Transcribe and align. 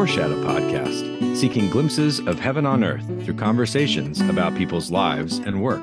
Foreshadow 0.00 0.42
podcast, 0.42 1.36
seeking 1.36 1.68
glimpses 1.68 2.20
of 2.20 2.40
heaven 2.40 2.64
on 2.64 2.82
earth 2.82 3.04
through 3.22 3.34
conversations 3.34 4.22
about 4.22 4.56
people's 4.56 4.90
lives 4.90 5.36
and 5.40 5.62
work. 5.62 5.82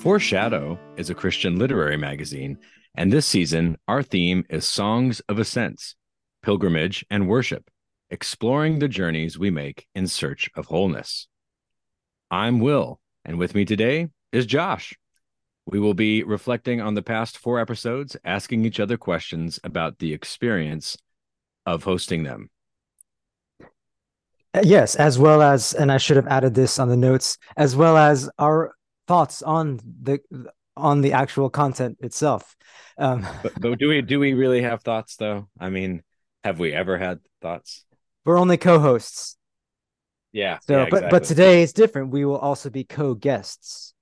Foreshadow 0.00 0.78
is 0.96 1.10
a 1.10 1.14
Christian 1.14 1.58
literary 1.58 1.98
magazine, 1.98 2.56
and 2.94 3.12
this 3.12 3.26
season, 3.26 3.76
our 3.86 4.02
theme 4.02 4.46
is 4.48 4.66
Songs 4.66 5.20
of 5.28 5.38
Ascents, 5.38 5.96
Pilgrimage 6.42 7.04
and 7.10 7.28
Worship, 7.28 7.70
exploring 8.08 8.78
the 8.78 8.88
journeys 8.88 9.38
we 9.38 9.50
make 9.50 9.86
in 9.94 10.06
search 10.06 10.48
of 10.56 10.64
wholeness. 10.64 11.28
I'm 12.30 12.58
Will, 12.58 13.00
and 13.26 13.38
with 13.38 13.54
me 13.54 13.66
today 13.66 14.08
is 14.32 14.46
Josh. 14.46 14.94
We 15.66 15.78
will 15.78 15.92
be 15.92 16.22
reflecting 16.22 16.80
on 16.80 16.94
the 16.94 17.02
past 17.02 17.36
four 17.36 17.60
episodes, 17.60 18.16
asking 18.24 18.64
each 18.64 18.80
other 18.80 18.96
questions 18.96 19.60
about 19.62 19.98
the 19.98 20.14
experience 20.14 20.96
of 21.66 21.84
hosting 21.84 22.22
them. 22.22 22.48
Uh, 24.52 24.62
yes, 24.64 24.96
as 24.96 25.18
well 25.18 25.42
as, 25.42 25.74
and 25.74 25.92
I 25.92 25.98
should 25.98 26.16
have 26.16 26.26
added 26.26 26.54
this 26.54 26.78
on 26.78 26.88
the 26.88 26.96
notes, 26.96 27.38
as 27.56 27.76
well 27.76 27.96
as 27.96 28.28
our 28.38 28.74
thoughts 29.06 29.42
on 29.42 29.80
the 30.02 30.20
on 30.76 31.02
the 31.02 31.12
actual 31.12 31.50
content 31.50 31.98
itself. 32.00 32.56
Um, 32.98 33.26
but, 33.42 33.52
but 33.60 33.78
do 33.78 33.88
we 33.88 34.02
do 34.02 34.18
we 34.18 34.34
really 34.34 34.62
have 34.62 34.82
thoughts 34.82 35.16
though? 35.16 35.48
I 35.58 35.70
mean, 35.70 36.02
have 36.42 36.58
we 36.58 36.72
ever 36.72 36.98
had 36.98 37.20
thoughts? 37.42 37.84
We're 38.24 38.38
only 38.38 38.56
co-hosts. 38.56 39.36
Yeah. 40.32 40.58
So, 40.62 40.78
yeah, 40.78 40.84
but 40.90 40.98
exactly. 40.98 41.10
but 41.10 41.24
today 41.24 41.62
is 41.62 41.72
different. 41.72 42.10
We 42.10 42.24
will 42.24 42.38
also 42.38 42.70
be 42.70 42.84
co-guests. 42.84 43.94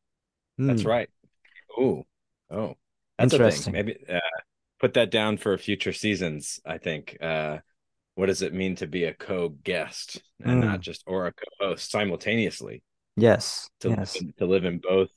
That's 0.59 0.83
Hmm. 0.83 0.89
right. 0.89 1.11
Oh, 1.79 2.05
oh, 2.51 2.75
that's 3.19 3.33
Interesting. 3.33 3.73
Maybe 3.73 3.97
uh, 4.09 4.19
put 4.81 4.95
that 4.95 5.11
down 5.11 5.37
for 5.37 5.57
future 5.59 5.93
seasons. 5.93 6.61
I 6.65 6.79
think. 6.79 7.17
Uh, 7.21 7.59
what 8.19 8.27
does 8.27 8.43
it 8.43 8.53
mean 8.53 8.75
to 8.75 8.89
be 8.89 9.05
a 9.05 9.15
co-guest 9.15 10.21
and 10.43 10.61
Mm. 10.61 10.67
not 10.67 10.81
just 10.81 11.05
or 11.07 11.29
a 11.29 11.33
co-host 11.33 11.89
simultaneously? 11.89 12.83
Yes. 13.15 13.71
To 13.81 13.91
yes. 13.91 14.17
live 14.17 14.23
in, 14.25 14.33
to 14.39 14.47
live 14.47 14.65
in 14.65 14.79
both, 14.79 15.11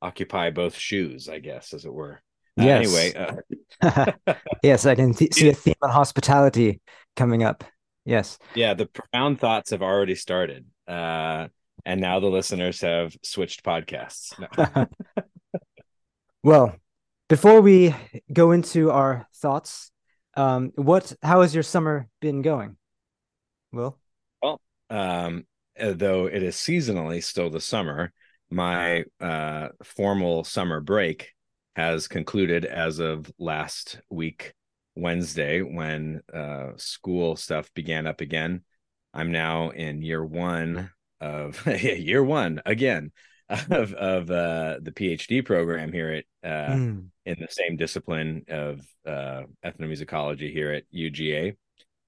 occupy 0.00 0.48
both 0.48 0.74
shoes, 0.74 1.28
I 1.28 1.40
guess, 1.40 1.74
as 1.74 1.84
it 1.84 1.92
were. 1.92 2.22
Uh, 2.58 2.64
Yes. 2.64 2.86
Anyway, 2.86 3.14
uh, 3.82 4.34
yes, 4.62 4.86
I 4.86 4.94
can 4.94 5.12
th- 5.12 5.34
see 5.34 5.50
a 5.50 5.52
theme 5.52 5.74
on 5.82 5.90
hospitality 5.90 6.80
coming 7.16 7.42
up. 7.42 7.64
Yes. 8.06 8.38
yeah, 8.54 8.72
the 8.72 8.86
profound 8.86 9.38
thoughts 9.38 9.68
have 9.70 9.82
already 9.82 10.14
started, 10.14 10.64
uh, 10.88 11.48
and 11.84 12.00
now 12.00 12.18
the 12.18 12.28
listeners 12.28 12.80
have 12.80 13.14
switched 13.22 13.62
podcasts. 13.62 14.32
No. 14.40 14.86
Well, 16.42 16.74
before 17.28 17.60
we 17.60 17.94
go 18.32 18.50
into 18.50 18.90
our 18.90 19.28
thoughts, 19.36 19.91
um, 20.34 20.72
what 20.76 21.12
how 21.22 21.42
has 21.42 21.54
your 21.54 21.62
summer 21.62 22.08
been 22.20 22.42
going? 22.42 22.76
Will? 23.72 23.98
Well, 24.42 24.60
um, 24.90 25.44
uh, 25.78 25.92
though 25.94 26.26
it 26.26 26.42
is 26.42 26.56
seasonally 26.56 27.22
still 27.22 27.50
the 27.50 27.60
summer, 27.60 28.12
my 28.50 29.04
uh, 29.20 29.68
formal 29.82 30.44
summer 30.44 30.80
break 30.80 31.32
has 31.74 32.08
concluded 32.08 32.64
as 32.64 32.98
of 32.98 33.30
last 33.38 34.00
week, 34.10 34.52
Wednesday, 34.94 35.60
when 35.60 36.20
uh, 36.32 36.72
school 36.76 37.36
stuff 37.36 37.72
began 37.74 38.06
up 38.06 38.20
again. 38.20 38.62
I'm 39.14 39.32
now 39.32 39.70
in 39.70 40.02
year 40.02 40.24
one 40.24 40.90
of 41.20 41.66
year 41.82 42.22
one 42.22 42.60
again 42.66 43.12
of 43.70 43.92
of 43.94 44.30
uh, 44.30 44.78
the 44.80 44.92
PhD 44.92 45.44
program 45.44 45.92
here 45.92 46.10
at 46.10 46.24
uh, 46.48 46.74
Mm, 46.74 47.08
in 47.24 47.36
the 47.38 47.48
same 47.48 47.76
discipline 47.76 48.44
of 48.48 48.80
uh, 49.06 49.42
ethnomusicology 49.64 50.52
here 50.52 50.72
at 50.72 50.84
UGA. 50.92 51.56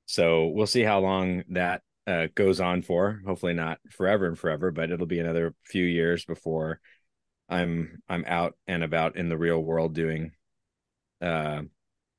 So 0.07 0.49
we'll 0.49 0.67
see 0.67 0.83
how 0.83 1.01
long 1.01 1.45
that 1.51 1.83
uh, 2.07 2.27
goes 2.35 2.61
on 2.61 2.83
for. 2.83 3.21
Hopefully 3.27 3.55
not 3.55 3.79
forever 3.91 4.27
and 4.27 4.39
forever, 4.39 4.71
but 4.71 4.91
it'll 4.91 5.07
be 5.07 5.21
another 5.21 5.55
few 5.65 5.85
years 5.85 6.25
before 6.25 6.81
I'm 7.49 8.03
I'm 8.09 8.25
out 8.27 8.55
and 8.67 8.83
about 8.83 9.17
in 9.17 9.29
the 9.29 9.39
real 9.39 9.61
world 9.61 9.95
doing 9.95 10.33
uh, 11.21 11.63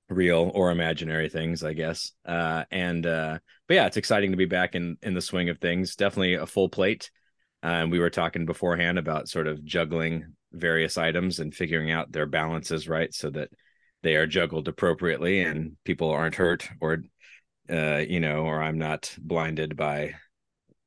real 0.09 0.51
or 0.53 0.71
imaginary 0.71 1.29
things, 1.29 1.63
I 1.63 1.73
guess. 1.73 2.11
Uh, 2.25 2.63
and 2.71 3.05
uh, 3.05 3.39
but 3.67 3.73
yeah, 3.73 3.87
it's 3.87 3.97
exciting 3.97 4.31
to 4.31 4.37
be 4.37 4.45
back 4.45 4.75
in 4.75 4.97
in 5.01 5.13
the 5.13 5.21
swing 5.21 5.49
of 5.49 5.59
things. 5.59 5.95
Definitely 5.95 6.35
a 6.35 6.45
full 6.45 6.69
plate. 6.69 7.11
And 7.65 7.91
we 7.91 7.99
were 7.99 8.09
talking 8.09 8.45
beforehand 8.45 8.97
about 8.99 9.29
sort 9.29 9.47
of 9.47 9.63
juggling 9.65 10.35
various 10.53 10.97
items 10.97 11.39
and 11.39 11.53
figuring 11.53 11.91
out 11.91 12.11
their 12.11 12.25
balances 12.25 12.87
right 12.87 13.13
so 13.13 13.29
that 13.31 13.49
they 14.03 14.15
are 14.15 14.27
juggled 14.27 14.67
appropriately 14.67 15.41
and 15.41 15.75
people 15.83 16.09
aren't 16.11 16.35
hurt 16.35 16.69
or 16.79 16.99
uh 17.69 17.97
you 18.07 18.19
know 18.19 18.45
or 18.45 18.61
i'm 18.61 18.77
not 18.77 19.13
blinded 19.19 19.75
by 19.75 20.13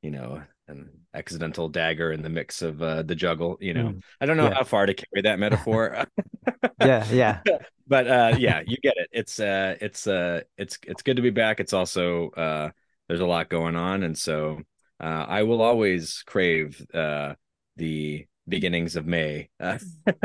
you 0.01 0.11
know 0.11 0.41
an 0.67 0.89
accidental 1.13 1.69
dagger 1.69 2.11
in 2.11 2.21
the 2.21 2.29
mix 2.29 2.61
of 2.61 2.81
uh 2.81 3.01
the 3.03 3.15
juggle 3.15 3.57
you 3.61 3.73
know 3.73 3.89
Mm. 3.89 4.01
i 4.21 4.25
don't 4.25 4.37
know 4.37 4.49
Yeah. 4.49 4.55
how 4.55 4.63
far 4.63 4.85
to 4.85 4.93
carry 4.93 5.23
that 5.23 5.39
metaphor 5.39 6.05
yeah, 6.81 7.05
yeah. 7.11 7.41
but 7.87 8.07
uh 8.07 8.35
yeah 8.37 8.61
you 8.65 8.77
get 8.77 8.95
it 8.97 9.09
it's 9.11 9.39
uh 9.39 9.75
it's 9.81 10.07
uh 10.07 10.41
it's 10.57 10.77
it's 10.85 11.01
good 11.03 11.17
to 11.17 11.21
be 11.23 11.29
back 11.31 11.59
it's 11.59 11.73
also 11.73 12.29
uh 12.31 12.71
there's 13.07 13.21
a 13.21 13.25
lot 13.25 13.49
going 13.49 13.75
on 13.75 14.03
and 14.03 14.17
so 14.17 14.61
uh 14.99 15.25
i 15.27 15.43
will 15.43 15.61
always 15.61 16.23
crave 16.25 16.85
uh 16.93 17.33
the 17.77 18.25
beginnings 18.47 18.95
of 18.95 19.05
may 19.05 19.49
uh, 19.59 19.77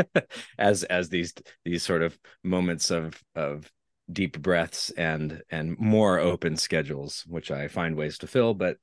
as 0.58 0.82
as 0.84 1.08
these 1.08 1.34
these 1.64 1.82
sort 1.82 2.02
of 2.02 2.18
moments 2.42 2.90
of 2.90 3.20
of 3.34 3.70
deep 4.10 4.40
breaths 4.40 4.90
and 4.90 5.42
and 5.50 5.78
more 5.78 6.18
open 6.18 6.56
schedules 6.56 7.24
which 7.26 7.50
i 7.50 7.68
find 7.68 7.96
ways 7.96 8.18
to 8.18 8.26
fill 8.26 8.54
but 8.54 8.76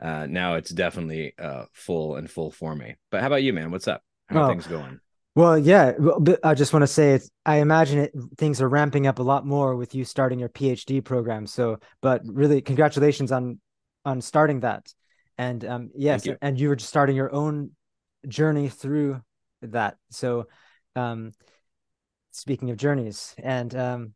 uh 0.00 0.26
now 0.26 0.54
it's 0.54 0.70
definitely 0.70 1.32
uh 1.38 1.64
full 1.72 2.16
and 2.16 2.30
full 2.30 2.50
for 2.50 2.74
me 2.74 2.96
but 3.10 3.20
how 3.20 3.26
about 3.28 3.42
you 3.42 3.52
man 3.52 3.70
what's 3.70 3.88
up 3.88 4.02
how 4.28 4.36
are 4.36 4.44
Oh. 4.44 4.48
things 4.48 4.66
going 4.66 5.00
Well, 5.34 5.58
yeah, 5.58 5.92
well, 5.98 6.18
but 6.18 6.40
I 6.42 6.54
just 6.54 6.72
want 6.72 6.82
to 6.82 6.86
say 6.86 7.12
it's 7.12 7.30
I 7.44 7.56
imagine 7.56 7.98
it 7.98 8.12
things 8.38 8.62
are 8.62 8.68
ramping 8.70 9.06
up 9.06 9.18
a 9.18 9.22
lot 9.22 9.44
more 9.46 9.76
with 9.76 9.94
you 9.94 10.04
starting 10.04 10.38
your 10.38 10.48
PhD 10.48 11.04
program. 11.04 11.46
So, 11.46 11.78
but 12.00 12.22
really 12.24 12.62
congratulations 12.62 13.30
on 13.32 13.60
on 14.06 14.22
starting 14.22 14.60
that. 14.60 14.92
And 15.38 15.64
um 15.64 15.90
yes, 15.94 16.26
and 16.40 16.58
you 16.58 16.68
were 16.68 16.76
just 16.76 16.88
starting 16.88 17.16
your 17.16 17.32
own 17.32 17.70
journey 18.26 18.68
through 18.68 19.20
that. 19.62 19.96
So, 20.10 20.48
um 20.94 21.32
speaking 22.30 22.70
of 22.70 22.76
journeys 22.76 23.34
and 23.38 23.74
um 23.74 24.12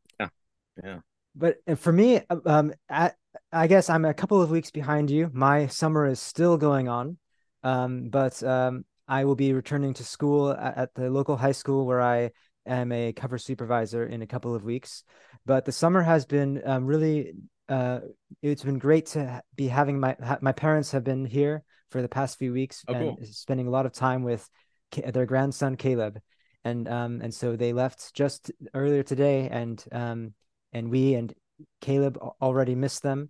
yeah 0.85 0.99
but 1.35 1.57
uh, 1.67 1.75
for 1.75 1.91
me 1.93 2.21
um 2.45 2.73
I, 2.91 3.13
I 3.51 3.67
guess 3.67 3.89
I'm 3.89 4.05
a 4.05 4.13
couple 4.13 4.43
of 4.43 4.51
weeks 4.51 4.71
behind 4.71 5.11
you. 5.11 5.31
My 5.33 5.67
summer 5.69 6.07
is 6.07 6.21
still 6.21 6.57
going 6.59 6.89
on. 6.89 7.17
Um 7.63 8.09
but 8.11 8.43
um 8.43 8.85
I 9.09 9.25
will 9.25 9.35
be 9.35 9.53
returning 9.53 9.95
to 9.95 10.05
school 10.05 10.53
at, 10.53 10.77
at 10.77 10.95
the 10.95 11.11
local 11.11 11.37
high 11.37 11.53
school 11.53 11.85
where 11.85 12.01
I 12.01 12.31
am 12.67 12.93
a 12.93 13.13
cover 13.13 13.39
supervisor 13.39 14.07
in 14.07 14.23
a 14.23 14.27
couple 14.27 14.55
of 14.55 14.63
weeks. 14.63 15.03
But 15.47 15.65
the 15.65 15.73
summer 15.73 16.03
has 16.03 16.27
been 16.27 16.63
um, 16.65 16.87
really 16.87 17.33
uh 17.71 18.01
it's 18.43 18.65
been 18.65 18.79
great 18.79 19.07
to 19.07 19.43
be 19.57 19.69
having 19.69 19.99
my 19.99 20.17
ha- 20.23 20.39
my 20.43 20.53
parents 20.53 20.91
have 20.93 21.05
been 21.05 21.25
here 21.25 21.63
for 21.91 22.03
the 22.03 22.09
past 22.09 22.39
few 22.39 22.53
weeks 22.53 22.85
Oh, 22.89 22.95
and 22.95 23.17
cool. 23.19 23.27
spending 23.33 23.67
a 23.67 23.71
lot 23.71 23.87
of 23.87 23.93
time 23.93 24.23
with 24.23 24.49
Ca- 24.95 25.11
their 25.13 25.27
grandson 25.27 25.77
Caleb. 25.77 26.21
And 26.65 26.87
um 26.89 27.21
and 27.23 27.33
so 27.33 27.57
they 27.57 27.73
left 27.73 28.13
just 28.15 28.51
earlier 28.75 29.03
today 29.03 29.49
and 29.49 29.83
um 29.93 30.35
and 30.73 30.91
we 30.91 31.15
and 31.15 31.33
Caleb 31.81 32.19
already 32.41 32.75
missed 32.75 33.03
them, 33.03 33.29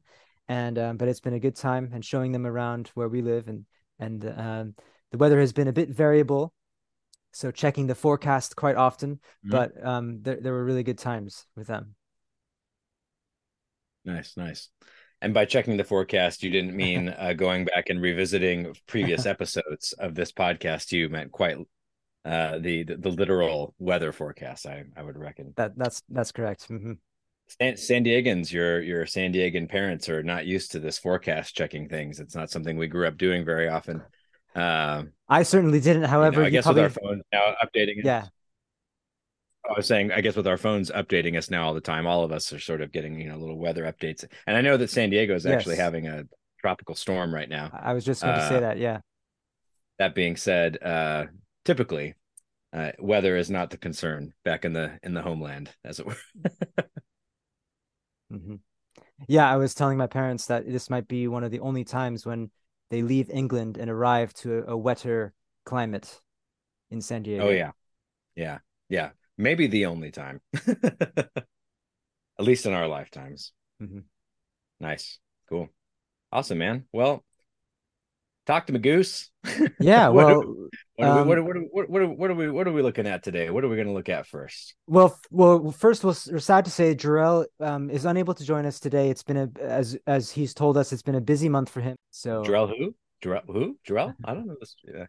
and 0.49 0.79
um, 0.79 0.97
but 0.97 1.09
it's 1.09 1.21
been 1.21 1.35
a 1.35 1.41
good 1.41 1.57
time 1.57 1.91
and 1.93 2.05
showing 2.05 2.33
them 2.33 2.47
around 2.47 2.91
where 2.95 3.09
we 3.09 3.23
live 3.23 3.49
and 3.49 3.65
and 3.99 4.25
um, 4.37 4.75
the 5.11 5.19
weather 5.19 5.41
has 5.41 5.53
been 5.53 5.69
a 5.69 5.73
bit 5.73 5.89
variable, 5.91 6.53
so 7.33 7.51
checking 7.51 7.87
the 7.87 7.95
forecast 7.95 8.57
quite 8.57 8.77
often. 8.77 9.21
Mhm. 9.45 9.51
But 9.51 9.85
um, 9.87 10.23
there 10.23 10.39
there 10.41 10.53
were 10.53 10.65
really 10.65 10.83
good 10.85 10.99
times 10.99 11.47
with 11.57 11.67
them. 11.67 11.95
Nice, 14.05 14.37
nice. 14.37 14.69
And 15.23 15.35
by 15.35 15.45
checking 15.45 15.77
the 15.77 15.85
forecast, 15.85 16.43
you 16.43 16.51
didn't 16.51 16.75
mean 16.75 17.09
uh, 17.19 17.35
going 17.35 17.65
back 17.67 17.91
and 17.91 18.01
revisiting 18.01 18.75
previous 18.87 19.27
episodes 19.35 19.93
of 19.99 20.15
this 20.15 20.33
podcast. 20.33 20.93
You 20.93 21.09
meant 21.09 21.33
quite 21.33 21.59
uh, 22.25 22.59
the, 22.59 22.85
the 22.85 22.97
the 22.97 23.11
literal 23.11 23.75
weather 23.79 24.13
forecast. 24.13 24.67
I 24.67 24.85
I 24.97 25.03
would 25.03 25.19
reckon. 25.19 25.53
That 25.57 25.77
that's 25.77 26.03
that's 26.09 26.33
correct. 26.33 26.69
Mm-hmm. 26.69 26.93
San, 27.61 27.77
San 27.77 28.05
Diegans, 28.05 28.53
your 28.53 28.81
your 28.81 29.07
San 29.07 29.33
Diegan 29.33 29.69
parents 29.69 30.09
are 30.09 30.23
not 30.23 30.47
used 30.47 30.73
to 30.73 30.79
this 30.79 30.99
forecast 30.99 31.55
checking 31.57 31.89
things. 31.89 32.21
It's 32.21 32.35
not 32.35 32.51
something 32.51 32.77
we 32.77 32.87
grew 32.87 33.07
up 33.07 33.17
doing 33.19 33.45
very 33.45 33.69
often. 33.69 34.03
Um, 34.55 35.13
I 35.29 35.43
certainly 35.43 35.81
didn't. 35.81 36.03
you 36.03 36.09
However, 36.09 36.39
know, 36.41 36.43
I 36.43 36.47
you 36.47 36.53
guess 36.53 36.65
probably 36.65 36.83
with 36.85 36.97
our 36.99 37.03
phones 37.09 37.23
now 37.33 37.55
updating. 37.63 37.99
us- 37.99 38.05
yeah 38.05 38.27
I 39.69 39.75
was 39.77 39.87
saying, 39.87 40.11
I 40.11 40.21
guess 40.21 40.37
with 40.37 40.47
our 40.47 40.57
phones 40.57 40.91
updating 40.91 41.37
us 41.37 41.51
now 41.51 41.67
all 41.67 41.75
the 41.75 41.81
time, 41.81 42.07
all 42.07 42.25
of 42.25 42.33
us 42.33 42.53
are 42.53 42.59
sort 42.59 42.81
of 42.81 42.93
getting 42.93 43.21
you 43.21 43.29
know 43.29 43.37
little 43.37 43.59
weather 43.59 43.85
updates. 43.85 44.25
And 44.47 44.57
I 44.57 44.61
know 44.61 44.77
that 44.77 44.91
San 44.91 45.11
Diego 45.11 45.35
is 45.35 45.47
actually 45.47 45.77
having 45.77 46.07
a 46.07 46.25
tropical 46.61 46.95
storm 46.95 47.35
right 47.35 47.49
now. 47.49 47.71
I 47.73 47.93
was 47.93 48.05
just 48.05 48.23
going 48.23 48.35
to 48.35 48.49
say 48.49 48.57
Uh, 48.57 48.61
that. 48.61 48.79
Yeah. 48.79 49.01
That 49.99 50.15
being 50.15 50.37
said, 50.37 50.83
uh, 50.83 51.27
typically 51.65 52.15
uh, 52.73 52.93
weather 52.99 53.37
is 53.37 53.51
not 53.51 53.71
the 53.71 53.77
concern 53.77 54.33
back 54.45 54.65
in 54.65 54.73
the 54.73 54.99
in 55.03 55.15
the 55.15 55.23
homeland, 55.23 55.71
as 55.85 56.01
it 56.01 56.07
were. 56.07 56.17
mm-hmm. 58.33 58.57
Yeah, 59.29 59.51
I 59.51 59.57
was 59.57 59.75
telling 59.75 59.99
my 59.99 60.07
parents 60.07 60.47
that 60.47 60.67
this 60.67 60.89
might 60.89 61.07
be 61.07 61.29
one 61.29 61.45
of 61.45 61.51
the 61.51 61.61
only 61.61 61.85
times 61.85 62.25
when 62.25 62.51
they 62.91 63.03
leave 63.03 63.29
England 63.31 63.77
and 63.77 63.91
arrive 63.91 64.33
to 64.35 64.59
a, 64.59 64.73
a 64.73 64.77
wetter 64.77 65.33
climate 65.65 66.21
in 66.91 67.01
San 67.01 67.23
Diego. 67.23 67.49
Oh 67.49 67.51
yeah. 67.51 67.73
Yeah. 68.35 68.59
Yeah. 68.89 69.11
Maybe 69.41 69.67
the 69.67 69.87
only 69.87 70.11
time. 70.11 70.41
At 70.67 71.45
least 72.39 72.67
in 72.67 72.73
our 72.75 72.87
lifetimes. 72.87 73.53
Mhm. 73.83 74.05
Nice. 74.79 75.19
Cool. 75.49 75.69
Awesome, 76.31 76.59
man. 76.59 76.85
Well, 76.93 77.25
talk 78.47 78.67
to 78.67 78.73
Magoose. 78.73 79.29
Yeah, 79.81 80.09
What 80.09 80.27
well, 80.27 81.25
what 81.25 81.39
are 81.39 82.35
we 82.35 82.51
what 82.51 82.67
are 82.69 82.73
we 82.73 82.83
looking 82.83 83.07
at 83.07 83.23
today? 83.23 83.49
What 83.49 83.65
are 83.65 83.69
we 83.69 83.77
going 83.77 83.89
to 83.89 83.95
look 83.95 84.11
at 84.11 84.27
first? 84.27 84.75
Well, 84.87 85.19
well, 85.31 85.73
first, 85.73 86.05
we'll, 86.05 86.17
we're 86.31 86.39
sad 86.39 86.67
to 86.67 86.71
say 86.71 86.95
Jarrell 86.95 87.47
um, 87.59 87.89
is 87.89 88.05
unable 88.05 88.35
to 88.35 88.45
join 88.45 88.67
us 88.67 88.79
today. 88.79 89.09
It's 89.09 89.23
been 89.23 89.39
a 89.39 89.49
as 89.63 89.97
as 90.07 90.31
he's 90.31 90.53
told 90.53 90.77
us, 90.77 90.93
it's 90.93 91.03
been 91.03 91.15
a 91.15 91.21
busy 91.21 91.49
month 91.49 91.71
for 91.71 91.81
him. 91.81 91.97
So 92.11 92.43
Jarrell 92.43 92.69
who? 92.69 92.95
Jarrell 93.23 93.47
who? 93.47 93.79
Jarrell? 93.87 94.15
I 94.25 94.35
don't 94.35 94.47
know 94.47 94.57
this. 94.61 94.77
Yeah. 94.85 95.07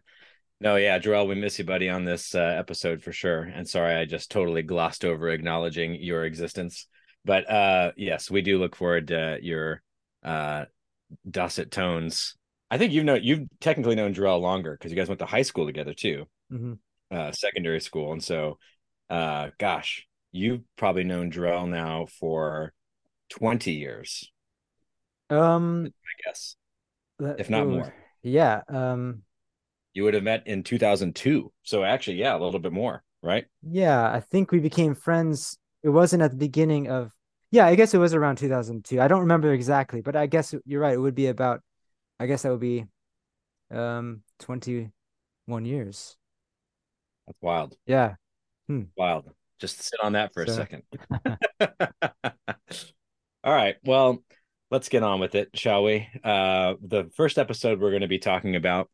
No, 0.62 0.76
yeah, 0.76 1.00
Jarrell, 1.00 1.26
we 1.26 1.34
miss 1.34 1.58
you, 1.58 1.64
buddy, 1.64 1.88
on 1.88 2.04
this 2.04 2.36
uh, 2.36 2.38
episode 2.38 3.02
for 3.02 3.10
sure. 3.10 3.42
And 3.42 3.68
sorry, 3.68 3.96
I 3.96 4.04
just 4.04 4.30
totally 4.30 4.62
glossed 4.62 5.04
over 5.04 5.28
acknowledging 5.28 5.96
your 5.96 6.24
existence. 6.24 6.86
But 7.24 7.50
uh 7.50 7.92
yes, 7.96 8.30
we 8.30 8.42
do 8.42 8.58
look 8.58 8.76
forward 8.76 9.08
to 9.08 9.38
your 9.42 9.82
uh 10.22 10.66
dulcet 11.28 11.72
tones. 11.72 12.36
I 12.70 12.78
think 12.78 12.92
you've 12.92 13.04
known 13.04 13.20
you've 13.24 13.48
technically 13.60 13.96
known 13.96 14.14
Jarrell 14.14 14.40
longer 14.40 14.72
because 14.72 14.92
you 14.92 14.96
guys 14.96 15.08
went 15.08 15.18
to 15.18 15.26
high 15.26 15.42
school 15.42 15.66
together 15.66 15.94
too, 15.94 16.26
mhm. 16.52 16.78
uh, 17.10 17.32
secondary 17.32 17.80
school. 17.80 18.12
And 18.12 18.22
so 18.22 18.58
uh 19.10 19.50
gosh, 19.58 20.06
you've 20.30 20.62
probably 20.76 21.04
known 21.04 21.32
Jarrell 21.32 21.68
now 21.68 22.06
for 22.20 22.72
20 23.30 23.72
years, 23.72 24.30
um, 25.28 25.86
I 25.86 26.28
guess. 26.28 26.54
let- 27.18 27.40
If 27.40 27.50
not 27.50 27.66
more. 27.66 27.94
yeah, 28.22 28.62
um, 28.68 29.22
You 29.94 30.04
would 30.04 30.14
have 30.14 30.22
met 30.22 30.46
in 30.46 30.62
2002. 30.62 31.52
So 31.62 31.84
actually, 31.84 32.16
yeah, 32.16 32.34
a 32.34 32.38
little 32.38 32.60
bit 32.60 32.72
more, 32.72 33.02
right? 33.22 33.46
yeah. 33.62 34.10
I 34.10 34.20
think 34.20 34.50
we 34.50 34.58
became 34.58 34.94
friends. 34.94 35.58
It 35.82 35.90
wasn't 35.90 36.22
at 36.22 36.30
the 36.30 36.36
beginning 36.36 36.88
of. 36.88 37.12
Yeah, 37.50 37.66
I 37.66 37.74
guess 37.74 37.92
it 37.92 37.98
was 37.98 38.14
around 38.14 38.36
2002. 38.36 38.98
I 38.98 39.08
don't 39.08 39.20
remember 39.20 39.52
exactly, 39.52 40.00
but 40.00 40.16
I 40.16 40.26
guess 40.26 40.54
you're 40.64 40.80
right. 40.80 40.94
It 40.94 41.00
would 41.00 41.14
be 41.14 41.26
about. 41.26 41.60
I 42.18 42.26
guess 42.26 42.42
that 42.42 42.50
would 42.50 42.60
be, 42.60 42.86
um, 43.70 44.22
21 44.38 45.64
years. 45.64 46.16
That's 47.26 47.38
wild. 47.40 47.76
Yeah. 47.86 48.14
Hmm. 48.68 48.82
Wild. 48.96 49.30
Just 49.58 49.82
sit 49.82 50.00
on 50.02 50.12
that 50.12 50.32
for 50.32 50.42
a 50.42 50.48
second. 50.48 50.82
All 53.44 53.52
right. 53.52 53.76
Well, 53.84 54.22
let's 54.70 54.88
get 54.88 55.02
on 55.02 55.20
with 55.20 55.34
it, 55.34 55.50
shall 55.54 55.84
we? 55.84 56.08
Uh, 56.22 56.74
the 56.80 57.10
first 57.16 57.38
episode 57.38 57.80
we're 57.80 57.90
going 57.90 58.02
to 58.02 58.08
be 58.08 58.18
talking 58.18 58.56
about 58.56 58.88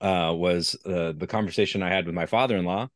uh, 0.00 0.32
was 0.34 0.76
uh, 0.86 1.12
the 1.16 1.26
conversation 1.26 1.82
I 1.82 1.90
had 1.90 2.06
with 2.06 2.14
my 2.14 2.26
father 2.26 2.56
in 2.56 2.64
law, 2.64 2.88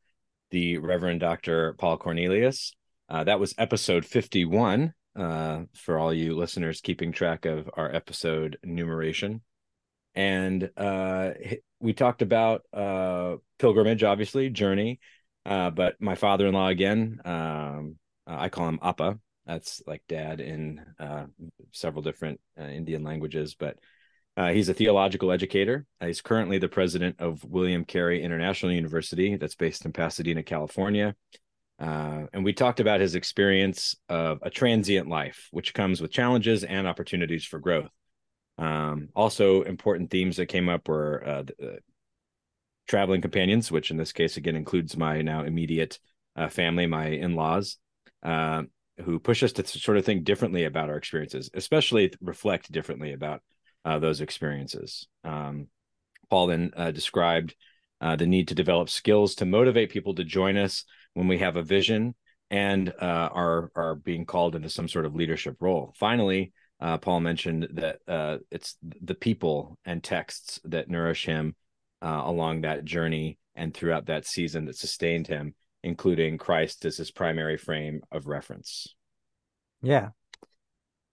the 0.50 0.78
Reverend 0.78 1.20
Dr. 1.20 1.74
Paul 1.74 1.98
Cornelius. 1.98 2.74
Uh, 3.08 3.24
that 3.24 3.38
was 3.38 3.54
episode 3.58 4.04
51 4.04 4.94
uh, 5.16 5.62
for 5.74 5.98
all 5.98 6.14
you 6.14 6.34
listeners 6.34 6.80
keeping 6.80 7.12
track 7.12 7.44
of 7.44 7.68
our 7.74 7.94
episode 7.94 8.58
numeration. 8.64 9.42
And 10.14 10.70
uh, 10.76 11.30
we 11.80 11.92
talked 11.92 12.22
about 12.22 12.62
pilgrimage, 13.58 14.02
obviously, 14.02 14.48
journey. 14.48 15.00
But 15.44 16.00
my 16.00 16.14
father 16.14 16.46
in 16.46 16.54
law, 16.54 16.68
again, 16.68 17.20
um, 17.24 17.96
I 18.26 18.48
call 18.48 18.68
him 18.68 18.78
Appa. 18.80 19.18
That's 19.44 19.82
like 19.86 20.02
dad 20.08 20.40
in 20.40 20.80
several 21.72 22.02
different 22.02 22.40
Indian 22.56 23.02
languages, 23.02 23.54
but 23.54 23.76
uh, 24.36 24.50
he's 24.52 24.68
a 24.68 24.74
theological 24.74 25.30
educator. 25.30 25.86
Uh, 26.00 26.06
he's 26.06 26.20
currently 26.20 26.58
the 26.58 26.68
president 26.68 27.16
of 27.20 27.44
William 27.44 27.84
Carey 27.84 28.22
International 28.22 28.72
University, 28.72 29.36
that's 29.36 29.54
based 29.54 29.84
in 29.84 29.92
Pasadena, 29.92 30.42
California. 30.42 31.14
Uh, 31.78 32.26
and 32.32 32.44
we 32.44 32.52
talked 32.52 32.80
about 32.80 33.00
his 33.00 33.14
experience 33.14 33.96
of 34.08 34.38
a 34.42 34.50
transient 34.50 35.08
life, 35.08 35.48
which 35.50 35.74
comes 35.74 36.00
with 36.00 36.12
challenges 36.12 36.64
and 36.64 36.86
opportunities 36.86 37.44
for 37.44 37.58
growth. 37.58 37.90
Um, 38.58 39.08
also, 39.14 39.62
important 39.62 40.10
themes 40.10 40.36
that 40.36 40.46
came 40.46 40.68
up 40.68 40.88
were 40.88 41.22
uh, 41.26 41.42
the, 41.42 41.68
uh, 41.68 41.76
traveling 42.86 43.20
companions, 43.20 43.72
which 43.72 43.90
in 43.90 43.96
this 43.96 44.12
case 44.12 44.36
again 44.36 44.56
includes 44.56 44.96
my 44.96 45.22
now 45.22 45.42
immediate 45.42 45.98
uh, 46.36 46.48
family, 46.48 46.86
my 46.86 47.06
in-laws, 47.06 47.78
uh, 48.22 48.62
who 49.04 49.18
push 49.18 49.42
us 49.42 49.52
to 49.52 49.66
sort 49.66 49.96
of 49.96 50.04
think 50.04 50.24
differently 50.24 50.64
about 50.64 50.90
our 50.90 50.96
experiences, 50.96 51.50
especially 51.54 52.12
reflect 52.20 52.70
differently 52.70 53.12
about 53.12 53.42
uh, 53.84 53.98
those 53.98 54.20
experiences. 54.20 55.06
Um, 55.24 55.68
Paul 56.30 56.48
then 56.48 56.72
uh, 56.76 56.90
described 56.90 57.54
uh, 58.00 58.16
the 58.16 58.26
need 58.26 58.48
to 58.48 58.54
develop 58.54 58.88
skills 58.88 59.36
to 59.36 59.44
motivate 59.44 59.90
people 59.90 60.14
to 60.14 60.24
join 60.24 60.56
us 60.56 60.84
when 61.14 61.28
we 61.28 61.38
have 61.38 61.56
a 61.56 61.62
vision 61.62 62.14
and 62.50 62.92
uh, 63.00 63.28
are 63.32 63.70
are 63.74 63.94
being 63.94 64.26
called 64.26 64.54
into 64.54 64.68
some 64.68 64.88
sort 64.88 65.06
of 65.06 65.14
leadership 65.14 65.56
role. 65.60 65.94
Finally, 65.98 66.52
uh, 66.80 66.98
Paul 66.98 67.20
mentioned 67.20 67.68
that 67.74 67.98
uh, 68.06 68.38
it's 68.50 68.76
the 68.82 69.14
people 69.14 69.78
and 69.84 70.02
texts 70.02 70.60
that 70.64 70.88
nourish 70.88 71.24
him 71.24 71.54
along 72.02 72.60
that 72.60 72.84
journey 72.84 73.38
and 73.54 73.72
throughout 73.72 74.06
that 74.06 74.26
season 74.26 74.66
that 74.66 74.76
sustained 74.76 75.26
him, 75.26 75.54
including 75.82 76.36
Christ 76.36 76.84
as 76.84 76.98
his 76.98 77.10
primary 77.10 77.56
frame 77.56 78.02
of 78.12 78.26
reference. 78.26 78.94
Yeah. 79.82 80.08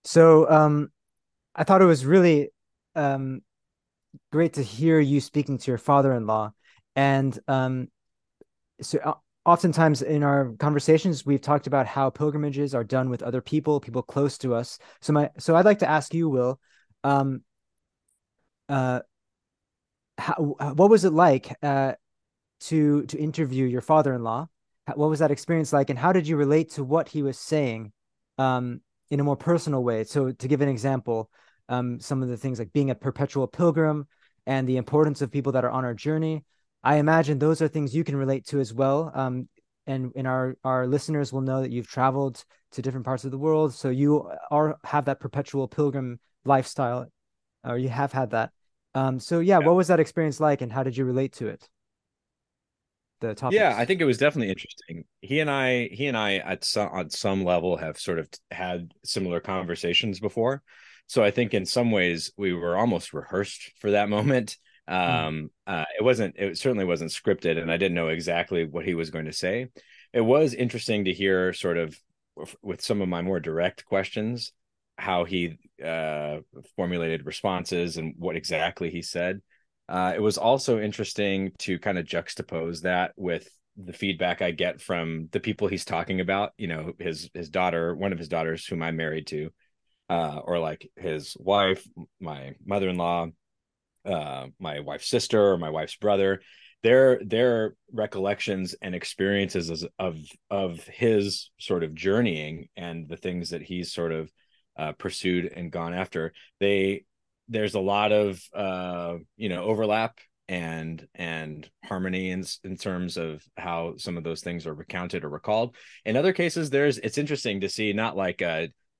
So 0.04 0.50
um 0.50 0.90
I 1.54 1.64
thought 1.64 1.82
it 1.82 1.86
was 1.86 2.06
really 2.06 2.50
um 2.94 3.40
great 4.30 4.54
to 4.54 4.62
hear 4.62 5.00
you 5.00 5.20
speaking 5.20 5.58
to 5.58 5.70
your 5.70 5.78
father-in-law 5.78 6.50
and 6.96 7.38
um 7.48 7.88
so 8.80 8.98
uh, 8.98 9.14
oftentimes 9.44 10.02
in 10.02 10.22
our 10.22 10.52
conversations 10.58 11.26
we've 11.26 11.40
talked 11.40 11.66
about 11.66 11.86
how 11.86 12.10
pilgrimages 12.10 12.74
are 12.74 12.84
done 12.84 13.10
with 13.10 13.22
other 13.22 13.40
people, 13.40 13.80
people 13.80 14.02
close 14.02 14.38
to 14.38 14.54
us. 14.54 14.78
So 15.00 15.12
my 15.12 15.30
so 15.38 15.56
I'd 15.56 15.64
like 15.64 15.80
to 15.80 15.88
ask 15.88 16.14
you, 16.14 16.28
Will, 16.28 16.60
um 17.04 17.42
uh 18.68 19.00
how 20.18 20.34
what 20.34 20.90
was 20.90 21.04
it 21.04 21.12
like 21.12 21.56
uh 21.62 21.94
to 22.60 23.04
to 23.06 23.18
interview 23.18 23.66
your 23.66 23.80
father-in-law? 23.80 24.46
What 24.94 25.10
was 25.10 25.20
that 25.20 25.30
experience 25.30 25.72
like 25.72 25.90
and 25.90 25.98
how 25.98 26.12
did 26.12 26.28
you 26.28 26.36
relate 26.36 26.70
to 26.72 26.84
what 26.84 27.08
he 27.08 27.22
was 27.22 27.38
saying? 27.38 27.92
Um 28.38 28.80
in 29.10 29.20
a 29.20 29.24
more 29.24 29.36
personal 29.36 29.82
way. 29.82 30.04
So 30.04 30.32
to 30.32 30.48
give 30.48 30.60
an 30.62 30.68
example, 30.68 31.30
um, 31.72 32.00
some 32.00 32.22
of 32.22 32.28
the 32.28 32.36
things 32.36 32.58
like 32.58 32.72
being 32.72 32.90
a 32.90 32.94
perpetual 32.94 33.46
pilgrim 33.46 34.06
and 34.46 34.68
the 34.68 34.76
importance 34.76 35.22
of 35.22 35.30
people 35.30 35.52
that 35.52 35.64
are 35.64 35.70
on 35.78 35.84
our 35.84 35.94
journey. 35.94 36.44
I 36.82 36.96
imagine 36.96 37.38
those 37.38 37.62
are 37.62 37.68
things 37.68 37.94
you 37.94 38.04
can 38.04 38.16
relate 38.16 38.46
to 38.48 38.60
as 38.60 38.72
well. 38.74 39.10
Um, 39.14 39.48
and 39.86 40.12
and 40.14 40.26
our 40.26 40.56
our 40.64 40.86
listeners 40.86 41.32
will 41.32 41.40
know 41.40 41.60
that 41.62 41.72
you've 41.72 41.88
traveled 41.88 42.44
to 42.72 42.82
different 42.82 43.06
parts 43.06 43.24
of 43.24 43.30
the 43.32 43.38
world, 43.46 43.74
so 43.74 43.88
you 43.90 44.30
are 44.50 44.78
have 44.84 45.04
that 45.06 45.20
perpetual 45.20 45.66
pilgrim 45.68 46.20
lifestyle, 46.44 47.06
or 47.64 47.78
you 47.78 47.88
have 47.88 48.12
had 48.12 48.30
that. 48.30 48.50
Um, 48.94 49.18
so 49.20 49.40
yeah, 49.40 49.58
Yeah. 49.58 49.66
what 49.66 49.76
was 49.76 49.88
that 49.88 50.00
experience 50.00 50.40
like, 50.40 50.60
and 50.62 50.72
how 50.72 50.82
did 50.84 50.96
you 50.96 51.04
relate 51.04 51.32
to 51.34 51.48
it? 51.48 51.68
The 53.20 53.34
topics. 53.34 53.56
Yeah, 53.56 53.74
I 53.76 53.84
think 53.84 54.00
it 54.00 54.04
was 54.04 54.18
definitely 54.18 54.50
interesting. 54.50 55.04
He 55.20 55.40
and 55.40 55.50
I, 55.50 55.88
he 55.88 56.06
and 56.06 56.16
I, 56.16 56.36
at 56.36 56.64
some 56.64 56.88
on 56.88 57.10
some 57.10 57.44
level, 57.44 57.76
have 57.76 57.98
sort 57.98 58.18
of 58.18 58.28
had 58.50 58.92
similar 59.04 59.40
conversations 59.40 60.20
before. 60.20 60.62
So 61.12 61.22
I 61.22 61.30
think 61.30 61.52
in 61.52 61.66
some 61.66 61.90
ways 61.90 62.32
we 62.38 62.54
were 62.54 62.74
almost 62.74 63.12
rehearsed 63.12 63.72
for 63.80 63.90
that 63.90 64.08
moment. 64.16 64.56
Um, 64.88 65.50
uh, 65.66 65.84
it 65.98 66.02
wasn't, 66.02 66.36
it 66.38 66.56
certainly 66.56 66.86
wasn't 66.86 67.10
scripted, 67.10 67.60
and 67.60 67.70
I 67.70 67.76
didn't 67.76 67.96
know 67.96 68.08
exactly 68.08 68.64
what 68.64 68.86
he 68.86 68.94
was 68.94 69.10
going 69.10 69.26
to 69.26 69.32
say. 69.32 69.68
It 70.14 70.22
was 70.22 70.54
interesting 70.54 71.04
to 71.04 71.12
hear, 71.12 71.52
sort 71.52 71.76
of, 71.76 71.94
with 72.62 72.80
some 72.80 73.02
of 73.02 73.10
my 73.10 73.20
more 73.20 73.40
direct 73.40 73.84
questions, 73.84 74.54
how 74.96 75.24
he 75.24 75.58
uh, 75.84 76.38
formulated 76.76 77.26
responses 77.26 77.98
and 77.98 78.14
what 78.16 78.34
exactly 78.34 78.88
he 78.88 79.02
said. 79.02 79.42
Uh, 79.90 80.14
it 80.16 80.22
was 80.22 80.38
also 80.38 80.80
interesting 80.80 81.52
to 81.58 81.78
kind 81.78 81.98
of 81.98 82.06
juxtapose 82.06 82.80
that 82.80 83.12
with 83.16 83.46
the 83.76 83.92
feedback 83.92 84.40
I 84.40 84.50
get 84.50 84.80
from 84.80 85.28
the 85.30 85.40
people 85.40 85.68
he's 85.68 85.84
talking 85.84 86.20
about. 86.20 86.52
You 86.56 86.68
know, 86.68 86.92
his 86.98 87.28
his 87.34 87.50
daughter, 87.50 87.94
one 87.94 88.12
of 88.12 88.18
his 88.18 88.28
daughters, 88.28 88.64
whom 88.64 88.82
I'm 88.82 88.96
married 88.96 89.26
to, 89.26 89.50
uh, 90.12 90.42
or 90.44 90.58
like 90.58 90.90
his 90.96 91.34
wife, 91.40 91.82
my 92.20 92.54
mother 92.66 92.90
in 92.90 92.98
law, 92.98 93.28
uh, 94.04 94.46
my 94.60 94.80
wife's 94.80 95.08
sister, 95.08 95.52
or 95.52 95.56
my 95.56 95.70
wife's 95.70 95.96
brother. 95.96 96.42
Their 96.82 97.18
their 97.24 97.76
recollections 97.90 98.74
and 98.82 98.94
experiences 98.94 99.86
of 99.98 100.18
of 100.50 100.84
his 100.84 101.50
sort 101.58 101.82
of 101.82 101.94
journeying 101.94 102.68
and 102.76 103.08
the 103.08 103.16
things 103.16 103.50
that 103.50 103.62
he's 103.62 103.94
sort 103.94 104.12
of 104.12 104.30
uh, 104.76 104.92
pursued 104.92 105.50
and 105.56 105.72
gone 105.72 105.94
after. 105.94 106.34
They 106.60 107.04
there's 107.48 107.74
a 107.74 107.80
lot 107.80 108.12
of 108.12 108.42
uh, 108.54 109.16
you 109.38 109.48
know 109.48 109.62
overlap 109.62 110.18
and 110.46 111.06
and 111.14 111.70
harmony 111.86 112.32
in 112.32 112.44
in 112.64 112.76
terms 112.76 113.16
of 113.16 113.42
how 113.56 113.94
some 113.96 114.18
of 114.18 114.24
those 114.24 114.42
things 114.42 114.66
are 114.66 114.74
recounted 114.74 115.24
or 115.24 115.30
recalled. 115.30 115.74
In 116.04 116.18
other 116.18 116.34
cases, 116.34 116.68
there's 116.68 116.98
it's 116.98 117.16
interesting 117.16 117.60
to 117.60 117.70
see 117.70 117.94
not 117.94 118.14
like 118.14 118.42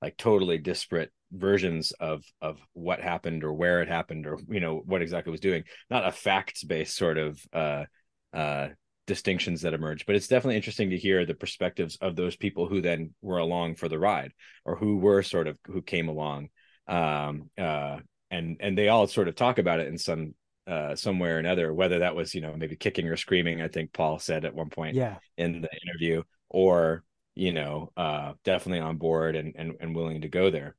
like 0.03 0.17
totally 0.17 0.57
disparate 0.57 1.11
versions 1.31 1.93
of 1.93 2.23
of 2.41 2.59
what 2.73 2.99
happened 2.99 3.45
or 3.45 3.53
where 3.53 3.81
it 3.81 3.87
happened 3.87 4.27
or 4.27 4.37
you 4.49 4.59
know 4.59 4.81
what 4.85 5.01
exactly 5.01 5.31
was 5.31 5.39
doing. 5.39 5.63
Not 5.89 6.05
a 6.05 6.11
facts 6.11 6.63
based 6.63 6.97
sort 6.97 7.17
of 7.17 7.41
uh 7.53 7.85
uh 8.33 8.69
distinctions 9.07 9.61
that 9.61 9.73
emerge 9.73 10.05
but 10.05 10.15
it's 10.15 10.27
definitely 10.27 10.55
interesting 10.55 10.89
to 10.89 10.97
hear 10.97 11.25
the 11.25 11.33
perspectives 11.33 11.97
of 12.01 12.15
those 12.15 12.35
people 12.35 12.67
who 12.67 12.81
then 12.81 13.13
were 13.21 13.37
along 13.37 13.75
for 13.75 13.89
the 13.89 13.99
ride 13.99 14.31
or 14.63 14.75
who 14.75 14.97
were 14.97 15.23
sort 15.23 15.47
of 15.47 15.57
who 15.67 15.81
came 15.81 16.09
along. 16.09 16.49
Um 16.87 17.49
uh 17.57 17.99
and 18.29 18.57
and 18.59 18.77
they 18.77 18.89
all 18.89 19.07
sort 19.07 19.29
of 19.29 19.35
talk 19.35 19.57
about 19.57 19.79
it 19.79 19.87
in 19.87 19.97
some 19.97 20.35
uh 20.67 20.95
somewhere 20.95 21.37
or 21.37 21.39
another 21.39 21.73
whether 21.73 21.99
that 21.99 22.15
was 22.15 22.35
you 22.35 22.41
know 22.41 22.55
maybe 22.57 22.75
kicking 22.75 23.07
or 23.07 23.17
screaming 23.17 23.61
i 23.61 23.67
think 23.67 23.91
paul 23.91 24.17
said 24.17 24.45
at 24.45 24.55
one 24.55 24.69
point 24.69 24.95
yeah. 24.95 25.17
in 25.37 25.59
the 25.59 25.69
interview 25.85 26.23
or 26.49 27.03
you 27.35 27.51
know 27.51 27.91
uh 27.97 28.33
definitely 28.43 28.79
on 28.79 28.97
board 28.97 29.35
and 29.35 29.53
and, 29.55 29.73
and 29.79 29.95
willing 29.95 30.21
to 30.21 30.29
go 30.29 30.49
there. 30.49 30.75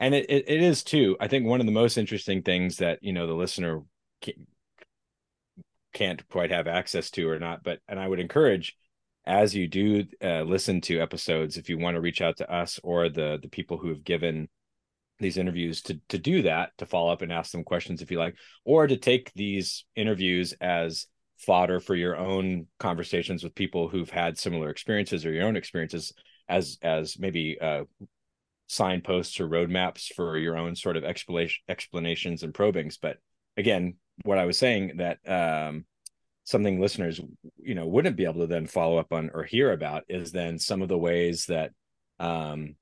And 0.00 0.14
it, 0.14 0.26
it, 0.30 0.44
it 0.48 0.62
is 0.62 0.84
too 0.84 1.16
i 1.20 1.28
think 1.28 1.46
one 1.46 1.60
of 1.60 1.66
the 1.66 1.72
most 1.72 1.98
interesting 1.98 2.42
things 2.42 2.76
that 2.76 3.00
you 3.02 3.12
know 3.12 3.26
the 3.26 3.34
listener 3.34 3.82
can't 5.92 6.28
quite 6.28 6.50
have 6.50 6.68
access 6.68 7.10
to 7.10 7.28
or 7.28 7.38
not 7.38 7.64
but 7.64 7.80
and 7.88 7.98
i 7.98 8.06
would 8.06 8.20
encourage 8.20 8.76
as 9.26 9.54
you 9.54 9.66
do 9.68 10.04
uh, 10.22 10.42
listen 10.42 10.80
to 10.80 11.00
episodes 11.00 11.56
if 11.56 11.68
you 11.68 11.78
want 11.78 11.96
to 11.96 12.00
reach 12.00 12.22
out 12.22 12.36
to 12.36 12.50
us 12.50 12.78
or 12.82 13.08
the 13.08 13.38
the 13.42 13.48
people 13.48 13.76
who 13.76 13.88
have 13.88 14.04
given 14.04 14.48
these 15.18 15.36
interviews 15.36 15.82
to 15.82 16.00
to 16.08 16.18
do 16.18 16.42
that 16.42 16.70
to 16.78 16.86
follow 16.86 17.12
up 17.12 17.22
and 17.22 17.32
ask 17.32 17.52
them 17.52 17.64
questions 17.64 18.00
if 18.00 18.10
you 18.10 18.18
like 18.18 18.36
or 18.64 18.86
to 18.86 18.96
take 18.96 19.32
these 19.34 19.84
interviews 19.96 20.54
as 20.60 21.06
fodder 21.38 21.80
for 21.80 21.94
your 21.94 22.16
own 22.16 22.66
conversations 22.78 23.44
with 23.44 23.54
people 23.54 23.88
who've 23.88 24.10
had 24.10 24.38
similar 24.38 24.70
experiences 24.70 25.24
or 25.24 25.32
your 25.32 25.46
own 25.46 25.56
experiences 25.56 26.12
as 26.48 26.78
as 26.82 27.18
maybe 27.18 27.58
uh, 27.60 27.84
signposts 28.66 29.40
or 29.40 29.48
roadmaps 29.48 30.12
for 30.12 30.36
your 30.36 30.56
own 30.56 30.74
sort 30.74 30.96
of 30.96 31.04
explanation 31.04 31.62
explanations 31.68 32.42
and 32.42 32.52
probings 32.54 32.98
but 32.98 33.18
again 33.56 33.94
what 34.24 34.38
I 34.38 34.46
was 34.46 34.58
saying 34.58 34.96
that 34.96 35.18
um, 35.28 35.84
something 36.44 36.80
listeners 36.80 37.20
you 37.58 37.74
know 37.74 37.86
wouldn't 37.86 38.16
be 38.16 38.24
able 38.24 38.40
to 38.40 38.46
then 38.46 38.66
follow 38.66 38.98
up 38.98 39.12
on 39.12 39.30
or 39.32 39.44
hear 39.44 39.72
about 39.72 40.04
is 40.08 40.32
then 40.32 40.58
some 40.58 40.82
of 40.82 40.88
the 40.88 40.98
ways 40.98 41.46
that 41.46 41.70
um, 42.18 42.74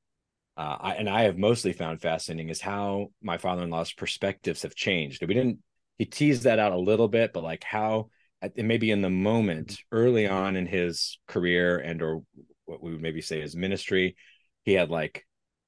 uh, 0.56 0.76
I, 0.80 0.94
and 0.94 1.08
I 1.08 1.22
have 1.22 1.36
mostly 1.36 1.72
found 1.72 2.00
fascinating 2.00 2.48
is 2.48 2.60
how 2.60 3.08
my 3.22 3.36
father-in-law's 3.36 3.92
perspectives 3.92 4.62
have 4.62 4.74
changed. 4.74 5.20
We 5.26 5.34
didn't 5.34 5.58
he 5.98 6.04
teased 6.04 6.44
that 6.44 6.58
out 6.58 6.72
a 6.72 6.78
little 6.78 7.08
bit, 7.08 7.32
but 7.32 7.42
like 7.42 7.64
how 7.64 8.08
maybe 8.56 8.90
in 8.90 9.02
the 9.02 9.10
moment 9.10 9.78
early 9.92 10.26
on 10.26 10.56
in 10.56 10.66
his 10.66 11.18
career 11.26 11.78
and 11.78 12.02
or 12.02 12.22
what 12.64 12.82
we 12.82 12.92
would 12.92 13.00
maybe 13.00 13.20
say 13.20 13.40
his 13.40 13.56
ministry, 13.56 14.16
he 14.64 14.72
had 14.72 14.90
like 14.90 15.24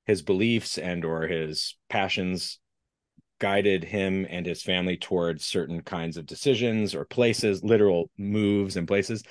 his 0.07 0.23
beliefs 0.23 0.79
and 0.79 1.05
or 1.05 1.27
his 1.27 1.77
passions 1.89 2.59
guided 3.41 3.85
him 3.85 4.27
and 4.29 4.47
his 4.47 4.63
family 4.63 4.97
towards 4.97 5.45
certain 5.47 5.83
kinds 5.83 6.17
of 6.17 6.27
decisions 6.27 6.95
or 6.95 7.05
places, 7.05 7.63
literal 7.63 8.11
moves 8.19 8.77
and 8.77 8.89
places 8.89 9.23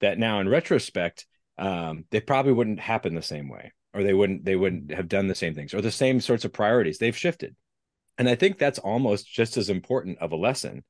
that 0.00 0.18
now 0.18 0.40
in 0.40 0.48
retrospect, 0.48 1.26
um, 1.56 2.04
they 2.10 2.20
probably 2.20 2.52
wouldn't 2.52 2.80
happen 2.80 3.14
the 3.14 3.22
same 3.22 3.48
way, 3.48 3.72
or 3.94 4.02
they 4.02 4.12
wouldn't 4.12 4.44
they 4.44 4.56
wouldn't 4.56 4.90
have 4.90 5.08
done 5.08 5.28
the 5.28 5.34
same 5.34 5.54
things 5.54 5.72
or 5.72 5.80
the 5.80 5.90
same 5.90 6.20
sorts 6.20 6.44
of 6.44 6.52
priorities. 6.52 6.98
They've 6.98 7.16
shifted, 7.16 7.54
and 8.18 8.28
I 8.28 8.34
think 8.34 8.58
that's 8.58 8.78
almost 8.78 9.32
just 9.32 9.56
as 9.56 9.70
important 9.70 10.18
of 10.18 10.32
a 10.32 10.36
lesson 10.36 10.84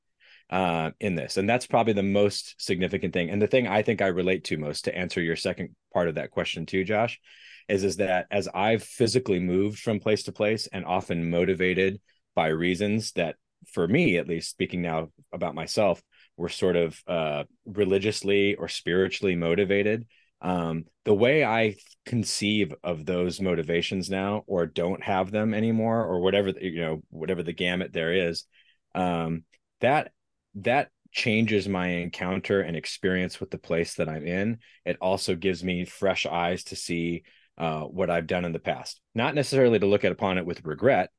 uh, 0.49 0.91
in 0.99 1.15
this, 1.15 1.37
and 1.37 1.49
that's 1.49 1.67
probably 1.67 1.93
the 1.93 2.03
most 2.03 2.55
significant 2.57 3.13
thing. 3.13 3.29
And 3.29 3.41
the 3.41 3.47
thing 3.47 3.67
I 3.67 3.81
think 3.81 4.01
I 4.01 4.07
relate 4.07 4.43
to 4.45 4.57
most 4.57 4.85
to 4.85 4.95
answer 4.95 5.21
your 5.21 5.35
second 5.35 5.75
part 5.93 6.07
of 6.07 6.15
that 6.15 6.31
question 6.31 6.65
too, 6.65 6.83
Josh, 6.83 7.19
is 7.67 7.83
is 7.83 7.97
that 7.97 8.27
as 8.31 8.47
I've 8.53 8.83
physically 8.83 9.39
moved 9.39 9.79
from 9.79 9.99
place 9.99 10.23
to 10.23 10.31
place 10.31 10.67
and 10.67 10.85
often 10.85 11.29
motivated 11.29 11.99
by 12.35 12.47
reasons 12.47 13.11
that 13.13 13.35
for 13.73 13.87
me 13.87 14.17
at 14.17 14.27
least 14.27 14.49
speaking 14.49 14.81
now 14.81 15.09
about 15.33 15.55
myself 15.55 16.01
were 16.37 16.49
sort 16.49 16.75
of 16.75 17.01
uh, 17.07 17.43
religiously 17.65 18.55
or 18.55 18.67
spiritually 18.67 19.35
motivated 19.35 20.05
um, 20.41 20.85
the 21.05 21.13
way 21.13 21.43
i 21.43 21.75
conceive 22.05 22.73
of 22.83 23.05
those 23.05 23.41
motivations 23.41 24.09
now 24.09 24.43
or 24.45 24.65
don't 24.65 25.03
have 25.03 25.31
them 25.31 25.53
anymore 25.53 26.03
or 26.03 26.19
whatever 26.19 26.49
you 26.61 26.81
know 26.81 27.01
whatever 27.09 27.41
the 27.41 27.53
gamut 27.53 27.93
there 27.93 28.13
is 28.13 28.45
um, 28.93 29.43
that 29.81 30.11
that 30.55 30.89
changes 31.11 31.67
my 31.67 31.87
encounter 31.87 32.61
and 32.61 32.75
experience 32.75 33.39
with 33.39 33.49
the 33.49 33.57
place 33.57 33.95
that 33.95 34.09
i'm 34.09 34.27
in 34.27 34.57
it 34.85 34.97
also 34.99 35.35
gives 35.35 35.63
me 35.63 35.85
fresh 35.85 36.25
eyes 36.25 36.63
to 36.65 36.75
see 36.75 37.23
uh, 37.57 37.81
what 37.81 38.09
i've 38.09 38.27
done 38.27 38.43
in 38.45 38.51
the 38.51 38.59
past 38.59 38.99
not 39.13 39.35
necessarily 39.35 39.79
to 39.79 39.85
look 39.85 40.03
at 40.03 40.11
upon 40.11 40.37
it 40.37 40.45
with 40.45 40.65
regret 40.65 41.09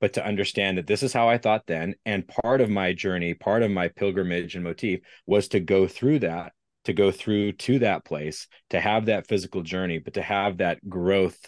but 0.00 0.12
to 0.14 0.24
understand 0.24 0.78
that 0.78 0.86
this 0.86 1.02
is 1.02 1.12
how 1.12 1.28
I 1.28 1.38
thought 1.38 1.66
then. 1.66 1.94
And 2.04 2.28
part 2.28 2.60
of 2.60 2.68
my 2.68 2.92
journey, 2.92 3.34
part 3.34 3.62
of 3.62 3.70
my 3.70 3.88
pilgrimage 3.88 4.54
and 4.54 4.64
motif 4.64 5.00
was 5.26 5.48
to 5.48 5.60
go 5.60 5.86
through 5.86 6.20
that, 6.20 6.52
to 6.84 6.92
go 6.92 7.10
through 7.10 7.52
to 7.52 7.78
that 7.80 8.04
place, 8.04 8.46
to 8.70 8.80
have 8.80 9.06
that 9.06 9.26
physical 9.26 9.62
journey, 9.62 9.98
but 9.98 10.14
to 10.14 10.22
have 10.22 10.58
that 10.58 10.86
growth 10.88 11.38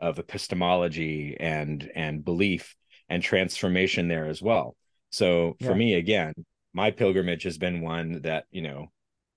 of 0.00 0.18
epistemology 0.18 1.36
and 1.38 1.90
and 1.94 2.24
belief 2.24 2.76
and 3.08 3.22
transformation 3.22 4.08
there 4.08 4.26
as 4.26 4.40
well. 4.40 4.76
So 5.10 5.56
for 5.60 5.70
yeah. 5.70 5.74
me, 5.74 5.94
again, 5.94 6.34
my 6.72 6.90
pilgrimage 6.90 7.44
has 7.44 7.58
been 7.58 7.80
one 7.80 8.22
that, 8.22 8.44
you 8.50 8.62
know, 8.62 8.92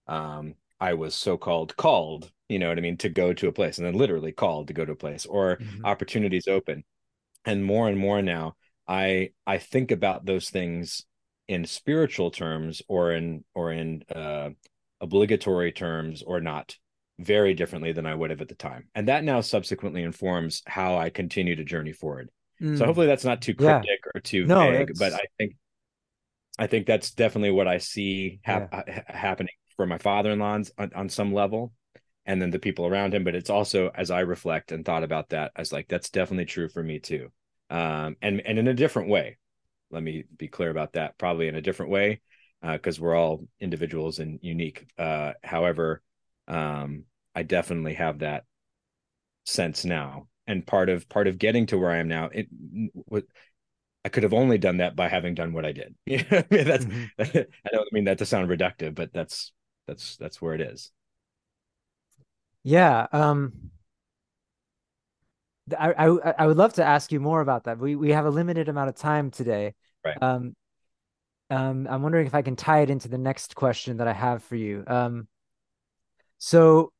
um, 0.07 0.55
I 0.79 0.93
was 0.95 1.13
so-called 1.15 1.77
called, 1.77 2.31
you 2.49 2.59
know 2.59 2.69
what 2.69 2.77
I 2.77 2.81
mean, 2.81 2.97
to 2.97 3.09
go 3.09 3.33
to 3.33 3.47
a 3.47 3.51
place 3.51 3.77
and 3.77 3.85
then 3.85 3.93
literally 3.93 4.31
called 4.31 4.67
to 4.67 4.73
go 4.73 4.83
to 4.83 4.93
a 4.93 4.95
place 4.95 5.25
or 5.25 5.57
mm-hmm. 5.57 5.85
opportunities 5.85 6.47
open. 6.47 6.83
And 7.45 7.63
more 7.63 7.87
and 7.87 7.97
more 7.97 8.21
now, 8.21 8.55
I 8.87 9.31
I 9.47 9.57
think 9.57 9.91
about 9.91 10.25
those 10.25 10.49
things 10.49 11.05
in 11.47 11.65
spiritual 11.65 12.31
terms 12.31 12.81
or 12.87 13.11
in 13.13 13.43
or 13.53 13.71
in 13.71 14.03
uh, 14.13 14.49
obligatory 14.99 15.71
terms 15.71 16.23
or 16.23 16.41
not 16.41 16.77
very 17.19 17.53
differently 17.53 17.91
than 17.91 18.05
I 18.05 18.15
would 18.15 18.31
have 18.31 18.41
at 18.41 18.47
the 18.47 18.55
time. 18.55 18.87
And 18.95 19.07
that 19.07 19.23
now 19.23 19.41
subsequently 19.41 20.03
informs 20.03 20.63
how 20.65 20.97
I 20.97 21.09
continue 21.09 21.55
to 21.55 21.63
journey 21.63 21.93
forward. 21.93 22.29
Mm. 22.59 22.77
So 22.77 22.85
hopefully 22.85 23.07
that's 23.07 23.25
not 23.25 23.41
too 23.41 23.53
cryptic 23.53 23.99
yeah. 24.05 24.11
or 24.15 24.21
too 24.21 24.45
no, 24.45 24.71
vague, 24.71 24.89
it's... 24.89 24.99
but 24.99 25.13
I 25.13 25.23
think 25.37 25.55
I 26.61 26.67
think 26.67 26.85
that's 26.85 27.11
definitely 27.11 27.51
what 27.51 27.67
I 27.67 27.79
see 27.79 28.39
hap- 28.43 28.69
yeah. 28.87 29.01
happening 29.07 29.53
for 29.75 29.85
my 29.85 29.97
father-in-law's 29.97 30.71
on, 30.77 30.91
on 30.95 31.09
some 31.09 31.33
level 31.33 31.73
and 32.25 32.41
then 32.41 32.51
the 32.51 32.59
people 32.59 32.85
around 32.85 33.13
him 33.13 33.23
but 33.23 33.35
it's 33.35 33.49
also 33.49 33.89
as 33.95 34.11
I 34.11 34.21
reflect 34.21 34.71
and 34.71 34.85
thought 34.85 35.03
about 35.03 35.29
that 35.29 35.51
I 35.55 35.61
was 35.61 35.73
like 35.73 35.87
that's 35.87 36.09
definitely 36.09 36.45
true 36.45 36.69
for 36.69 36.83
me 36.83 36.99
too 36.99 37.31
um, 37.71 38.17
and 38.21 38.41
and 38.41 38.59
in 38.59 38.67
a 38.67 38.73
different 38.73 39.09
way. 39.09 39.37
Let 39.89 40.03
me 40.03 40.25
be 40.37 40.49
clear 40.49 40.69
about 40.69 40.93
that. 40.93 41.17
Probably 41.17 41.47
in 41.47 41.55
a 41.55 41.61
different 41.61 41.91
way, 41.91 42.21
because 42.61 42.99
uh, 42.99 43.01
we're 43.01 43.15
all 43.15 43.47
individuals 43.59 44.19
and 44.19 44.39
unique. 44.41 44.85
Uh, 44.97 45.33
however, 45.41 46.03
um, 46.47 47.05
I 47.33 47.43
definitely 47.43 47.93
have 47.95 48.19
that 48.19 48.43
sense 49.45 49.85
now, 49.85 50.27
and 50.47 50.67
part 50.67 50.89
of 50.89 51.07
part 51.07 51.27
of 51.27 51.39
getting 51.39 51.65
to 51.67 51.77
where 51.77 51.91
I 51.91 51.97
am 51.97 52.09
now, 52.09 52.29
it 52.31 52.47
I 54.03 54.09
could 54.09 54.23
have 54.23 54.33
only 54.33 54.57
done 54.57 54.77
that 54.77 54.95
by 54.95 55.07
having 55.07 55.35
done 55.35 55.53
what 55.53 55.65
I 55.65 55.71
did. 55.71 55.95
You 56.05 56.17
know, 56.17 56.37
I 56.37 56.45
mean, 56.49 56.65
that's 56.65 56.85
mm-hmm. 56.85 57.37
I 57.65 57.69
don't 57.71 57.93
mean 57.93 58.05
that 58.05 58.17
to 58.19 58.25
sound 58.25 58.49
reductive, 58.49 58.95
but 58.95 59.13
that's 59.13 59.51
that's 59.87 60.17
that's 60.17 60.41
where 60.41 60.55
it 60.55 60.61
is. 60.61 60.91
Yeah. 62.63 63.07
Um 63.11 63.71
I, 65.77 65.93
I 65.93 66.33
I 66.39 66.47
would 66.47 66.57
love 66.57 66.73
to 66.73 66.83
ask 66.83 67.11
you 67.11 67.19
more 67.19 67.41
about 67.41 67.65
that. 67.65 67.77
We 67.77 67.95
we 67.95 68.11
have 68.11 68.25
a 68.25 68.29
limited 68.29 68.67
amount 68.67 68.89
of 68.89 68.95
time 68.95 69.31
today. 69.31 69.75
Right. 70.03 70.17
Um, 70.21 70.55
um, 71.49 71.87
I'm 71.89 72.01
wondering 72.01 72.25
if 72.25 72.33
I 72.33 72.41
can 72.41 72.55
tie 72.55 72.81
it 72.81 72.89
into 72.89 73.09
the 73.09 73.17
next 73.17 73.55
question 73.55 73.97
that 73.97 74.07
I 74.07 74.13
have 74.13 74.43
for 74.43 74.55
you. 74.55 74.83
Um, 74.87 75.27
so 76.37 76.91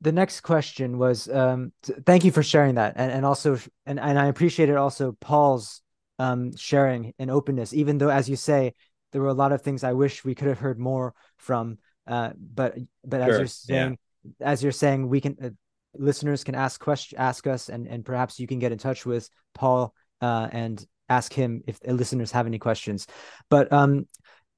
the 0.00 0.12
next 0.12 0.40
question 0.40 0.98
was 0.98 1.28
um, 1.28 1.72
t- 1.82 1.94
thank 2.04 2.24
you 2.24 2.32
for 2.32 2.42
sharing 2.42 2.74
that 2.74 2.94
and, 2.96 3.12
and 3.12 3.24
also 3.24 3.58
and, 3.86 4.00
and 4.00 4.18
I 4.18 4.26
appreciated 4.26 4.76
also 4.76 5.16
Paul's 5.20 5.80
um 6.22 6.56
sharing 6.56 7.12
and 7.18 7.30
openness, 7.30 7.72
even 7.72 7.98
though 7.98 8.10
as 8.20 8.28
you 8.28 8.36
say, 8.36 8.74
there 9.10 9.22
were 9.22 9.34
a 9.36 9.40
lot 9.42 9.52
of 9.52 9.62
things 9.62 9.82
I 9.84 9.92
wish 9.92 10.24
we 10.24 10.34
could 10.34 10.48
have 10.48 10.58
heard 10.58 10.78
more 10.78 11.14
from. 11.36 11.78
Uh, 12.06 12.30
but 12.36 12.70
but 13.04 13.18
sure. 13.18 13.30
as 13.30 13.38
you're 13.38 13.46
saying, 13.46 13.98
yeah. 14.38 14.46
as 14.52 14.62
you're 14.62 14.80
saying, 14.84 15.08
we 15.08 15.20
can 15.20 15.36
uh, 15.42 15.50
listeners 15.94 16.44
can 16.44 16.54
ask 16.54 16.80
question 16.80 17.18
ask 17.18 17.46
us 17.46 17.68
and 17.68 17.86
and 17.86 18.04
perhaps 18.04 18.40
you 18.40 18.46
can 18.46 18.58
get 18.58 18.72
in 18.72 18.78
touch 18.78 19.04
with 19.04 19.28
paul 19.54 19.94
uh, 20.20 20.48
and 20.52 20.86
ask 21.08 21.32
him 21.32 21.62
if 21.66 21.78
listeners 21.84 22.32
have 22.32 22.46
any 22.46 22.58
questions 22.58 23.06
but 23.50 23.72
um 23.72 24.06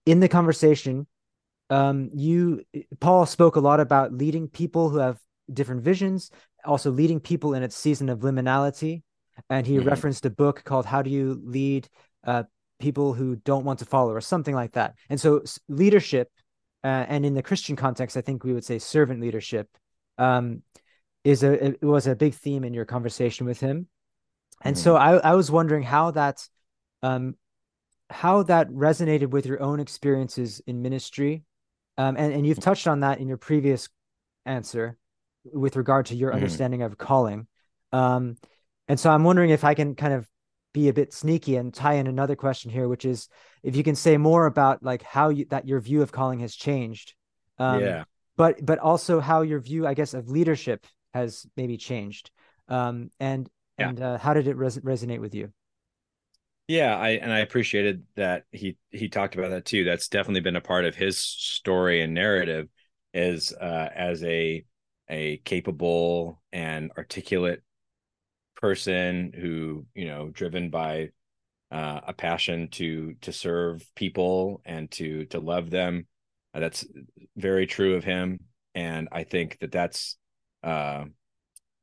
in 0.07 0.21
the 0.21 0.29
conversation 0.29 1.07
um 1.71 2.11
you 2.15 2.63
paul 3.01 3.27
spoke 3.27 3.57
a 3.57 3.61
lot 3.61 3.81
about 3.81 4.13
leading 4.13 4.49
people 4.49 4.89
who 4.89 4.99
have 4.99 5.19
different 5.53 5.83
visions 5.83 6.31
also 6.65 6.91
leading 6.91 7.21
people 7.21 7.55
in 7.55 7.63
its 7.63 7.77
season 7.77 8.09
of 8.09 8.21
liminality 8.21 9.03
and 9.51 9.67
he 9.67 9.77
mm-hmm. 9.77 9.89
referenced 9.89 10.27
a 10.27 10.31
book 10.31 10.65
called 10.65 10.87
how 10.87 11.03
do 11.03 11.11
you 11.11 11.41
lead 11.45 11.89
uh, 12.25 12.45
people 12.79 13.15
who 13.15 13.37
don't 13.37 13.65
want 13.65 13.79
to 13.79 13.85
follow 13.85 14.13
or 14.13 14.21
something 14.21 14.55
like 14.55 14.73
that 14.73 14.95
and 15.09 15.21
so 15.21 15.43
leadership 15.69 16.31
uh, 16.83 17.05
and 17.09 17.25
in 17.25 17.35
the 17.35 17.43
christian 17.43 17.77
context 17.77 18.17
i 18.17 18.21
think 18.21 18.45
we 18.45 18.53
would 18.53 18.65
say 18.65 18.79
servant 18.79 19.21
leadership 19.21 19.69
um, 20.19 20.63
is 21.25 21.43
a 21.43 21.53
it 21.67 21.83
was 21.83 22.07
a 22.07 22.17
big 22.17 22.35
theme 22.35 22.65
in 22.65 22.75
your 22.75 22.85
conversation 22.85 23.47
with 23.47 23.61
him 23.61 23.89
And 24.63 24.77
mm-hmm. 24.77 24.83
so 24.83 24.97
I, 24.97 25.17
I 25.17 25.35
was 25.35 25.51
wondering 25.51 25.83
how 25.83 26.11
that 26.13 26.47
um 27.03 27.37
how 28.11 28.43
that 28.45 28.69
resonated 28.71 29.31
with 29.31 29.47
your 29.47 29.63
own 29.63 29.81
experiences 29.81 30.61
in 30.67 30.83
ministry. 30.83 31.43
Um, 31.97 32.17
and, 32.17 32.33
and 32.33 32.47
you've 32.47 32.61
touched 32.61 32.87
on 32.87 33.01
that 33.01 33.19
in 33.19 33.29
your 33.29 33.37
previous 33.37 33.89
answer 34.45 34.97
with 35.45 35.77
regard 35.77 36.07
to 36.07 36.15
your 36.15 36.31
mm-hmm. 36.31 36.37
understanding 36.37 36.83
of 36.83 36.99
calling. 36.99 37.47
Um, 37.93 38.37
and 38.89 38.99
so 38.99 39.11
I'm 39.11 39.25
wondering 39.25 39.51
if 39.51 39.65
I 39.65 39.75
can 39.75 39.95
kind 39.95 40.15
of 40.15 40.29
be 40.73 40.89
a 40.89 40.93
bit 40.93 41.13
sneaky 41.13 41.57
and 41.57 41.73
tie 41.73 41.95
in 41.95 42.07
another 42.07 42.37
question 42.37 42.71
here, 42.71 42.89
which 42.89 43.05
is 43.05 43.29
if 43.63 43.77
you 43.77 43.83
can 43.83 43.95
say 43.95 44.17
more 44.17 44.47
about 44.47 44.83
like 44.83 45.03
how 45.03 45.29
you, 45.31 45.47
that 45.47 45.67
your 45.67 45.81
view 45.81 46.03
of 46.03 46.13
calling 46.13 46.41
has 46.41 46.55
changed. 46.55 47.15
Um, 47.59 47.81
yeah. 47.81 48.05
But 48.37 48.65
but 48.67 48.81
also 48.81 49.21
how 49.21 49.43
your 49.43 49.61
view, 49.61 49.87
I 49.87 49.95
guess, 49.95 50.13
of 50.13 50.29
leadership 50.29 50.87
has 51.15 51.47
maybe 51.57 51.77
changed. 51.77 52.31
Um, 52.69 53.11
and 53.21 53.49
yeah. 53.79 53.89
and 53.89 54.03
uh, 54.03 54.19
how 54.19 54.35
did 54.35 54.49
it 54.49 54.57
res- 54.57 54.79
resonate 54.79 55.21
with 55.21 55.35
you? 55.35 55.53
Yeah, 56.67 56.97
I 56.97 57.11
and 57.11 57.33
I 57.33 57.41
appreciated 57.41 58.03
that 58.17 58.45
he 58.51 58.77
he 58.91 59.09
talked 59.09 59.37
about 59.37 59.51
that 59.51 59.65
too. 59.65 59.85
That's 59.85 60.09
definitely 60.09 60.41
been 60.41 60.57
a 60.57 60.61
part 60.61 60.85
of 60.85 60.97
his 60.97 61.19
story 61.21 62.03
and 62.03 62.15
narrative 62.15 62.69
is 63.13 63.53
uh, 63.53 63.89
as 63.95 64.25
a 64.25 64.65
a 65.09 65.37
capable 65.45 66.43
and 66.53 66.91
articulate 66.97 67.63
person 68.57 69.33
who 69.33 69.87
you 69.95 70.07
know 70.07 70.29
driven 70.31 70.71
by 70.71 71.11
uh, 71.71 72.01
a 72.07 72.13
passion 72.13 72.69
to 72.69 73.15
to 73.21 73.33
serve 73.33 73.85
people 73.95 74.63
and 74.65 74.91
to 74.93 75.25
to 75.27 75.41
love 75.41 75.71
them 75.71 76.07
uh, 76.55 76.61
that's 76.61 76.87
very 77.37 77.67
true 77.67 77.97
of 77.97 78.05
him. 78.05 78.41
And 78.75 79.09
i 79.13 79.25
think 79.25 79.59
that 79.61 79.73
that's 79.73 80.17
uh, 80.63 81.05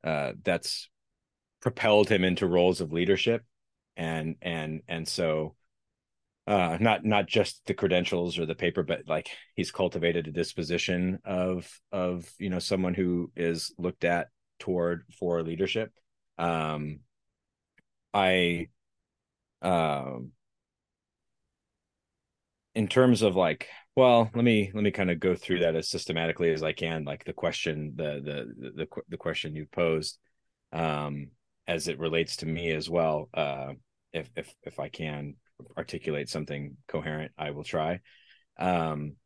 uh, 0.04 0.32
that's 0.42 0.88
propelled 1.60 2.08
him 2.08 2.24
into 2.24 2.46
roles 2.46 2.80
of 2.80 2.92
leadership. 2.92 3.44
And 3.96 4.36
and 4.42 4.80
and 4.88 5.06
so 5.06 5.54
uh 6.46 6.78
not 6.80 7.04
not 7.04 7.26
just 7.26 7.60
the 7.66 7.74
credentials 7.74 8.38
or 8.38 8.46
the 8.46 8.54
paper 8.54 8.82
but 8.82 9.02
like 9.06 9.28
he's 9.54 9.70
cultivated 9.70 10.26
a 10.26 10.32
disposition 10.32 11.18
of 11.24 11.70
of 11.92 12.28
you 12.38 12.48
know 12.48 12.58
someone 12.58 12.94
who 12.94 13.30
is 13.36 13.72
looked 13.78 14.04
at 14.04 14.28
toward 14.58 15.04
for 15.18 15.42
leadership 15.42 15.92
um 16.38 17.00
i 18.14 18.68
um 19.60 20.32
in 22.74 22.88
terms 22.88 23.22
of 23.22 23.36
like 23.36 23.68
well 23.96 24.30
let 24.34 24.44
me 24.44 24.70
let 24.74 24.82
me 24.82 24.90
kind 24.90 25.10
of 25.10 25.20
go 25.20 25.34
through 25.34 25.60
that 25.60 25.76
as 25.76 25.88
systematically 25.88 26.52
as 26.52 26.62
i 26.62 26.72
can 26.72 27.04
like 27.04 27.24
the 27.24 27.32
question 27.32 27.92
the 27.96 28.20
the 28.24 28.72
the, 28.74 29.02
the 29.08 29.16
question 29.16 29.54
you 29.54 29.66
posed 29.66 30.18
um 30.72 31.28
as 31.68 31.88
it 31.88 31.98
relates 31.98 32.36
to 32.36 32.46
me 32.46 32.70
as 32.72 32.88
well 32.88 33.28
uh 33.34 33.72
if 34.12 34.28
if 34.36 34.52
if 34.64 34.80
i 34.80 34.88
can 34.88 35.34
articulate 35.76 36.28
something 36.28 36.76
coherent, 36.88 37.32
I 37.38 37.50
will 37.50 37.64
try. 37.64 38.00
Um, 38.58 39.16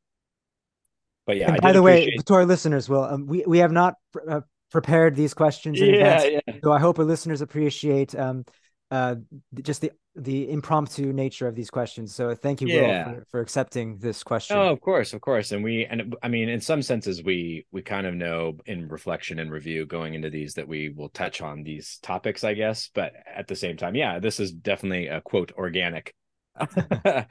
but 1.27 1.37
yeah, 1.37 1.57
by 1.59 1.73
the 1.73 1.83
way, 1.83 2.17
to 2.25 2.35
our 2.35 2.47
listeners, 2.47 2.89
will 2.89 3.03
um, 3.03 3.27
we 3.27 3.45
we 3.47 3.59
have 3.59 3.73
not 3.73 3.95
uh, 4.29 4.43
prepared 4.77 5.17
these 5.17 5.33
questions 5.33 5.81
in 5.81 5.95
yeah, 5.95 6.17
advance, 6.17 6.43
yeah. 6.47 6.55
so 6.63 6.71
I 6.71 6.79
hope 6.79 6.99
our 6.99 7.05
listeners 7.07 7.41
appreciate 7.41 8.15
um, 8.15 8.45
uh, 8.91 9.15
just 9.63 9.81
the 9.81 9.91
the 10.15 10.51
impromptu 10.51 11.15
nature 11.15 11.49
of 11.49 11.55
these 11.55 11.71
questions. 11.71 12.15
So 12.15 12.35
thank 12.35 12.61
you, 12.61 12.69
yeah. 12.69 13.09
Will, 13.09 13.15
for, 13.15 13.25
for 13.31 13.41
accepting 13.41 13.97
this 13.97 14.23
question. 14.23 14.59
Oh, 14.59 14.69
of 14.69 14.83
course, 14.83 15.15
of 15.15 15.23
course. 15.23 15.53
And 15.53 15.65
we, 15.65 15.87
and 15.87 16.15
I 16.23 16.29
mean, 16.29 16.51
in 16.51 16.61
some 16.61 16.83
senses, 16.83 17.23
we 17.23 17.65
we 17.73 17.81
kind 17.81 18.07
of 18.07 18.13
know 18.15 18.59
in 18.67 18.87
reflection 18.89 19.39
and 19.39 19.51
review 19.51 19.87
going 19.87 20.13
into 20.13 20.29
these 20.29 20.53
that 20.55 20.69
we 20.69 20.91
will 20.91 21.09
touch 21.09 21.41
on 21.41 21.63
these 21.63 21.99
topics, 22.03 22.45
I 22.45 22.53
guess. 22.53 22.91
But 22.95 23.15
at 23.35 23.49
the 23.49 23.57
same 23.57 23.79
time, 23.79 23.95
yeah, 23.95 24.19
this 24.19 24.41
is 24.41 24.53
definitely 24.53 25.07
a 25.07 25.23
quote 25.23 25.53
organic 25.57 26.15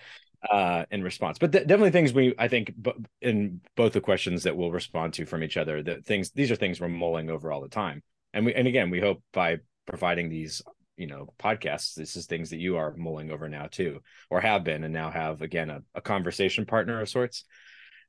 uh, 0.51 0.85
in 0.91 1.03
response. 1.03 1.37
But 1.37 1.51
th- 1.51 1.67
definitely 1.67 1.91
things 1.91 2.13
we, 2.13 2.33
I 2.37 2.47
think, 2.47 2.73
b- 2.81 2.93
in 3.21 3.61
both 3.75 3.93
the 3.93 4.01
questions 4.01 4.43
that 4.43 4.55
we'll 4.55 4.71
respond 4.71 5.13
to 5.13 5.25
from 5.25 5.43
each 5.43 5.57
other, 5.57 5.81
that 5.83 6.05
things 6.05 6.31
these 6.31 6.51
are 6.51 6.55
things 6.55 6.79
we're 6.79 6.87
mulling 6.87 7.29
over 7.29 7.51
all 7.51 7.61
the 7.61 7.69
time. 7.69 8.03
And 8.33 8.45
we, 8.45 8.53
and 8.53 8.67
again, 8.67 8.89
we 8.89 8.99
hope 8.99 9.23
by 9.33 9.59
providing 9.85 10.29
these, 10.29 10.61
you 10.97 11.07
know, 11.07 11.33
podcasts, 11.39 11.93
this 11.95 12.15
is 12.15 12.25
things 12.25 12.49
that 12.49 12.59
you 12.59 12.77
are 12.77 12.95
mulling 12.95 13.31
over 13.31 13.49
now 13.49 13.67
too, 13.67 14.01
or 14.29 14.41
have 14.41 14.63
been, 14.63 14.83
and 14.83 14.93
now 14.93 15.09
have 15.09 15.41
again 15.41 15.69
a, 15.69 15.81
a 15.93 16.01
conversation 16.01 16.65
partner 16.65 17.01
of 17.01 17.09
sorts. 17.09 17.45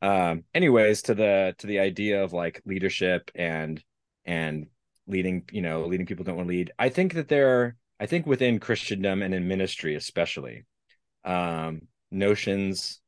Um, 0.03 0.45
anyways, 0.55 1.03
to 1.03 1.15
the 1.15 1.55
to 1.59 1.67
the 1.67 1.79
idea 1.79 2.23
of 2.23 2.33
like 2.33 2.63
leadership 2.67 3.31
and 3.35 3.83
and 4.25 4.67
leading, 5.07 5.45
you 5.53 5.63
know, 5.63 5.87
leading 5.87 6.07
people 6.07 6.25
don't 6.25 6.37
want 6.37 6.49
to 6.49 6.55
lead. 6.55 6.73
I 6.79 6.89
think 6.89 7.15
that 7.15 7.29
there 7.29 7.61
are, 7.61 7.77
I 8.01 8.07
think 8.07 8.27
within 8.27 8.59
Christendom 8.59 9.23
and 9.23 9.33
in 9.33 9.47
ministry 9.47 9.95
especially, 9.95 10.65
um, 11.25 11.83
notions. 12.17 13.01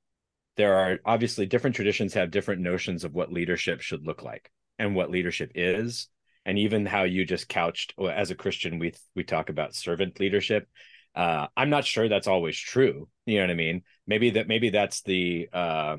There 0.56 0.74
are 0.74 0.98
obviously 1.04 1.46
different 1.46 1.76
traditions 1.76 2.14
have 2.14 2.30
different 2.30 2.62
notions 2.62 3.04
of 3.04 3.14
what 3.14 3.32
leadership 3.32 3.80
should 3.80 4.06
look 4.06 4.22
like 4.22 4.50
and 4.78 4.94
what 4.94 5.10
leadership 5.10 5.52
is, 5.54 6.08
and 6.44 6.58
even 6.58 6.86
how 6.86 7.04
you 7.04 7.24
just 7.24 7.48
couched 7.48 7.94
as 7.98 8.30
a 8.30 8.36
Christian, 8.36 8.78
we 8.78 8.92
we 9.14 9.24
talk 9.24 9.48
about 9.50 9.74
servant 9.74 10.20
leadership. 10.20 10.68
Uh, 11.14 11.48
I'm 11.56 11.70
not 11.70 11.84
sure 11.84 12.08
that's 12.08 12.28
always 12.28 12.56
true. 12.56 13.08
You 13.26 13.36
know 13.36 13.44
what 13.44 13.50
I 13.50 13.54
mean? 13.54 13.82
Maybe 14.06 14.30
that 14.30 14.48
maybe 14.48 14.70
that's 14.70 15.02
the 15.02 15.48
uh, 15.52 15.96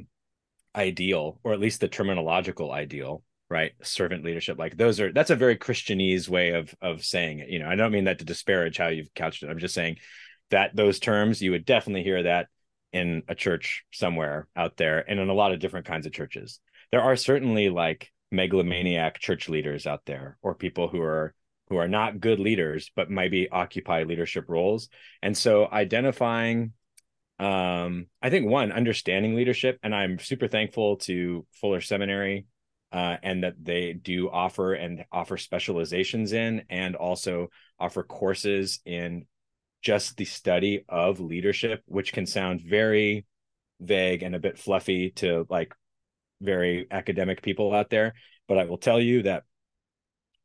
ideal, 0.76 1.40
or 1.44 1.54
at 1.54 1.60
least 1.60 1.82
the 1.82 1.90
terminological 1.90 2.72
ideal 2.72 3.24
right 3.50 3.72
servant 3.82 4.24
leadership 4.24 4.60
like 4.60 4.78
those 4.78 5.00
are 5.00 5.12
that's 5.12 5.32
a 5.32 5.36
very 5.36 5.58
christianese 5.58 6.30
way 6.30 6.52
of 6.52 6.74
of 6.82 7.04
saying 7.04 7.40
it 7.40 7.50
you 7.50 7.58
know 7.58 7.68
i 7.68 7.76
don't 7.76 7.92
mean 7.92 8.04
that 8.04 8.20
to 8.20 8.26
disparage 8.26 8.78
how 8.78 8.88
you've 8.88 9.14
couched 9.16 9.42
it 9.42 9.50
i'm 9.50 9.58
just 9.58 9.74
saying 9.74 9.98
that 10.52 10.76
those 10.76 11.00
terms 11.00 11.42
you 11.42 11.52
would 11.52 11.66
definitely 11.66 12.04
hear 12.04 12.24
that 12.24 12.48
in 12.94 13.24
a 13.28 13.36
church 13.36 13.84
somewhere 13.92 14.48
out 14.56 14.78
there 14.78 15.10
and 15.10 15.20
in 15.20 15.30
a 15.30 15.34
lot 15.34 15.52
of 15.52 15.60
different 15.60 15.86
kinds 15.86 16.06
of 16.06 16.14
churches. 16.14 16.60
There 16.92 17.02
are 17.02 17.16
certainly 17.16 17.70
like 17.70 18.12
megalomaniac 18.32 19.20
church 19.20 19.50
leaders 19.50 19.88
out 19.88 20.06
there 20.06 20.38
or 20.42 20.56
people 20.56 20.88
who 20.88 21.02
are 21.02 21.34
who 21.70 21.78
are 21.78 21.88
not 21.88 22.20
good 22.20 22.40
leaders 22.40 22.92
but 22.96 23.10
maybe 23.10 23.50
occupy 23.50 24.04
leadership 24.04 24.46
roles. 24.48 24.90
And 25.22 25.38
so 25.38 25.68
identifying 25.72 26.74
um 27.40 28.08
i 28.22 28.30
think 28.30 28.46
one 28.50 28.74
understanding 28.74 29.34
leadership 29.34 29.80
and 29.82 29.96
i'm 29.96 30.20
super 30.20 30.46
thankful 30.46 30.98
to 30.98 31.46
fuller 31.54 31.80
seminary 31.80 32.46
uh, 32.92 33.18
and 33.22 33.44
that 33.44 33.54
they 33.62 33.94
do 33.94 34.30
offer 34.30 34.74
and 34.74 35.06
offer 35.12 35.38
specializations 35.38 36.34
in 36.34 36.64
and 36.70 36.96
also 36.96 37.50
offer 37.80 38.04
courses 38.04 38.80
in 38.86 39.26
just 39.82 40.18
the 40.18 40.26
study 40.26 40.84
of 40.90 41.20
leadership, 41.20 41.82
which 41.86 42.14
can 42.14 42.26
sound 42.26 42.62
very 42.62 43.26
vague 43.80 44.24
and 44.24 44.36
a 44.36 44.40
bit 44.40 44.58
fluffy 44.58 45.12
to 45.12 45.46
like 45.50 45.74
very 46.42 46.88
academic 46.92 47.42
people 47.42 47.74
out 47.74 47.90
there. 47.90 48.14
But 48.48 48.58
I 48.58 48.66
will 48.66 48.78
tell 48.78 49.00
you 49.00 49.24
that 49.24 49.44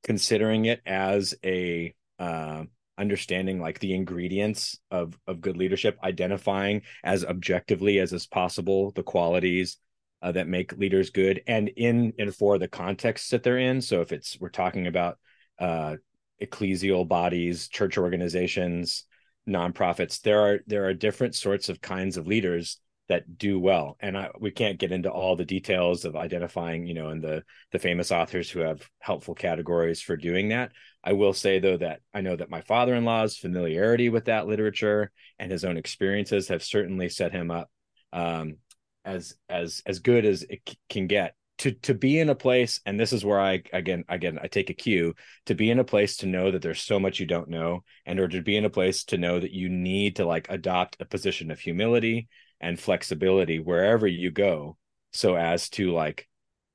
considering 0.03 0.67
it 0.67 0.81
as 0.87 1.35
a 1.45 1.95
uh, 2.19 2.65
understanding 2.97 3.61
like 3.61 3.81
the 3.81 3.95
ingredients 3.95 4.79
of 4.91 5.19
of 5.27 5.41
good 5.41 5.57
leadership, 5.57 5.99
identifying 6.03 6.83
as 7.03 7.25
objectively 7.25 7.99
as 7.99 8.13
is 8.13 8.27
possible 8.27 8.93
the 8.93 9.03
qualities 9.03 9.79
uh, 10.23 10.33
that 10.33 10.49
make 10.49 10.77
leaders 10.77 11.11
good, 11.11 11.43
and 11.47 11.69
in 11.69 12.13
and 12.19 12.35
for 12.35 12.59
the 12.59 12.69
context 12.69 13.31
that 13.31 13.43
they're 13.43 13.59
in. 13.59 13.81
So 13.81 14.01
if 14.01 14.13
it's 14.13 14.39
we're 14.39 14.49
talking 14.49 14.87
about 14.87 15.19
uh, 15.59 15.97
ecclesial 16.43 17.07
bodies, 17.07 17.69
church 17.69 17.99
organizations, 17.99 19.05
nonprofits 19.49 20.23
there 20.23 20.41
are 20.41 20.61
there 20.67 20.87
are 20.87 20.95
different 20.95 21.35
sorts 21.35 21.69
of 21.69 21.81
kinds 21.81 22.17
of 22.17 22.27
leaders 22.27 22.79
that 23.09 23.37
do 23.37 23.61
well. 23.61 23.97
And 24.01 24.17
I, 24.17 24.31
we 24.41 24.51
can't 24.51 24.79
get 24.79 24.91
into 24.91 25.11
all 25.11 25.37
the 25.37 25.45
details 25.45 26.05
of 26.05 26.17
identifying 26.17 26.87
you 26.87 26.95
know 26.95 27.11
and 27.11 27.23
the 27.23 27.45
the 27.73 27.79
famous 27.79 28.11
authors 28.11 28.51
who 28.51 28.61
have 28.61 28.89
helpful 28.99 29.35
categories 29.35 30.01
for 30.01 30.17
doing 30.17 30.49
that. 30.49 30.73
I 31.03 31.13
will 31.13 31.35
say 31.35 31.59
though 31.59 31.77
that 31.77 32.01
i 32.15 32.23
know 32.23 32.35
that 32.35 32.49
my 32.49 32.63
father-in-law's 32.63 33.37
familiarity 33.37 34.09
with 34.09 34.25
that 34.27 34.47
literature 34.47 35.11
and 35.39 35.53
his 35.53 35.65
own 35.65 35.77
experiences 35.77 36.49
have 36.49 36.63
certainly 36.63 37.11
set 37.11 37.33
him 37.33 37.51
up 37.51 37.71
um, 38.15 38.57
as 39.05 39.35
as 39.49 39.83
as 39.85 39.99
good 39.99 40.25
as 40.25 40.45
it 40.45 40.63
c- 40.67 40.79
can 40.89 41.07
get 41.07 41.35
to 41.59 41.73
to 41.73 41.95
be 41.95 42.19
in 42.19 42.29
a 42.29 42.35
place 42.35 42.81
and 42.85 42.99
this 42.99 43.13
is 43.13 43.25
where 43.25 43.41
i 43.41 43.63
again 43.73 44.05
again 44.09 44.39
i 44.43 44.47
take 44.47 44.71
a 44.71 44.75
cue 44.75 45.15
to 45.47 45.55
be 45.55 45.71
in 45.71 45.79
a 45.79 45.85
place 45.85 46.17
to 46.17 46.27
know 46.27 46.51
that 46.51 46.63
there's 46.63 46.83
so 46.83 46.99
much 46.99 47.21
you 47.21 47.27
don't 47.27 47.49
know 47.49 47.85
and 48.07 48.19
or 48.19 48.29
to 48.29 48.43
be 48.43 48.57
in 48.57 48.65
a 48.65 48.71
place 48.71 49.05
to 49.05 49.19
know 49.19 49.39
that 49.39 49.53
you 49.53 49.69
need 49.69 50.17
to 50.17 50.25
like 50.25 50.47
adopt 50.51 50.97
a 51.01 51.05
position 51.05 51.51
of 51.51 51.61
humility 51.61 52.29
and 52.61 52.81
flexibility 52.81 53.59
wherever 53.59 54.07
you 54.07 54.31
go 54.31 54.77
so 55.13 55.37
as 55.37 55.69
to 55.69 55.93
like 55.93 56.29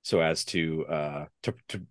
so 0.04 0.22
as 0.22 0.46
to 0.46 0.86
uh 0.88 1.26
to 1.44 1.54
to 1.68 1.82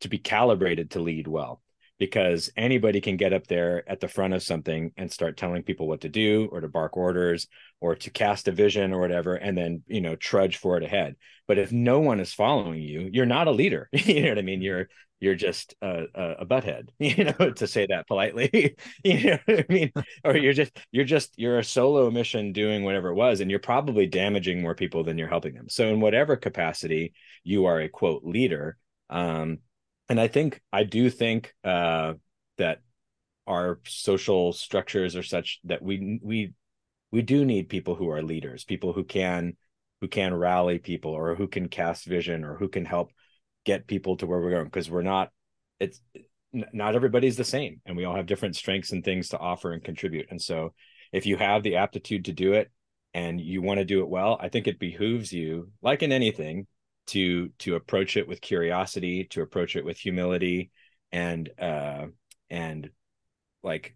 to 0.00 0.08
be 0.08 0.18
calibrated 0.18 0.90
to 0.90 1.00
lead 1.00 1.26
well 1.28 1.62
because 1.98 2.50
anybody 2.56 3.00
can 3.00 3.16
get 3.16 3.32
up 3.32 3.46
there 3.46 3.88
at 3.88 4.00
the 4.00 4.08
front 4.08 4.34
of 4.34 4.42
something 4.42 4.92
and 4.96 5.12
start 5.12 5.36
telling 5.36 5.62
people 5.62 5.86
what 5.86 6.00
to 6.00 6.08
do 6.08 6.48
or 6.50 6.60
to 6.60 6.68
bark 6.68 6.96
orders 6.96 7.46
or 7.80 7.94
to 7.94 8.10
cast 8.10 8.48
a 8.48 8.52
vision 8.52 8.92
or 8.92 9.00
whatever 9.00 9.34
and 9.34 9.56
then 9.56 9.82
you 9.86 10.00
know 10.00 10.16
trudge 10.16 10.56
forward 10.56 10.82
ahead. 10.82 11.16
But 11.46 11.58
if 11.58 11.70
no 11.70 12.00
one 12.00 12.20
is 12.20 12.32
following 12.32 12.82
you 12.82 13.08
you're 13.12 13.26
not 13.26 13.48
a 13.48 13.52
leader. 13.52 13.88
You 14.12 14.22
know 14.22 14.28
what 14.30 14.38
i 14.38 14.42
mean? 14.42 14.62
You're 14.62 14.88
you're 15.20 15.36
just 15.36 15.76
a, 15.80 16.06
a 16.40 16.44
butthead 16.44 16.88
you 16.98 17.24
know 17.24 17.50
to 17.52 17.66
say 17.66 17.86
that 17.86 18.08
politely. 18.08 18.74
You 19.04 19.24
know 19.30 19.38
what 19.44 19.60
i 19.60 19.66
mean? 19.68 19.92
Or 20.24 20.36
you're 20.36 20.52
just 20.54 20.76
you're 20.90 21.04
just 21.04 21.34
you're 21.36 21.58
a 21.58 21.64
solo 21.64 22.10
mission 22.10 22.52
doing 22.52 22.84
whatever 22.84 23.10
it 23.10 23.14
was 23.14 23.40
and 23.40 23.50
you're 23.50 23.60
probably 23.60 24.06
damaging 24.06 24.60
more 24.60 24.74
people 24.74 25.04
than 25.04 25.18
you're 25.18 25.28
helping 25.28 25.54
them. 25.54 25.68
So 25.68 25.88
in 25.88 26.00
whatever 26.00 26.36
capacity 26.36 27.12
you 27.44 27.66
are 27.66 27.80
a 27.80 27.88
quote 27.88 28.24
leader 28.24 28.76
um 29.10 29.58
and 30.08 30.20
I 30.20 30.28
think 30.28 30.60
I 30.72 30.84
do 30.84 31.10
think 31.10 31.54
uh, 31.64 32.14
that 32.58 32.80
our 33.46 33.80
social 33.86 34.52
structures 34.52 35.16
are 35.16 35.22
such 35.22 35.60
that 35.64 35.82
we 35.82 36.20
we 36.22 36.54
we 37.10 37.22
do 37.22 37.44
need 37.44 37.68
people 37.68 37.94
who 37.94 38.10
are 38.10 38.22
leaders, 38.22 38.64
people 38.64 38.92
who 38.92 39.04
can 39.04 39.56
who 40.00 40.08
can 40.08 40.34
rally 40.34 40.78
people 40.78 41.12
or 41.12 41.34
who 41.34 41.46
can 41.46 41.68
cast 41.68 42.06
vision 42.06 42.44
or 42.44 42.56
who 42.56 42.68
can 42.68 42.84
help 42.84 43.10
get 43.64 43.86
people 43.86 44.16
to 44.16 44.26
where 44.26 44.40
we're 44.40 44.50
going. 44.50 44.64
Because 44.64 44.90
we're 44.90 45.02
not 45.02 45.30
it's 45.80 46.00
not 46.52 46.94
everybody's 46.94 47.36
the 47.36 47.44
same 47.44 47.80
and 47.86 47.96
we 47.96 48.04
all 48.04 48.16
have 48.16 48.26
different 48.26 48.56
strengths 48.56 48.92
and 48.92 49.04
things 49.04 49.30
to 49.30 49.38
offer 49.38 49.72
and 49.72 49.82
contribute. 49.82 50.26
And 50.30 50.40
so 50.40 50.74
if 51.12 51.26
you 51.26 51.36
have 51.36 51.62
the 51.62 51.76
aptitude 51.76 52.26
to 52.26 52.32
do 52.32 52.54
it 52.54 52.70
and 53.14 53.40
you 53.40 53.62
want 53.62 53.78
to 53.78 53.84
do 53.84 54.00
it 54.00 54.08
well 54.08 54.38
i 54.40 54.48
think 54.48 54.66
it 54.66 54.78
behooves 54.78 55.32
you 55.32 55.70
like 55.82 56.02
in 56.02 56.12
anything 56.12 56.66
to 57.12 57.48
to 57.58 57.74
approach 57.74 58.16
it 58.16 58.26
with 58.26 58.40
curiosity 58.40 59.24
to 59.24 59.42
approach 59.42 59.76
it 59.76 59.84
with 59.84 59.98
humility 59.98 60.70
and 61.10 61.50
uh 61.58 62.06
and 62.50 62.90
like 63.62 63.94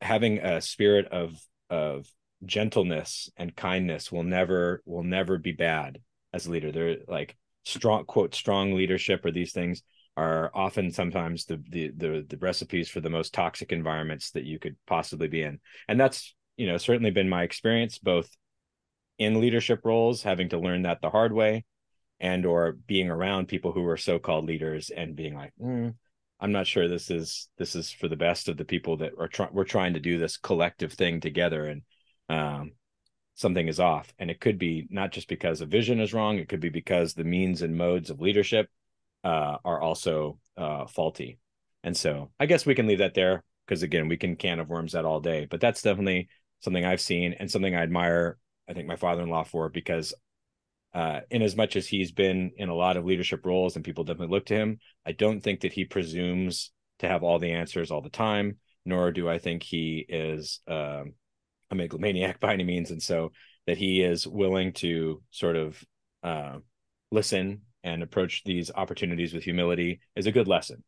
having 0.00 0.38
a 0.38 0.60
spirit 0.60 1.06
of 1.06 1.36
of 1.70 2.06
gentleness 2.44 3.30
and 3.36 3.56
kindness 3.56 4.12
will 4.12 4.22
never 4.22 4.82
will 4.84 5.02
never 5.02 5.38
be 5.38 5.52
bad 5.52 6.00
as 6.32 6.46
a 6.46 6.50
leader. 6.50 6.70
They're 6.70 6.98
like 7.08 7.36
strong 7.64 8.04
quote 8.04 8.34
strong 8.34 8.74
leadership 8.74 9.24
or 9.24 9.30
these 9.30 9.52
things 9.52 9.82
are 10.16 10.50
often 10.54 10.90
sometimes 10.90 11.44
the, 11.44 11.62
the 11.68 11.92
the 11.96 12.26
the 12.28 12.36
recipes 12.38 12.88
for 12.88 13.00
the 13.00 13.10
most 13.10 13.34
toxic 13.34 13.72
environments 13.72 14.30
that 14.32 14.44
you 14.44 14.58
could 14.58 14.76
possibly 14.86 15.28
be 15.28 15.42
in. 15.42 15.60
And 15.88 15.98
that's 15.98 16.34
you 16.56 16.66
know 16.66 16.76
certainly 16.76 17.10
been 17.10 17.28
my 17.28 17.42
experience 17.42 17.98
both 17.98 18.28
in 19.18 19.40
leadership 19.40 19.80
roles 19.84 20.22
having 20.22 20.50
to 20.50 20.58
learn 20.58 20.82
that 20.82 21.00
the 21.00 21.10
hard 21.10 21.32
way 21.32 21.64
and 22.20 22.46
or 22.46 22.72
being 22.72 23.10
around 23.10 23.48
people 23.48 23.72
who 23.72 23.86
are 23.86 23.96
so-called 23.96 24.46
leaders 24.46 24.90
and 24.90 25.16
being 25.16 25.34
like 25.34 25.52
mm, 25.60 25.94
i'm 26.40 26.52
not 26.52 26.66
sure 26.66 26.88
this 26.88 27.10
is 27.10 27.48
this 27.58 27.74
is 27.74 27.90
for 27.90 28.08
the 28.08 28.16
best 28.16 28.48
of 28.48 28.56
the 28.56 28.64
people 28.64 28.96
that 28.96 29.12
are 29.18 29.28
trying 29.28 29.52
we're 29.52 29.64
trying 29.64 29.94
to 29.94 30.00
do 30.00 30.18
this 30.18 30.36
collective 30.36 30.92
thing 30.92 31.20
together 31.20 31.66
and 31.66 31.82
um, 32.28 32.72
something 33.36 33.68
is 33.68 33.78
off. 33.78 34.12
And 34.18 34.30
it 34.30 34.40
could 34.40 34.58
be 34.58 34.88
not 34.90 35.12
just 35.12 35.28
because 35.28 35.60
a 35.60 35.66
vision 35.66 36.00
is 36.00 36.12
wrong 36.12 36.38
it 36.38 36.48
could 36.48 36.60
be 36.60 36.70
because 36.70 37.14
the 37.14 37.24
means 37.24 37.62
and 37.62 37.76
modes 37.76 38.10
of 38.10 38.20
leadership 38.20 38.68
uh, 39.22 39.58
are 39.64 39.80
also 39.80 40.38
uh, 40.56 40.86
faulty. 40.86 41.38
And 41.84 41.96
so 41.96 42.30
i 42.40 42.46
guess 42.46 42.66
we 42.66 42.74
can 42.74 42.86
leave 42.86 42.98
that 42.98 43.14
there 43.14 43.44
because 43.66 43.82
again 43.82 44.08
we 44.08 44.16
can 44.16 44.34
can 44.34 44.58
of 44.58 44.68
worms 44.68 44.92
that 44.92 45.04
all 45.04 45.20
day 45.20 45.46
but 45.48 45.60
that's 45.60 45.82
definitely 45.82 46.28
something 46.60 46.84
i've 46.84 47.00
seen 47.00 47.34
and 47.34 47.48
something 47.48 47.76
i 47.76 47.82
admire 47.82 48.38
i 48.68 48.72
think 48.72 48.88
my 48.88 48.96
father-in-law 48.96 49.44
for 49.44 49.68
because 49.68 50.12
uh, 50.96 51.20
in 51.30 51.42
as 51.42 51.54
much 51.54 51.76
as 51.76 51.86
he's 51.86 52.10
been 52.10 52.52
in 52.56 52.70
a 52.70 52.74
lot 52.74 52.96
of 52.96 53.04
leadership 53.04 53.44
roles 53.44 53.76
and 53.76 53.84
people 53.84 54.02
definitely 54.02 54.34
look 54.34 54.46
to 54.46 54.54
him, 54.54 54.78
I 55.04 55.12
don't 55.12 55.42
think 55.42 55.60
that 55.60 55.74
he 55.74 55.84
presumes 55.84 56.72
to 57.00 57.08
have 57.08 57.22
all 57.22 57.38
the 57.38 57.52
answers 57.52 57.90
all 57.90 58.00
the 58.00 58.08
time, 58.08 58.56
nor 58.86 59.12
do 59.12 59.28
I 59.28 59.38
think 59.38 59.62
he 59.62 60.06
is 60.08 60.60
um, 60.66 61.12
a 61.70 61.74
megalomaniac 61.74 62.40
by 62.40 62.54
any 62.54 62.64
means. 62.64 62.90
And 62.90 63.02
so 63.02 63.32
that 63.66 63.76
he 63.76 64.02
is 64.02 64.26
willing 64.26 64.72
to 64.74 65.22
sort 65.30 65.56
of 65.56 65.84
uh, 66.22 66.60
listen 67.12 67.60
and 67.84 68.02
approach 68.02 68.42
these 68.46 68.70
opportunities 68.74 69.34
with 69.34 69.44
humility 69.44 70.00
is 70.16 70.26
a 70.26 70.32
good 70.32 70.48
lesson. 70.48 70.82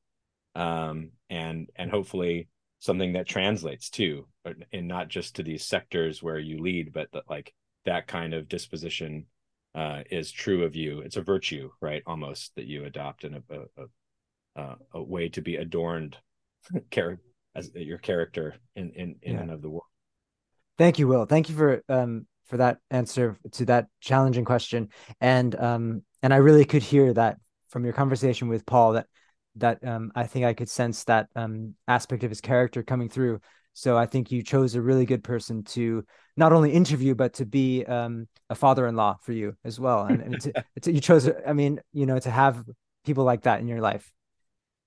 Um, 0.55 1.11
and 1.29 1.68
and 1.77 1.90
hopefully 1.90 2.49
something 2.79 3.12
that 3.12 3.29
translates 3.29 3.90
too, 3.90 4.27
and 4.73 4.88
not 4.88 5.09
just 5.09 5.37
to 5.37 5.42
these 5.42 5.66
sectors 5.66 6.23
where 6.23 6.38
you 6.38 6.62
lead, 6.62 6.94
but 6.94 7.12
that 7.12 7.25
like 7.29 7.53
that 7.85 8.07
kind 8.07 8.33
of 8.33 8.49
disposition 8.49 9.27
uh, 9.79 10.03
is 10.11 10.33
true 10.33 10.64
of 10.64 10.75
you. 10.75 11.01
It's 11.01 11.17
a 11.17 11.23
virtue, 11.23 11.71
right? 11.81 12.03
Almost 12.05 12.57
that 12.57 12.67
you 12.67 12.85
adopt 12.85 13.23
in 13.23 13.35
a 13.35 13.43
a, 13.55 14.61
a, 14.61 14.77
a 14.95 15.03
way 15.03 15.29
to 15.29 15.41
be 15.41 15.55
adorned, 15.55 16.17
character 16.91 17.23
as 17.55 17.71
your 17.75 17.99
character 17.99 18.57
in 18.75 18.91
in 18.91 19.17
in 19.23 19.35
yeah. 19.35 19.43
and 19.43 19.51
of 19.53 19.62
the 19.62 19.71
world. 19.71 19.85
Thank 20.79 20.99
you, 20.99 21.07
Will. 21.07 21.27
Thank 21.27 21.49
you 21.49 21.55
for 21.55 21.85
um 21.88 22.27
for 22.47 22.57
that 22.57 22.79
answer 22.91 23.38
to 23.53 23.67
that 23.67 23.87
challenging 24.01 24.45
question, 24.45 24.88
and 25.21 25.55
um 25.55 26.03
and 26.25 26.35
I 26.35 26.38
really 26.38 26.64
could 26.64 26.83
hear 26.83 27.14
that 27.14 27.38
from 27.69 27.85
your 27.85 27.95
conversation 27.95 28.49
with 28.49 28.67
Paul 28.67 28.95
that 28.95 29.07
that 29.57 29.87
um 29.87 30.11
I 30.17 30.27
think 30.27 30.45
I 30.45 30.55
could 30.55 30.69
sense 30.69 31.05
that 31.05 31.29
um 31.37 31.77
aspect 31.87 32.25
of 32.25 32.31
his 32.31 32.41
character 32.41 32.83
coming 32.83 33.09
through. 33.09 33.41
So 33.75 33.97
I 33.97 34.07
think 34.07 34.33
you 34.33 34.43
chose 34.43 34.75
a 34.75 34.83
really 34.83 35.07
good 35.07 35.23
person 35.23 35.62
to 35.62 36.05
not 36.38 36.53
only 36.53 36.72
interview 36.72 37.14
but 37.14 37.35
to 37.35 37.44
be 37.44 37.85
um, 37.85 38.29
a 38.48 38.55
father-in-law 38.55 39.18
for 39.22 39.33
you 39.33 39.57
as 39.64 39.79
well. 39.81 40.05
And, 40.05 40.22
and 40.22 40.40
to, 40.40 40.64
to, 40.83 40.92
you 40.92 41.01
chose, 41.01 41.29
I 41.46 41.53
mean, 41.53 41.81
you 41.92 42.07
know, 42.07 42.18
to 42.18 42.31
have 42.31 42.64
people 43.05 43.24
like 43.24 43.42
that 43.42 43.61
in 43.61 43.68
your 43.68 43.81
life. 43.81 44.11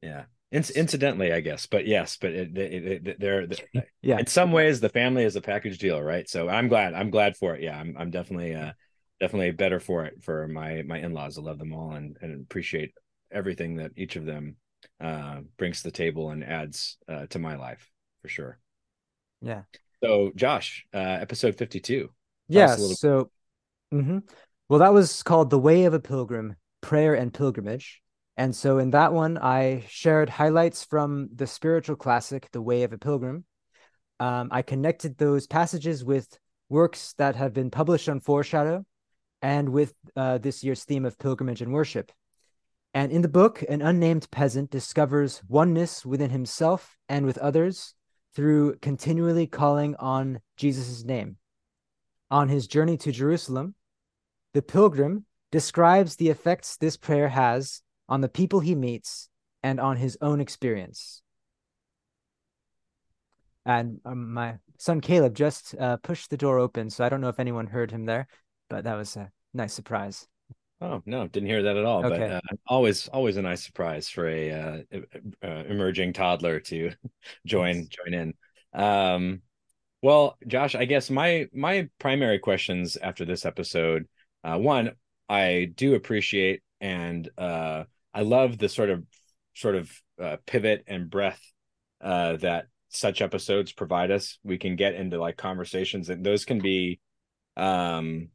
Yeah. 0.02 0.24
In- 0.52 0.64
incidentally, 0.76 1.32
I 1.34 1.42
guess, 1.42 1.66
but 1.66 1.86
yes, 1.86 2.18
but 2.20 2.32
it, 2.32 2.58
it, 2.58 3.08
it, 3.08 3.20
they're, 3.20 3.48
yeah. 4.02 4.20
In 4.20 4.28
some 4.28 4.52
ways, 4.52 4.80
the 4.80 4.90
family 4.90 5.24
is 5.24 5.36
a 5.36 5.42
package 5.42 5.78
deal, 5.78 6.02
right? 6.02 6.28
So 6.28 6.50
I'm 6.50 6.68
glad. 6.68 6.94
I'm 6.94 7.10
glad 7.10 7.38
for 7.38 7.56
it. 7.56 7.62
Yeah, 7.62 7.78
I'm. 7.78 7.96
I'm 7.98 8.12
definitely, 8.12 8.54
uh, 8.56 8.74
definitely 9.22 9.52
better 9.52 9.80
for 9.80 10.04
it 10.04 10.22
for 10.22 10.50
my 10.50 10.82
my 10.82 11.00
in-laws. 11.00 11.38
I 11.38 11.42
love 11.42 11.58
them 11.58 11.72
all 11.74 11.92
and 11.92 12.18
and 12.22 12.42
appreciate 12.42 12.94
everything 13.32 13.78
that 13.78 13.92
each 13.96 14.18
of 14.18 14.26
them 14.26 14.58
uh, 15.00 15.40
brings 15.58 15.78
to 15.78 15.84
the 15.84 15.92
table 15.92 16.32
and 16.32 16.44
adds 16.44 16.98
uh, 17.08 17.28
to 17.28 17.40
my 17.40 17.56
life 17.56 17.90
for 18.22 18.28
sure. 18.28 18.60
Yeah. 19.42 19.62
So, 20.04 20.32
Josh, 20.36 20.86
uh, 20.94 20.98
episode 20.98 21.56
52. 21.56 22.10
Yeah. 22.48 22.76
So, 22.76 23.30
mm-hmm. 23.94 24.20
well, 24.68 24.80
that 24.80 24.94
was 24.94 25.22
called 25.22 25.50
The 25.50 25.60
Way 25.60 25.86
of 25.86 25.94
a 25.94 26.00
Pilgrim 26.00 26.56
Prayer 26.82 27.14
and 27.14 27.32
Pilgrimage. 27.32 28.02
And 28.36 28.56
so, 28.56 28.80
in 28.80 28.92
that 28.92 29.14
one, 29.14 29.38
I 29.38 29.86
shared 29.90 30.30
highlights 30.30 30.84
from 30.84 31.30
the 31.36 31.46
spiritual 31.46 31.96
classic, 31.96 32.50
The 32.52 32.62
Way 32.62 32.82
of 32.84 32.94
a 32.94 32.98
Pilgrim. 32.98 33.46
Um, 34.20 34.50
I 34.52 34.64
connected 34.64 35.18
those 35.18 35.46
passages 35.46 36.04
with 36.04 36.28
works 36.70 37.14
that 37.18 37.36
have 37.36 37.54
been 37.54 37.70
published 37.70 38.10
on 38.10 38.20
Foreshadow 38.20 38.86
and 39.42 39.70
with 39.70 39.94
uh, 40.16 40.40
this 40.40 40.64
year's 40.64 40.84
theme 40.84 41.06
of 41.06 41.20
pilgrimage 41.20 41.62
and 41.62 41.74
worship. 41.74 42.12
And 42.94 43.12
in 43.12 43.22
the 43.22 43.28
book, 43.28 43.64
an 43.70 43.82
unnamed 43.82 44.30
peasant 44.32 44.72
discovers 44.72 45.42
oneness 45.48 46.06
within 46.06 46.30
himself 46.30 46.98
and 47.08 47.26
with 47.26 47.38
others 47.38 47.94
through 48.36 48.78
continually 48.78 49.48
calling 49.48 49.96
on 49.98 50.40
Jesus' 50.58 51.04
name. 51.04 51.38
On 52.30 52.48
his 52.48 52.68
journey 52.68 52.98
to 52.98 53.12
Jerusalem, 53.12 53.76
the 54.54 54.62
pilgrim 54.62 55.26
describes 55.52 56.16
the 56.16 56.30
effects 56.30 56.78
this 56.78 56.98
prayer 56.98 57.30
has 57.30 57.82
on 58.08 58.22
the 58.22 58.30
people 58.30 58.62
he 58.62 58.76
meets 58.76 59.30
and 59.64 59.80
on 59.80 59.98
his 59.98 60.18
own 60.22 60.40
experience. 60.40 61.22
And 63.66 64.00
um, 64.06 64.34
my 64.34 64.56
son 64.78 65.02
Caleb 65.02 65.36
just 65.36 65.76
uh, 65.80 65.98
pushed 65.98 66.30
the 66.30 66.38
door 66.38 66.58
open, 66.58 66.90
so 66.90 67.06
I 67.06 67.10
don't 67.10 67.22
know 67.22 67.30
if 67.30 67.40
anyone 67.40 67.68
heard 67.68 67.92
him 67.92 68.06
there, 68.06 68.28
but 68.70 68.86
that 68.86 68.96
was 68.96 69.16
a 69.16 69.32
nice 69.54 69.74
surprise. 69.74 70.28
Oh 70.82 71.04
no, 71.06 71.28
didn't 71.28 71.48
hear 71.48 71.64
that 71.64 71.78
at 71.78 71.86
all. 71.86 72.04
Okay. 72.06 72.18
But 72.18 72.32
uh, 72.32 72.42
always, 72.66 73.08
always 73.08 73.38
a 73.38 73.44
nice 73.44 73.64
surprise 73.64 74.10
for 74.10 74.28
a 74.28 74.52
uh, 74.52 74.78
uh, 75.44 75.64
emerging 75.70 76.14
toddler 76.14 76.60
to 76.62 76.92
join 77.46 77.88
join 77.90 78.14
in. 78.16 78.34
Um, 78.74 79.42
well, 80.02 80.38
Josh, 80.48 80.74
I 80.74 80.86
guess 80.86 81.12
my 81.12 81.48
my 81.54 81.88
primary 82.00 82.40
questions 82.40 82.98
after 82.98 83.26
this 83.26 83.46
episode, 83.46 84.08
uh, 84.44 84.58
one, 84.58 84.94
I 85.30 85.72
do 85.76 85.94
appreciate 85.94 86.64
and 86.80 87.30
uh, 87.38 87.84
I 88.12 88.22
love 88.24 88.58
the 88.58 88.68
sort 88.68 88.90
of 88.90 89.04
sort 89.54 89.76
of 89.76 89.92
uh, 90.20 90.38
pivot 90.48 90.84
and 90.88 91.12
breath 91.12 91.42
that 92.02 92.66
such 92.90 93.22
episodes 93.22 93.72
provide 93.72 94.10
us. 94.10 94.40
We 94.44 94.58
can 94.58 94.76
get 94.76 94.96
into 94.96 95.20
like 95.20 95.38
conversations, 95.38 96.10
and 96.10 96.26
those 96.26 96.44
can 96.44 96.60
be 96.60 97.00
um 97.56 98.30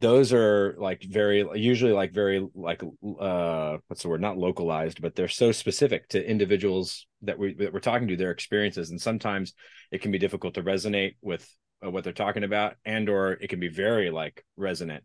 those 0.00 0.32
are 0.32 0.76
like 0.78 1.02
very 1.02 1.44
usually 1.54 1.92
like 1.92 2.12
very 2.12 2.46
like 2.54 2.82
uh 3.20 3.78
what's 3.88 4.02
the 4.02 4.08
word? 4.08 4.20
Not 4.20 4.38
localized 4.38 5.02
but 5.02 5.14
they're 5.14 5.28
so 5.28 5.52
specific 5.52 6.08
to 6.10 6.30
individuals 6.30 7.06
that 7.22 7.38
we 7.38 7.54
that 7.54 7.72
we're 7.72 7.80
talking 7.80 8.08
to 8.08 8.16
their 8.16 8.30
experiences 8.30 8.90
and 8.90 9.00
sometimes 9.00 9.54
it 9.90 10.00
can 10.00 10.12
be 10.12 10.18
difficult 10.18 10.54
to 10.54 10.62
resonate 10.62 11.16
with 11.20 11.48
uh, 11.84 11.90
what 11.90 12.04
they're 12.04 12.12
talking 12.12 12.44
about 12.44 12.76
and 12.84 13.08
or 13.08 13.32
it 13.32 13.48
can 13.48 13.60
be 13.60 13.68
very 13.68 14.10
like 14.10 14.44
resonant. 14.56 15.02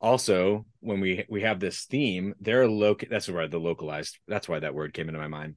Also 0.00 0.66
when 0.80 1.00
we 1.00 1.24
we 1.28 1.42
have 1.42 1.58
this 1.58 1.84
theme 1.86 2.34
they're 2.40 2.68
local 2.68 3.08
that's 3.10 3.28
why 3.28 3.46
the 3.46 3.58
localized 3.58 4.18
that's 4.28 4.48
why 4.48 4.58
that 4.58 4.74
word 4.74 4.92
came 4.92 5.08
into 5.08 5.20
my 5.20 5.28
mind. 5.28 5.56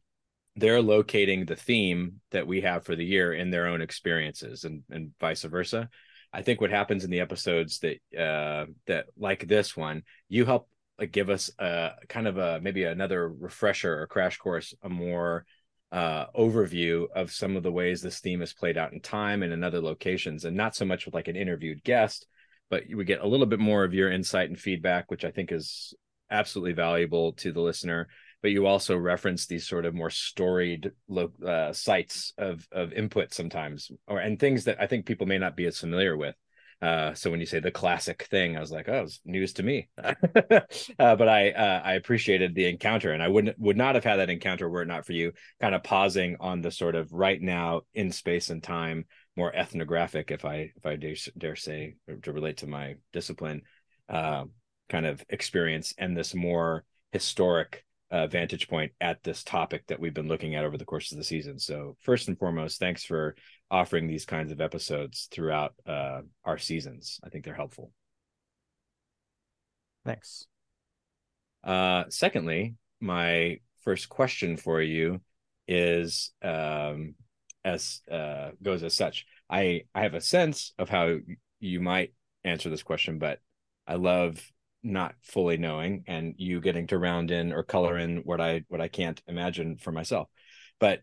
They're 0.55 0.81
locating 0.81 1.43
the 1.43 1.57
theme 1.57 2.21
that 2.31 2.47
we 2.47 2.61
have 2.61 2.85
for 2.85 2.95
the 2.95 3.03
year 3.03 3.33
in 3.33 3.49
their 3.49 3.67
own 3.67 3.81
experiences 3.81 4.63
and 4.63 4.83
and 4.89 5.11
vice 5.19 5.43
versa 5.43 5.89
i 6.35 6.41
think 6.41 6.61
what 6.61 6.69
happens 6.69 7.03
in 7.03 7.09
the 7.09 7.21
episodes 7.21 7.79
that 7.79 7.97
uh 8.19 8.65
that 8.85 9.05
like 9.17 9.47
this 9.47 9.75
one 9.75 10.03
you 10.29 10.45
help 10.45 10.69
like 10.99 11.11
give 11.11 11.29
us 11.29 11.49
a 11.59 11.91
kind 12.07 12.27
of 12.27 12.37
a 12.37 12.59
maybe 12.61 12.83
another 12.83 13.27
refresher 13.29 14.01
or 14.01 14.07
crash 14.07 14.37
course 14.37 14.73
a 14.83 14.89
more 14.89 15.45
uh 15.91 16.25
overview 16.37 17.05
of 17.15 17.31
some 17.31 17.55
of 17.55 17.63
the 17.63 17.71
ways 17.71 18.01
this 18.01 18.19
theme 18.19 18.41
is 18.41 18.53
played 18.53 18.77
out 18.77 18.93
in 18.93 18.99
time 18.99 19.43
and 19.43 19.53
in 19.53 19.63
other 19.63 19.81
locations 19.81 20.45
and 20.45 20.55
not 20.55 20.75
so 20.75 20.85
much 20.85 21.05
with 21.05 21.15
like 21.15 21.27
an 21.27 21.35
interviewed 21.35 21.83
guest 21.83 22.27
but 22.69 22.83
we 22.93 23.05
get 23.05 23.21
a 23.21 23.27
little 23.27 23.45
bit 23.45 23.59
more 23.59 23.83
of 23.83 23.93
your 23.93 24.11
insight 24.11 24.49
and 24.49 24.59
feedback 24.59 25.09
which 25.09 25.25
i 25.25 25.31
think 25.31 25.51
is 25.51 25.93
absolutely 26.29 26.73
valuable 26.73 27.33
to 27.33 27.51
the 27.51 27.61
listener 27.61 28.07
but 28.45 28.51
you 28.51 28.67
also 28.67 28.95
reference 28.95 29.47
these 29.47 29.67
sort 29.67 29.87
of 29.87 29.95
more 29.95 30.11
storied 30.11 30.91
uh, 31.43 31.73
sites 31.73 32.31
of 32.37 32.67
of 32.71 32.93
input 32.93 33.33
sometimes, 33.33 33.89
or 34.07 34.19
and 34.19 34.39
things 34.39 34.65
that 34.65 34.79
I 34.79 34.85
think 34.85 35.07
people 35.07 35.25
may 35.25 35.39
not 35.39 35.57
be 35.57 35.65
as 35.65 35.79
familiar 35.79 36.15
with. 36.15 36.35
Uh, 36.79 37.15
so 37.15 37.31
when 37.31 37.39
you 37.39 37.47
say 37.47 37.59
the 37.59 37.71
classic 37.71 38.27
thing, 38.29 38.55
I 38.55 38.59
was 38.59 38.71
like, 38.71 38.87
oh, 38.87 39.01
it's 39.01 39.19
news 39.25 39.53
to 39.53 39.63
me. 39.63 39.89
uh, 39.97 40.11
but 40.99 41.27
I 41.27 41.53
uh, 41.53 41.81
I 41.83 41.93
appreciated 41.93 42.53
the 42.53 42.69
encounter, 42.69 43.13
and 43.13 43.23
I 43.23 43.29
wouldn't 43.29 43.57
would 43.57 43.77
not 43.77 43.95
have 43.95 44.03
had 44.03 44.17
that 44.17 44.29
encounter 44.29 44.69
were 44.69 44.83
it 44.83 44.87
not 44.87 45.07
for 45.07 45.13
you 45.13 45.31
kind 45.59 45.73
of 45.73 45.81
pausing 45.81 46.37
on 46.39 46.61
the 46.61 46.69
sort 46.69 46.93
of 46.93 47.11
right 47.11 47.41
now 47.41 47.81
in 47.95 48.11
space 48.11 48.51
and 48.51 48.61
time, 48.61 49.05
more 49.35 49.55
ethnographic, 49.55 50.29
if 50.29 50.45
I 50.45 50.71
if 50.75 50.85
I 50.85 50.97
dare, 50.97 51.15
dare 51.35 51.55
say 51.55 51.95
to 52.21 52.31
relate 52.31 52.57
to 52.57 52.67
my 52.67 52.97
discipline, 53.11 53.63
uh, 54.07 54.43
kind 54.87 55.07
of 55.07 55.25
experience, 55.29 55.95
and 55.97 56.15
this 56.15 56.35
more 56.35 56.83
historic 57.11 57.81
uh, 58.15 58.27
vantage 58.27 58.69
point 58.69 58.93
at 59.01 59.21
this 59.23 59.43
topic 59.43 59.85
that 59.87 59.99
we've 59.99 60.13
been 60.13 60.29
looking 60.29 60.55
at 60.55 60.63
over 60.63 60.77
the 60.77 60.85
course 60.85 61.11
of 61.11 61.17
the 61.17 61.23
season. 61.23 61.59
So, 61.59 61.97
first 61.99 62.29
and 62.29 62.39
foremost, 62.39 62.79
thanks 62.79 63.03
for 63.03 63.35
offering 63.69 64.07
these 64.07 64.25
kinds 64.25 64.53
of 64.53 64.61
episodes 64.61 65.27
throughout 65.31 65.73
uh, 65.85 66.21
our 66.45 66.57
seasons. 66.57 67.19
I 67.25 67.29
think 67.29 67.43
they're 67.43 67.53
helpful. 67.53 67.91
Thanks. 70.05 70.47
Uh, 71.61 72.05
secondly, 72.07 72.75
my 73.01 73.59
first 73.83 74.07
question 74.07 74.55
for 74.55 74.81
you 74.81 75.19
is 75.67 76.31
um, 76.41 77.15
as 77.65 78.01
uh, 78.09 78.51
goes 78.63 78.81
as 78.83 78.93
such. 78.93 79.25
I 79.49 79.81
I 79.93 80.03
have 80.03 80.13
a 80.13 80.21
sense 80.21 80.71
of 80.77 80.87
how 80.87 81.17
you 81.59 81.81
might 81.81 82.13
answer 82.45 82.69
this 82.69 82.83
question, 82.83 83.19
but 83.19 83.39
I 83.85 83.95
love 83.95 84.41
not 84.85 85.15
fully 85.23 85.57
knowing 85.57 86.03
and 86.07 86.35
you 86.37 86.61
getting 86.61 86.85
to 86.87 86.97
round 86.97 87.31
in 87.31 87.51
or 87.51 87.63
color 87.63 87.97
in 87.97 88.17
what 88.17 88.39
I 88.39 88.63
what 88.67 88.81
I 88.81 88.87
can't 88.87 89.21
imagine 89.27 89.77
for 89.77 89.91
myself. 89.91 90.29
But 90.79 91.01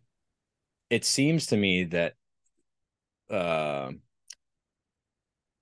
it 0.89 1.05
seems 1.05 1.47
to 1.47 1.57
me 1.57 1.85
that 1.85 2.15
uh, 3.29 3.91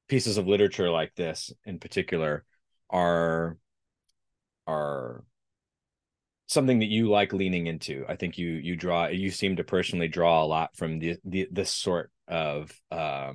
pieces 0.09 0.37
of 0.37 0.46
literature 0.46 0.90
like 0.90 1.14
this 1.14 1.52
in 1.64 1.78
particular 1.78 2.44
are 2.90 3.56
are 4.66 5.24
something 6.46 6.80
that 6.80 6.90
you 6.90 7.09
like 7.09 7.33
leaning 7.33 7.68
into. 7.68 8.04
I 8.09 8.16
think 8.16 8.37
you 8.37 8.48
you 8.48 8.76
draw 8.76 9.06
you 9.06 9.30
seem 9.30 9.56
to 9.56 9.64
personally 9.64 10.09
draw 10.09 10.44
a 10.44 10.46
lot 10.46 10.76
from 10.76 10.98
the, 10.98 11.16
the 11.24 11.48
this 11.50 11.72
sort 11.72 12.11
of 12.28 12.70
uh, 12.90 13.33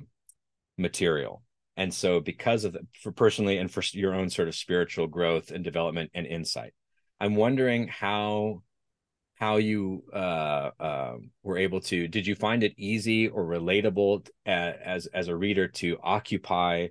material 0.78 1.42
and 1.76 1.92
so 1.92 2.20
because 2.20 2.64
of 2.64 2.72
the, 2.72 2.80
for 3.02 3.12
personally 3.12 3.58
and 3.58 3.70
for 3.70 3.82
your 3.92 4.14
own 4.14 4.30
sort 4.30 4.48
of 4.48 4.54
spiritual 4.54 5.06
growth 5.06 5.50
and 5.50 5.64
development 5.64 6.10
and 6.14 6.26
insight 6.26 6.72
i'm 7.20 7.34
wondering 7.34 7.88
how 7.88 8.62
how 9.36 9.56
you 9.56 10.02
uh, 10.14 10.70
uh, 10.80 11.16
were 11.42 11.58
able 11.58 11.80
to 11.80 12.08
did 12.08 12.26
you 12.26 12.34
find 12.34 12.62
it 12.62 12.72
easy 12.76 13.28
or 13.28 13.44
relatable 13.44 14.26
as 14.46 15.06
as 15.06 15.28
a 15.28 15.36
reader 15.36 15.68
to 15.68 15.98
occupy 16.02 16.88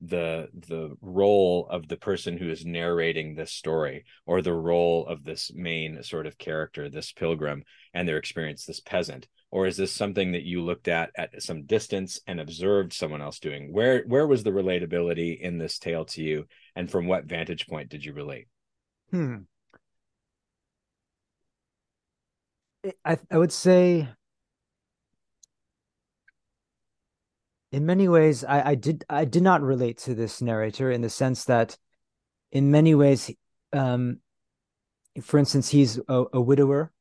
the 0.00 0.48
the 0.68 0.94
role 1.00 1.66
of 1.70 1.88
the 1.88 1.96
person 1.96 2.38
who 2.38 2.48
is 2.48 2.64
narrating 2.64 3.34
this 3.34 3.52
story 3.52 4.04
or 4.26 4.40
the 4.40 4.54
role 4.54 5.04
of 5.06 5.24
this 5.24 5.50
main 5.54 6.00
sort 6.04 6.26
of 6.26 6.38
character 6.38 6.88
this 6.88 7.10
pilgrim 7.10 7.64
and 7.92 8.08
their 8.08 8.16
experience 8.16 8.64
this 8.64 8.80
peasant 8.80 9.26
or 9.50 9.66
is 9.66 9.76
this 9.76 9.92
something 9.92 10.32
that 10.32 10.42
you 10.42 10.62
looked 10.62 10.88
at 10.88 11.10
at 11.16 11.42
some 11.42 11.64
distance 11.64 12.20
and 12.26 12.40
observed 12.40 12.92
someone 12.92 13.22
else 13.22 13.38
doing? 13.38 13.72
Where 13.72 14.04
where 14.06 14.26
was 14.26 14.44
the 14.44 14.50
relatability 14.50 15.40
in 15.40 15.58
this 15.58 15.78
tale 15.78 16.04
to 16.06 16.22
you? 16.22 16.46
And 16.76 16.90
from 16.90 17.06
what 17.06 17.24
vantage 17.24 17.66
point 17.66 17.88
did 17.88 18.04
you 18.04 18.12
relate? 18.12 18.48
Hmm. 19.10 19.36
I 23.04 23.18
i 23.30 23.38
would 23.38 23.52
say 23.52 24.08
in 27.72 27.86
many 27.86 28.08
ways 28.08 28.44
I, 28.44 28.70
I 28.70 28.74
did 28.74 29.04
i 29.10 29.24
did 29.24 29.42
not 29.42 29.62
relate 29.62 29.98
to 29.98 30.14
this 30.14 30.40
narrator 30.40 30.90
in 30.90 31.00
the 31.00 31.10
sense 31.10 31.44
that 31.46 31.76
in 32.52 32.70
many 32.70 32.94
ways 32.94 33.30
um 33.72 34.20
for 35.22 35.38
instance 35.38 35.68
he's 35.68 35.98
a, 36.08 36.24
a 36.32 36.40
widower 36.40 36.92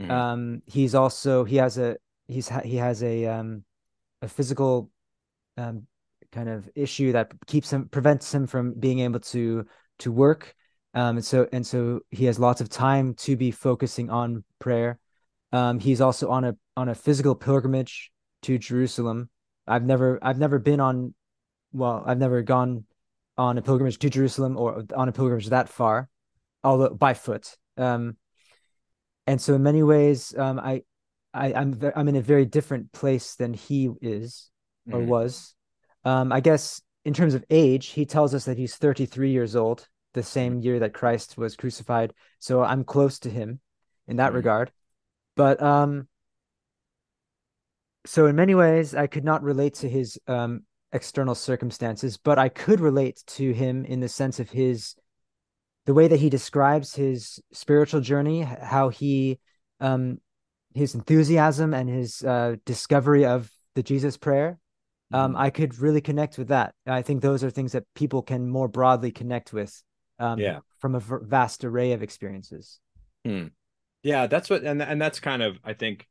mm-hmm. 0.00 0.10
um 0.10 0.62
he's 0.66 0.94
also 0.94 1.44
he 1.44 1.56
has 1.56 1.78
a 1.78 1.96
he's 2.26 2.48
he 2.64 2.76
has 2.76 3.02
a 3.02 3.26
um 3.26 3.64
a 4.20 4.28
physical 4.28 4.90
um 5.56 5.86
kind 6.30 6.48
of 6.48 6.68
issue 6.74 7.12
that 7.12 7.32
keeps 7.46 7.72
him 7.72 7.88
prevents 7.88 8.34
him 8.34 8.46
from 8.46 8.72
being 8.78 9.00
able 9.00 9.20
to 9.20 9.66
to 9.98 10.10
work 10.10 10.54
um 10.94 11.16
and 11.16 11.24
so 11.24 11.46
and 11.52 11.66
so 11.66 12.00
he 12.10 12.24
has 12.24 12.38
lots 12.38 12.60
of 12.60 12.68
time 12.68 13.14
to 13.14 13.36
be 13.36 13.50
focusing 13.50 14.08
on 14.08 14.42
prayer 14.58 14.98
um 15.52 15.78
he's 15.78 16.00
also 16.00 16.30
on 16.30 16.44
a 16.44 16.56
on 16.76 16.88
a 16.88 16.94
physical 16.94 17.34
pilgrimage 17.34 18.10
to 18.40 18.58
Jerusalem 18.58 19.28
I've 19.66 19.84
never 19.84 20.18
I've 20.22 20.38
never 20.38 20.58
been 20.58 20.80
on 20.80 21.14
well, 21.72 22.02
I've 22.06 22.18
never 22.18 22.42
gone 22.42 22.84
on 23.38 23.56
a 23.58 23.62
pilgrimage 23.62 23.98
to 24.00 24.10
Jerusalem 24.10 24.56
or 24.56 24.84
on 24.94 25.08
a 25.08 25.12
pilgrimage 25.12 25.48
that 25.48 25.68
far, 25.68 26.08
although 26.62 26.90
by 26.90 27.14
foot. 27.14 27.56
Um, 27.76 28.16
and 29.32 29.40
so 29.40 29.54
in 29.54 29.62
many 29.62 29.82
ways, 29.82 30.34
um, 30.36 30.58
I, 30.60 30.82
I 31.32 31.54
I'm 31.54 31.80
I'm 31.96 32.08
in 32.08 32.16
a 32.16 32.20
very 32.20 32.44
different 32.44 32.92
place 32.92 33.34
than 33.36 33.54
he 33.54 33.88
is 34.02 34.50
or 34.92 35.00
mm. 35.00 35.06
was. 35.06 35.54
Um, 36.04 36.32
I 36.32 36.40
guess 36.40 36.82
in 37.06 37.14
terms 37.14 37.32
of 37.32 37.42
age, 37.48 37.86
he 37.86 38.04
tells 38.04 38.34
us 38.34 38.44
that 38.44 38.58
he's 38.58 38.76
33 38.76 39.30
years 39.30 39.56
old, 39.56 39.88
the 40.12 40.22
same 40.22 40.60
mm. 40.60 40.64
year 40.64 40.80
that 40.80 40.92
Christ 40.92 41.38
was 41.38 41.56
crucified. 41.56 42.12
So 42.40 42.62
I'm 42.62 42.84
close 42.84 43.20
to 43.20 43.30
him 43.30 43.60
in 44.06 44.16
that 44.16 44.32
mm. 44.32 44.34
regard. 44.34 44.70
But 45.34 45.62
um, 45.62 46.08
so 48.04 48.26
in 48.26 48.36
many 48.36 48.54
ways 48.54 48.94
i 48.94 49.06
could 49.06 49.24
not 49.24 49.42
relate 49.42 49.74
to 49.74 49.88
his 49.88 50.18
um, 50.26 50.62
external 50.92 51.34
circumstances 51.34 52.16
but 52.16 52.38
i 52.38 52.48
could 52.48 52.80
relate 52.80 53.22
to 53.26 53.52
him 53.52 53.84
in 53.84 54.00
the 54.00 54.08
sense 54.08 54.40
of 54.40 54.50
his 54.50 54.94
the 55.86 55.94
way 55.94 56.08
that 56.08 56.20
he 56.20 56.30
describes 56.30 56.94
his 56.94 57.40
spiritual 57.52 58.00
journey 58.00 58.40
how 58.42 58.88
he 58.88 59.38
um 59.80 60.18
his 60.74 60.94
enthusiasm 60.94 61.74
and 61.74 61.88
his 61.88 62.22
uh, 62.24 62.56
discovery 62.64 63.24
of 63.24 63.50
the 63.74 63.82
jesus 63.82 64.16
prayer 64.16 64.58
um, 65.12 65.34
mm. 65.34 65.38
i 65.38 65.50
could 65.50 65.78
really 65.78 66.00
connect 66.00 66.38
with 66.38 66.48
that 66.48 66.74
i 66.86 67.02
think 67.02 67.20
those 67.20 67.44
are 67.44 67.50
things 67.50 67.72
that 67.72 67.84
people 67.94 68.22
can 68.22 68.48
more 68.48 68.68
broadly 68.68 69.10
connect 69.10 69.52
with 69.52 69.82
um, 70.18 70.38
yeah 70.38 70.60
from 70.78 70.94
a 70.94 71.00
v- 71.00 71.16
vast 71.22 71.64
array 71.64 71.92
of 71.92 72.02
experiences 72.02 72.78
hmm. 73.24 73.46
yeah 74.02 74.26
that's 74.26 74.48
what 74.48 74.62
and, 74.62 74.82
and 74.82 75.00
that's 75.00 75.20
kind 75.20 75.42
of 75.42 75.58
i 75.64 75.72
think 75.72 76.06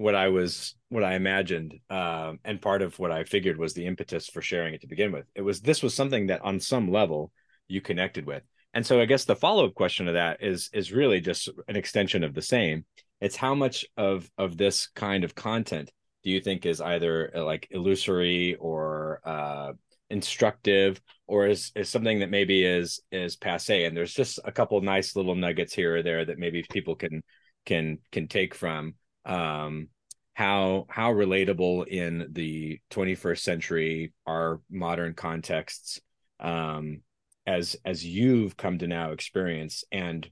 what 0.00 0.14
I 0.14 0.28
was 0.28 0.74
what 0.88 1.04
I 1.04 1.14
imagined, 1.14 1.78
uh, 1.90 2.32
and 2.42 2.62
part 2.62 2.80
of 2.80 2.98
what 2.98 3.12
I 3.12 3.24
figured 3.24 3.58
was 3.58 3.74
the 3.74 3.84
impetus 3.84 4.28
for 4.28 4.40
sharing 4.40 4.72
it 4.72 4.80
to 4.80 4.86
begin 4.86 5.12
with. 5.12 5.26
It 5.34 5.42
was 5.42 5.60
this 5.60 5.82
was 5.82 5.94
something 5.94 6.28
that 6.28 6.40
on 6.40 6.58
some 6.58 6.90
level 6.90 7.32
you 7.68 7.82
connected 7.82 8.24
with, 8.24 8.42
and 8.74 8.86
so 8.86 9.00
I 9.00 9.06
guess 9.06 9.24
the 9.24 9.36
follow 9.36 9.66
up 9.66 9.74
question 9.74 10.06
to 10.06 10.12
that 10.12 10.42
is 10.42 10.70
is 10.72 10.92
really 10.92 11.20
just 11.20 11.48
an 11.68 11.76
extension 11.76 12.22
of 12.24 12.34
the 12.34 12.42
same. 12.42 12.84
It's 13.20 13.36
how 13.36 13.54
much 13.54 13.84
of 13.96 14.30
of 14.38 14.56
this 14.56 14.88
kind 14.94 15.24
of 15.24 15.34
content 15.34 15.90
do 16.22 16.30
you 16.30 16.40
think 16.40 16.66
is 16.66 16.80
either 16.80 17.32
uh, 17.34 17.44
like 17.44 17.68
illusory 17.70 18.54
or 18.56 19.20
uh, 19.24 19.72
instructive, 20.08 21.00
or 21.26 21.46
is 21.46 21.72
is 21.74 21.88
something 21.88 22.20
that 22.20 22.30
maybe 22.30 22.64
is 22.64 23.00
is 23.10 23.36
passe? 23.36 23.84
And 23.84 23.96
there's 23.96 24.14
just 24.14 24.38
a 24.44 24.52
couple 24.52 24.80
nice 24.80 25.16
little 25.16 25.34
nuggets 25.34 25.74
here 25.74 25.96
or 25.96 26.02
there 26.02 26.24
that 26.24 26.38
maybe 26.38 26.64
people 26.70 26.94
can 26.94 27.22
can 27.66 27.98
can 28.12 28.28
take 28.28 28.54
from 28.54 28.94
um, 29.24 29.88
how 30.34 30.86
how 30.88 31.12
relatable 31.12 31.86
in 31.88 32.28
the 32.32 32.80
21st 32.90 33.40
century 33.40 34.12
are 34.26 34.60
modern 34.70 35.14
contexts 35.14 36.00
um, 36.38 37.02
as 37.46 37.76
as 37.84 38.04
you've 38.04 38.56
come 38.56 38.78
to 38.78 38.86
now 38.86 39.12
experience. 39.12 39.84
And 39.90 40.28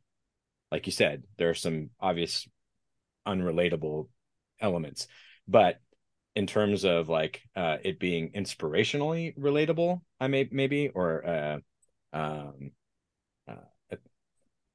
like 0.70 0.86
you 0.86 0.92
said 0.92 1.22
there 1.36 1.50
are 1.50 1.54
some 1.54 1.90
obvious 2.00 2.46
unrelatable 3.26 4.08
elements 4.60 5.06
but 5.46 5.80
in 6.34 6.46
terms 6.46 6.84
of 6.84 7.08
like 7.08 7.42
uh, 7.56 7.76
it 7.82 7.98
being 7.98 8.30
inspirationally 8.32 9.36
relatable 9.38 10.00
i 10.20 10.26
may 10.26 10.48
maybe 10.50 10.88
or 10.88 11.26
uh, 11.26 11.58
um, 12.12 12.70
uh, 13.48 13.96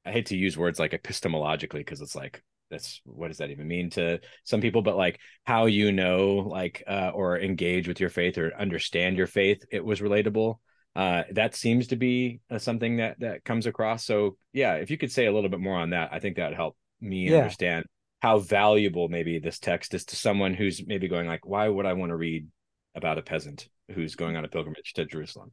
i 0.06 0.12
hate 0.12 0.28
to 0.28 0.38
use 0.38 0.58
words 0.58 0.80
like 0.80 0.92
epistemologically 0.92 1.80
because 1.80 2.02
it's 2.02 2.16
like 2.16 2.44
that's 2.70 3.02
what 3.06 3.28
does 3.28 3.38
that 3.38 3.52
even 3.52 3.68
mean 3.68 3.92
to 3.92 4.20
some 4.46 4.60
people? 4.60 4.82
But 4.82 4.98
like 4.98 5.20
how 5.44 5.68
you 5.68 5.92
know 5.92 6.38
like 6.38 6.82
uh, 6.88 7.12
or 7.14 7.40
engage 7.40 7.88
with 7.88 8.00
your 8.00 8.10
faith 8.10 8.40
or 8.40 8.52
understand 8.58 9.16
your 9.16 9.28
faith 9.28 9.64
it 9.70 9.86
was 9.86 10.00
relatable 10.00 10.58
uh, 10.96 11.24
that 11.32 11.56
seems 11.56 11.88
to 11.88 11.96
be 11.96 12.40
uh, 12.52 12.60
something 12.60 12.98
that 12.98 13.20
that 13.20 13.44
comes 13.44 13.66
across. 13.66 14.06
So 14.06 14.38
yeah 14.54 14.76
if 14.76 14.90
you 14.90 14.98
could 14.98 15.12
say 15.12 15.26
a 15.26 15.32
little 15.32 15.50
bit 15.50 15.60
more 15.60 15.76
on 15.76 15.90
that 15.90 16.10
i 16.14 16.20
think 16.20 16.38
that 16.38 16.50
would 16.50 16.56
help 16.56 16.78
me 17.02 17.30
yeah. 17.30 17.40
understand 17.40 17.86
how 18.22 18.40
valuable 18.40 19.10
maybe 19.10 19.40
this 19.40 19.60
text 19.60 19.94
is 19.94 20.06
to 20.06 20.16
someone 20.16 20.54
who's 20.54 20.86
maybe 20.88 21.10
going 21.10 21.28
like 21.28 21.46
why 21.46 21.68
would 21.68 21.86
i 21.86 21.94
want 21.94 22.12
to 22.12 22.16
read 22.16 22.48
about 22.96 23.18
a 23.18 23.22
peasant 23.22 23.68
who's 23.92 24.16
going 24.16 24.38
on 24.38 24.46
a 24.46 24.48
pilgrimage 24.48 24.94
to 24.94 25.04
jerusalem? 25.04 25.52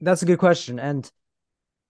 That's 0.00 0.22
a 0.22 0.26
good 0.26 0.38
question 0.38 0.78
and 0.78 1.10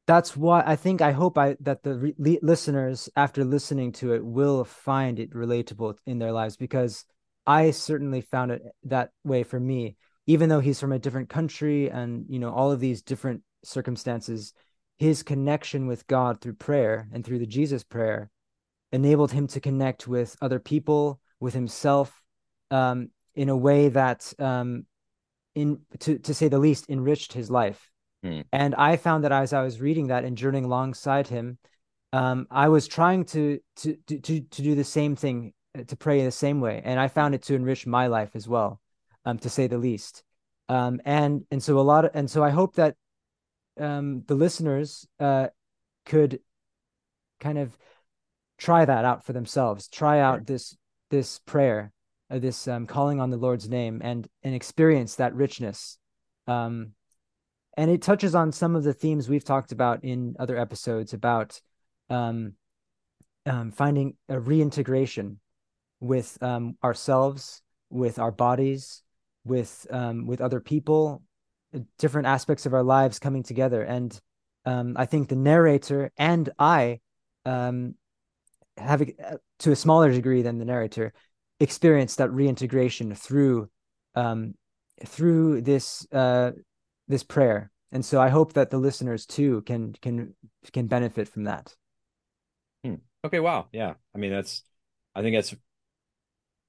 that's 0.04 0.36
why 0.36 0.64
I 0.66 0.74
think 0.74 1.00
I 1.00 1.12
hope 1.12 1.38
I 1.38 1.56
that 1.60 1.84
the 1.84 2.12
re- 2.18 2.38
listeners 2.42 3.08
after 3.14 3.44
listening 3.44 3.92
to 3.92 4.14
it 4.14 4.24
will 4.24 4.64
find 4.64 5.20
it 5.20 5.32
relatable 5.32 5.96
in 6.06 6.18
their 6.18 6.32
lives 6.32 6.56
because 6.56 7.04
I 7.46 7.70
certainly 7.70 8.20
found 8.20 8.50
it 8.50 8.62
that 8.84 9.10
way 9.22 9.44
for 9.44 9.60
me 9.60 9.96
even 10.26 10.48
though 10.48 10.60
he's 10.60 10.80
from 10.80 10.92
a 10.92 10.98
different 10.98 11.28
country 11.28 11.90
and 11.90 12.26
you 12.28 12.38
know 12.38 12.52
all 12.52 12.70
of 12.70 12.80
these 12.80 13.02
different 13.02 13.42
circumstances 13.64 14.52
his 14.98 15.22
connection 15.22 15.86
with 15.86 16.06
God 16.06 16.40
through 16.40 16.54
prayer 16.54 17.08
and 17.12 17.24
through 17.24 17.40
the 17.40 17.46
Jesus 17.46 17.82
prayer 17.82 18.30
enabled 18.92 19.32
him 19.32 19.46
to 19.48 19.60
connect 19.60 20.06
with 20.06 20.36
other 20.40 20.60
people 20.60 21.18
with 21.40 21.54
himself 21.54 22.22
um, 22.70 23.08
in 23.34 23.48
a 23.48 23.56
way 23.56 23.88
that 23.88 24.32
um, 24.38 24.86
in 25.54 25.80
to 26.00 26.18
to 26.18 26.34
say 26.34 26.48
the 26.48 26.58
least 26.58 26.88
enriched 26.88 27.32
his 27.32 27.50
life. 27.50 27.90
Mm. 28.24 28.44
And 28.52 28.74
I 28.76 28.96
found 28.96 29.24
that 29.24 29.32
as 29.32 29.52
I 29.52 29.62
was 29.62 29.80
reading 29.80 30.08
that 30.08 30.24
and 30.24 30.36
journeying 30.36 30.64
alongside 30.64 31.26
him, 31.26 31.58
um, 32.12 32.46
I 32.50 32.68
was 32.68 32.86
trying 32.86 33.24
to, 33.26 33.58
to 33.76 33.96
to 34.06 34.20
to 34.40 34.62
do 34.62 34.74
the 34.74 34.84
same 34.84 35.16
thing, 35.16 35.52
uh, 35.76 35.82
to 35.84 35.96
pray 35.96 36.20
in 36.20 36.26
the 36.26 36.30
same 36.30 36.60
way, 36.60 36.80
and 36.84 37.00
I 37.00 37.08
found 37.08 37.34
it 37.34 37.42
to 37.44 37.54
enrich 37.54 37.86
my 37.86 38.06
life 38.06 38.30
as 38.34 38.46
well, 38.48 38.80
um, 39.24 39.38
to 39.38 39.48
say 39.48 39.66
the 39.66 39.78
least. 39.78 40.22
Um, 40.68 41.00
and 41.04 41.44
and 41.50 41.62
so 41.62 41.78
a 41.78 41.82
lot 41.82 42.04
of, 42.04 42.12
and 42.14 42.30
so 42.30 42.42
I 42.42 42.50
hope 42.50 42.76
that 42.76 42.96
um, 43.78 44.22
the 44.26 44.34
listeners 44.34 45.06
uh, 45.20 45.48
could 46.06 46.40
kind 47.40 47.58
of 47.58 47.76
try 48.58 48.84
that 48.84 49.04
out 49.04 49.24
for 49.24 49.32
themselves. 49.32 49.88
Try 49.88 50.20
out 50.20 50.46
this 50.46 50.76
this 51.10 51.40
prayer, 51.40 51.92
uh, 52.30 52.38
this 52.38 52.68
um, 52.68 52.86
calling 52.86 53.20
on 53.20 53.30
the 53.30 53.36
Lord's 53.36 53.68
name, 53.68 54.00
and 54.02 54.26
and 54.42 54.54
experience 54.54 55.16
that 55.16 55.34
richness. 55.34 55.98
Um, 56.46 56.92
and 57.76 57.90
it 57.90 58.02
touches 58.02 58.34
on 58.34 58.52
some 58.52 58.76
of 58.76 58.84
the 58.84 58.92
themes 58.92 59.28
we've 59.28 59.44
talked 59.44 59.72
about 59.72 60.04
in 60.04 60.36
other 60.38 60.58
episodes 60.58 61.14
about 61.14 61.60
um, 62.10 62.52
um, 63.46 63.70
finding 63.70 64.14
a 64.28 64.38
reintegration 64.38 65.40
with 66.00 66.36
um, 66.42 66.76
ourselves, 66.84 67.62
with 67.88 68.18
our 68.18 68.32
bodies, 68.32 69.02
with 69.44 69.86
um, 69.90 70.26
with 70.26 70.40
other 70.40 70.60
people, 70.60 71.22
different 71.98 72.26
aspects 72.26 72.66
of 72.66 72.74
our 72.74 72.82
lives 72.82 73.18
coming 73.18 73.42
together. 73.42 73.82
And 73.82 74.18
um, 74.64 74.94
I 74.96 75.06
think 75.06 75.28
the 75.28 75.36
narrator 75.36 76.12
and 76.16 76.48
I 76.58 77.00
um, 77.44 77.94
have, 78.76 79.02
uh, 79.02 79.36
to 79.60 79.72
a 79.72 79.76
smaller 79.76 80.12
degree 80.12 80.42
than 80.42 80.58
the 80.58 80.64
narrator, 80.64 81.12
experienced 81.60 82.18
that 82.18 82.30
reintegration 82.30 83.14
through 83.14 83.68
um, 84.14 84.54
through 85.04 85.62
this 85.62 86.06
uh, 86.12 86.52
this 87.08 87.22
prayer 87.22 87.70
and 87.92 88.04
so 88.04 88.20
i 88.20 88.28
hope 88.28 88.54
that 88.54 88.70
the 88.70 88.78
listeners 88.78 89.26
too 89.26 89.62
can 89.62 89.92
can 90.00 90.34
can 90.72 90.86
benefit 90.86 91.28
from 91.28 91.44
that 91.44 91.74
hmm. 92.84 92.94
okay 93.24 93.38
wow 93.38 93.66
yeah 93.72 93.94
i 94.14 94.18
mean 94.18 94.32
that's 94.32 94.62
i 95.14 95.22
think 95.22 95.36
that's 95.36 95.54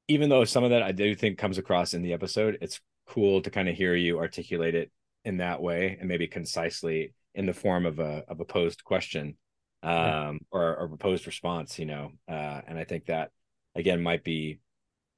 even 0.07 0.29
though 0.29 0.43
some 0.43 0.63
of 0.63 0.71
that 0.71 0.83
i 0.83 0.91
do 0.91 1.15
think 1.15 1.37
comes 1.37 1.57
across 1.57 1.93
in 1.93 2.01
the 2.01 2.13
episode 2.13 2.57
it's 2.61 2.79
cool 3.07 3.41
to 3.41 3.49
kind 3.49 3.69
of 3.69 3.75
hear 3.75 3.95
you 3.95 4.17
articulate 4.17 4.75
it 4.75 4.91
in 5.25 5.37
that 5.37 5.61
way 5.61 5.97
and 5.99 6.07
maybe 6.07 6.27
concisely 6.27 7.13
in 7.35 7.45
the 7.45 7.53
form 7.53 7.85
of 7.85 7.99
a 7.99 8.23
of 8.27 8.39
a 8.39 8.45
posed 8.45 8.83
question 8.83 9.37
um 9.83 9.91
yeah. 9.91 10.31
or, 10.51 10.77
or 10.77 10.85
a 10.85 10.89
proposed 10.89 11.25
response 11.27 11.79
you 11.79 11.85
know 11.85 12.11
uh 12.29 12.61
and 12.67 12.77
i 12.77 12.83
think 12.83 13.05
that 13.05 13.31
again 13.75 14.01
might 14.01 14.23
be 14.23 14.59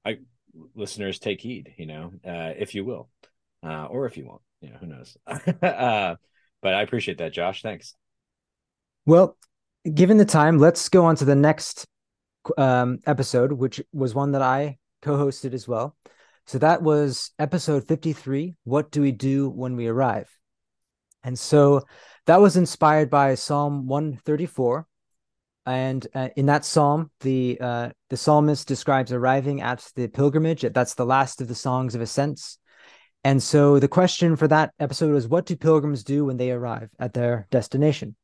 i 0.06 0.18
listeners 0.74 1.20
take 1.20 1.42
heed 1.42 1.74
you 1.78 1.86
know 1.86 2.12
uh 2.26 2.54
if 2.58 2.74
you 2.74 2.86
will 2.86 3.10
uh 3.66 3.86
or 3.86 4.06
if 4.06 4.18
you 4.18 4.26
won't 4.26 4.42
you 4.66 4.72
know, 4.72 4.78
who 4.80 4.88
knows? 4.88 5.18
uh, 5.28 6.16
but 6.62 6.74
I 6.74 6.82
appreciate 6.82 7.20
that, 7.20 7.34
Josh. 7.34 7.62
Thanks. 7.62 7.96
Well, 9.06 9.38
given 9.92 10.18
the 10.18 10.26
time, 10.26 10.58
let's 10.58 10.90
go 10.90 11.06
on 11.06 11.16
to 11.18 11.26
the 11.26 11.36
next 11.36 11.86
um, 12.58 13.00
episode, 13.06 13.52
which 13.52 13.82
was 13.94 14.16
one 14.16 14.32
that 14.32 14.42
I 14.42 14.78
co-hosted 15.02 15.54
as 15.54 15.68
well. 15.68 15.96
So 16.48 16.60
that 16.60 16.82
was 16.82 17.32
episode 17.40 17.88
53. 17.88 18.56
What 18.64 18.92
do 18.92 19.02
we 19.02 19.12
do 19.12 19.50
when 19.50 19.76
we 19.76 19.88
arrive? 19.88 20.30
And 21.24 21.38
so 21.38 21.82
that 22.28 22.40
was 22.40 22.56
inspired 22.56 23.10
by 23.10 23.36
Psalm 23.36 23.88
134. 23.88 24.86
And 25.66 26.06
uh, 26.14 26.30
in 26.36 26.46
that 26.46 26.64
psalm, 26.64 27.10
the 27.22 27.58
uh, 27.60 27.90
the 28.12 28.18
psalmist 28.18 28.68
describes 28.68 29.12
arriving 29.12 29.62
at 29.62 29.90
the 29.96 30.08
pilgrimage. 30.08 30.62
That's 30.62 30.94
the 30.94 31.06
last 31.06 31.42
of 31.42 31.48
the 31.48 31.56
songs 31.56 31.96
of 31.96 32.02
ascents. 32.02 32.60
And 33.24 33.42
so 33.42 33.80
the 33.80 33.88
question 33.88 34.36
for 34.36 34.48
that 34.50 34.72
episode 34.80 35.12
was 35.12 35.28
what 35.28 35.48
do 35.48 35.56
pilgrims 35.56 36.04
do 36.04 36.26
when 36.26 36.38
they 36.38 36.52
arrive 36.52 36.90
at 37.00 37.14
their 37.16 37.48
destination? 37.50 38.16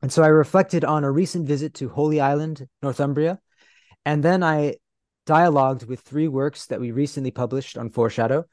And 0.00 0.12
so 0.12 0.22
I 0.22 0.28
reflected 0.28 0.84
on 0.84 1.02
a 1.02 1.10
recent 1.10 1.48
visit 1.48 1.74
to 1.74 1.88
Holy 1.88 2.20
Island, 2.20 2.68
Northumbria. 2.80 3.40
And 4.08 4.22
then 4.22 4.42
I 4.42 4.76
dialogued 5.26 5.84
with 5.84 6.00
three 6.00 6.28
works 6.28 6.64
that 6.68 6.80
we 6.80 6.92
recently 6.92 7.30
published 7.30 7.76
on 7.76 7.90
Foreshadow. 7.90 8.46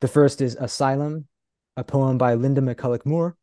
The 0.00 0.06
first 0.06 0.40
is 0.40 0.54
Asylum, 0.54 1.26
a 1.76 1.82
poem 1.82 2.16
by 2.16 2.34
Linda 2.34 2.60
McCullough 2.60 3.04
Moore. 3.04 3.36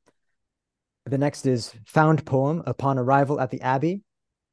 The 1.06 1.18
next 1.18 1.46
is 1.46 1.76
Found 1.88 2.26
Poem 2.26 2.64
Upon 2.66 2.98
Arrival 2.98 3.42
at 3.42 3.52
the 3.52 3.60
Abbey, 3.60 4.02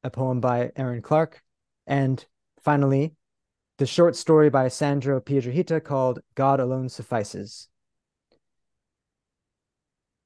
a 0.03 0.09
poem 0.09 0.41
by 0.41 0.73
Aaron 0.75 1.01
Clark. 1.01 1.41
And 1.87 2.25
finally, 2.61 3.15
the 3.77 3.85
short 3.85 4.17
story 4.17 4.49
by 4.49 4.67
Sandro 4.67 5.21
Piedrahita 5.21 5.81
called 5.81 6.19
God 6.35 6.59
Alone 6.59 6.89
Suffices. 6.89 7.69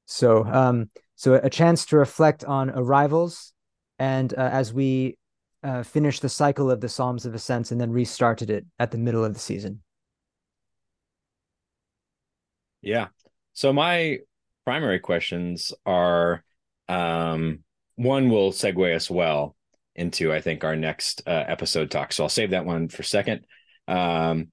So, 0.08 0.43
um, 0.43 0.89
so 1.15 1.36
a 1.36 1.52
chance 1.52 1.86
to 1.86 1.97
reflect 1.97 2.43
on 2.43 2.71
arrivals, 2.71 3.54
and 3.99 4.34
uh, 4.34 4.38
as 4.38 4.73
we 4.73 5.18
uh, 5.63 5.84
finished 5.84 6.22
the 6.22 6.30
cycle 6.30 6.72
of 6.72 6.82
the 6.82 6.89
Psalms 6.89 7.26
of 7.26 7.36
Ascents 7.36 7.72
and 7.72 7.80
then 7.80 7.91
restarted 7.91 8.50
it 8.50 8.65
at 8.80 8.91
the 8.91 8.98
middle 8.98 9.26
of 9.26 9.34
the 9.34 9.39
season. 9.39 9.82
Yeah. 12.82 13.08
So 13.54 13.74
my 13.74 14.19
primary 14.65 15.00
questions 15.00 15.74
are 15.86 16.43
um, 16.88 17.60
one 17.95 18.30
will 18.30 18.52
segue 18.52 18.95
us 18.95 19.10
well 19.10 19.56
into 19.95 20.32
I 20.32 20.39
think 20.39 20.63
our 20.63 20.76
next 20.76 21.22
uh, 21.28 21.43
episode 21.48 21.91
talk. 21.91 22.13
So 22.13 22.24
I'll 22.24 22.30
save 22.30 22.52
that 22.52 22.65
one 22.65 22.88
for 22.88 23.04
second. 23.04 23.45
Um, 23.88 24.52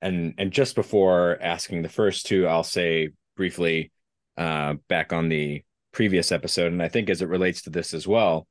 and 0.00 0.34
and 0.38 0.50
just 0.50 0.74
before 0.74 1.36
asking 1.40 1.82
the 1.82 1.88
first 1.90 2.26
two, 2.26 2.46
I'll 2.46 2.64
say 2.64 3.10
briefly 3.36 3.92
uh, 4.38 4.74
back 4.88 5.12
on 5.12 5.28
the 5.28 5.62
previous 5.92 6.32
episode, 6.32 6.72
and 6.72 6.82
I 6.82 6.88
think 6.88 7.10
as 7.10 7.20
it 7.20 7.28
relates 7.28 7.62
to 7.62 7.70
this 7.70 7.92
as 7.92 8.08
well. 8.08 8.46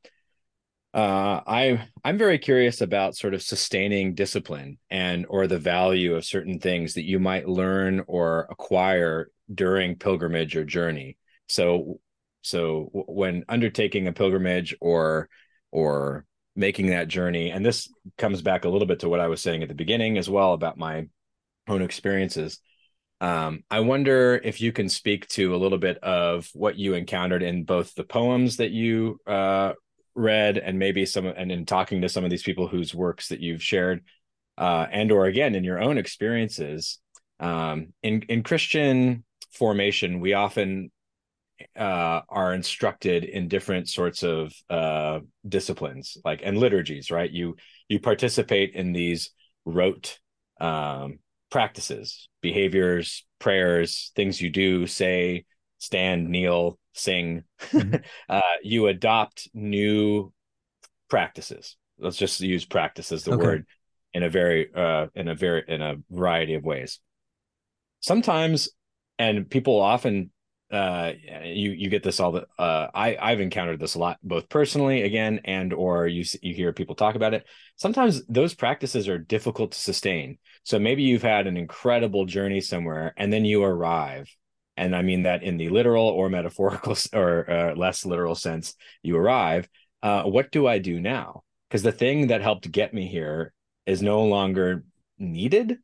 Uh, 0.94 1.42
I 1.46 1.88
I'm 2.04 2.18
very 2.18 2.40
curious 2.40 2.82
about 2.82 3.16
sort 3.16 3.36
of 3.36 3.44
sustaining 3.44 4.16
discipline 4.16 4.80
and 4.90 5.26
or 5.30 5.46
the 5.46 5.60
value 5.60 6.16
of 6.16 6.26
certain 6.26 6.60
things 6.60 6.96
that 6.96 7.06
you 7.06 7.20
might 7.20 7.48
learn 7.48 8.04
or 8.08 8.48
acquire 8.50 9.30
during 9.54 9.98
pilgrimage 9.98 10.56
or 10.56 10.66
journey. 10.66 11.18
So 11.48 12.00
so 12.42 12.90
when 12.94 13.44
undertaking 13.50 14.08
a 14.08 14.14
pilgrimage 14.14 14.76
or 14.80 15.30
or 15.72 16.26
making 16.56 16.88
that 16.88 17.08
journey 17.08 17.52
and 17.52 17.66
this 17.66 17.92
comes 18.18 18.42
back 18.42 18.66
a 18.66 18.70
little 18.70 18.88
bit 18.88 19.00
to 19.00 19.10
what 19.10 19.20
i 19.20 19.28
was 19.28 19.42
saying 19.42 19.62
at 19.62 19.70
the 19.70 19.76
beginning 19.76 20.18
as 20.18 20.30
well 20.30 20.54
about 20.54 20.78
my 20.78 21.08
own 21.68 21.82
experiences 21.82 22.60
um, 23.22 23.64
i 23.70 23.80
wonder 23.80 24.40
if 24.44 24.62
you 24.62 24.72
can 24.72 24.90
speak 24.90 25.28
to 25.28 25.54
a 25.54 25.58
little 25.58 25.78
bit 25.78 25.98
of 25.98 26.50
what 26.54 26.78
you 26.78 26.94
encountered 26.94 27.44
in 27.44 27.64
both 27.64 27.94
the 27.96 28.04
poems 28.04 28.58
that 28.58 28.72
you 28.72 29.20
uh, 29.28 29.74
read 30.20 30.58
and 30.58 30.78
maybe 30.78 31.06
some 31.06 31.26
and 31.26 31.52
in 31.52 31.66
talking 31.66 32.02
to 32.02 32.10
some 32.10 32.24
of 32.24 32.30
these 32.30 32.44
people 32.44 32.68
whose 32.68 32.94
works 32.94 33.30
that 33.30 33.40
you've 33.40 33.64
shared 33.64 34.04
uh, 34.58 34.86
and 34.92 35.12
or 35.12 35.26
again 35.26 35.56
in 35.56 35.64
your 35.64 35.82
own 35.82 35.98
experiences 35.98 37.00
um, 37.40 37.94
in 38.04 38.22
in 38.24 38.44
christian 38.44 39.24
formation 39.52 40.20
we 40.20 40.34
often 40.34 40.92
uh, 41.76 42.22
are 42.30 42.54
instructed 42.54 43.24
in 43.24 43.48
different 43.48 43.90
sorts 43.90 44.24
of 44.24 44.54
uh, 44.70 45.20
disciplines, 45.48 46.18
like 46.24 46.42
and 46.44 46.58
liturgies, 46.58 47.12
right? 47.12 47.30
You 47.30 47.56
you 47.88 48.00
participate 48.00 48.76
in 48.76 48.94
these 48.94 49.32
rote 49.66 50.20
um, 50.60 51.20
practices, 51.50 52.30
behaviors, 52.42 53.26
prayers, 53.40 54.12
things 54.16 54.42
you 54.42 54.50
do, 54.50 54.88
say, 54.88 55.46
stand, 55.80 56.30
kneel, 56.30 56.78
sing. 57.00 57.44
Mm-hmm. 57.76 57.96
uh, 58.30 58.42
you 58.64 58.88
adopt 58.88 59.50
new 59.54 60.32
practices, 61.10 61.76
let's 61.98 62.18
just 62.18 62.40
use 62.42 62.66
practice 62.66 63.12
as 63.12 63.24
the 63.24 63.32
Okay. 63.32 63.34
word 63.34 63.66
in 64.14 64.24
a 64.24 64.30
very 64.30 64.74
uh 64.74 65.06
in 65.14 65.28
a 65.28 65.36
very 65.36 65.64
in 65.68 65.82
a 65.84 65.96
variety 66.10 66.56
of 66.56 66.64
ways 66.64 67.00
sometimes 68.00 68.70
and 69.18 69.50
people 69.50 69.80
often 69.80 70.32
uh 70.72 71.12
you 71.44 71.72
you 71.72 71.90
get 71.90 72.04
this 72.04 72.20
all 72.20 72.32
the 72.32 72.46
uh 72.58 72.88
i 72.94 73.18
i've 73.22 73.40
encountered 73.40 73.80
this 73.80 73.96
a 73.96 74.00
lot 74.00 74.18
both 74.24 74.48
personally 74.50 75.02
again 75.04 75.40
and 75.46 75.74
or 75.74 76.08
you 76.08 76.24
you 76.42 76.54
hear 76.54 76.72
people 76.74 76.96
talk 76.96 77.16
about 77.16 77.34
it 77.34 77.46
sometimes 77.76 78.26
those 78.28 78.54
practices 78.54 79.08
are 79.08 79.18
difficult 79.18 79.72
to 79.72 79.80
sustain 79.80 80.38
so 80.64 80.78
maybe 80.80 81.04
you've 81.04 81.24
had 81.24 81.48
an 81.48 81.58
incredible 81.58 82.26
journey 82.26 82.62
somewhere 82.62 83.14
and 83.18 83.34
then 83.34 83.46
you 83.46 83.64
arrive 83.64 84.28
and 84.80 84.96
i 84.96 85.02
mean 85.02 85.24
that 85.24 85.44
in 85.44 85.58
the 85.58 85.70
literal 85.70 86.08
or 86.08 86.30
metaphorical 86.30 86.96
or 87.14 87.50
uh, 87.50 87.76
less 87.76 88.06
literal 88.06 88.36
sense 88.36 88.76
you 89.04 89.16
arrive 89.18 89.68
uh 90.04 90.24
what 90.24 90.52
do 90.52 90.68
i 90.68 90.80
do 90.80 91.00
now? 91.00 91.44
Because 91.70 91.84
the 91.84 91.92
thing 91.92 92.28
that 92.28 92.42
helped 92.42 92.72
get 92.72 92.94
me 92.94 93.08
here 93.08 93.54
is 93.86 94.02
no 94.02 94.24
longer 94.24 94.84
needed 95.18 95.78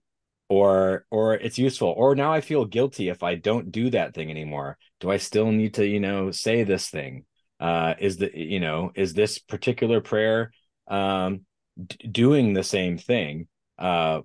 or 0.50 1.06
or 1.12 1.34
it's 1.36 1.58
useful. 1.58 1.94
Or 1.98 2.16
now 2.16 2.32
i 2.32 2.42
feel 2.42 2.66
guilty 2.66 3.10
if 3.10 3.24
i 3.24 3.36
don't 3.36 3.72
do 3.72 3.90
that 3.92 4.14
thing 4.14 4.30
anymore. 4.32 4.78
Do 5.00 5.12
i 5.12 5.18
still 5.18 5.52
need 5.52 5.74
to 5.76 5.86
you 5.86 6.00
know 6.00 6.32
say 6.32 6.64
this 6.64 6.90
thing? 6.90 7.26
Uh 7.60 7.94
is 8.00 8.18
the 8.18 8.32
you 8.34 8.60
know 8.60 8.92
is 8.96 9.14
this 9.14 9.40
particular 9.40 10.02
prayer 10.02 10.52
um 10.88 11.42
d- 11.84 12.08
doing 12.08 12.54
the 12.54 12.64
same 12.64 12.98
thing 12.98 13.48
uh 13.80 14.22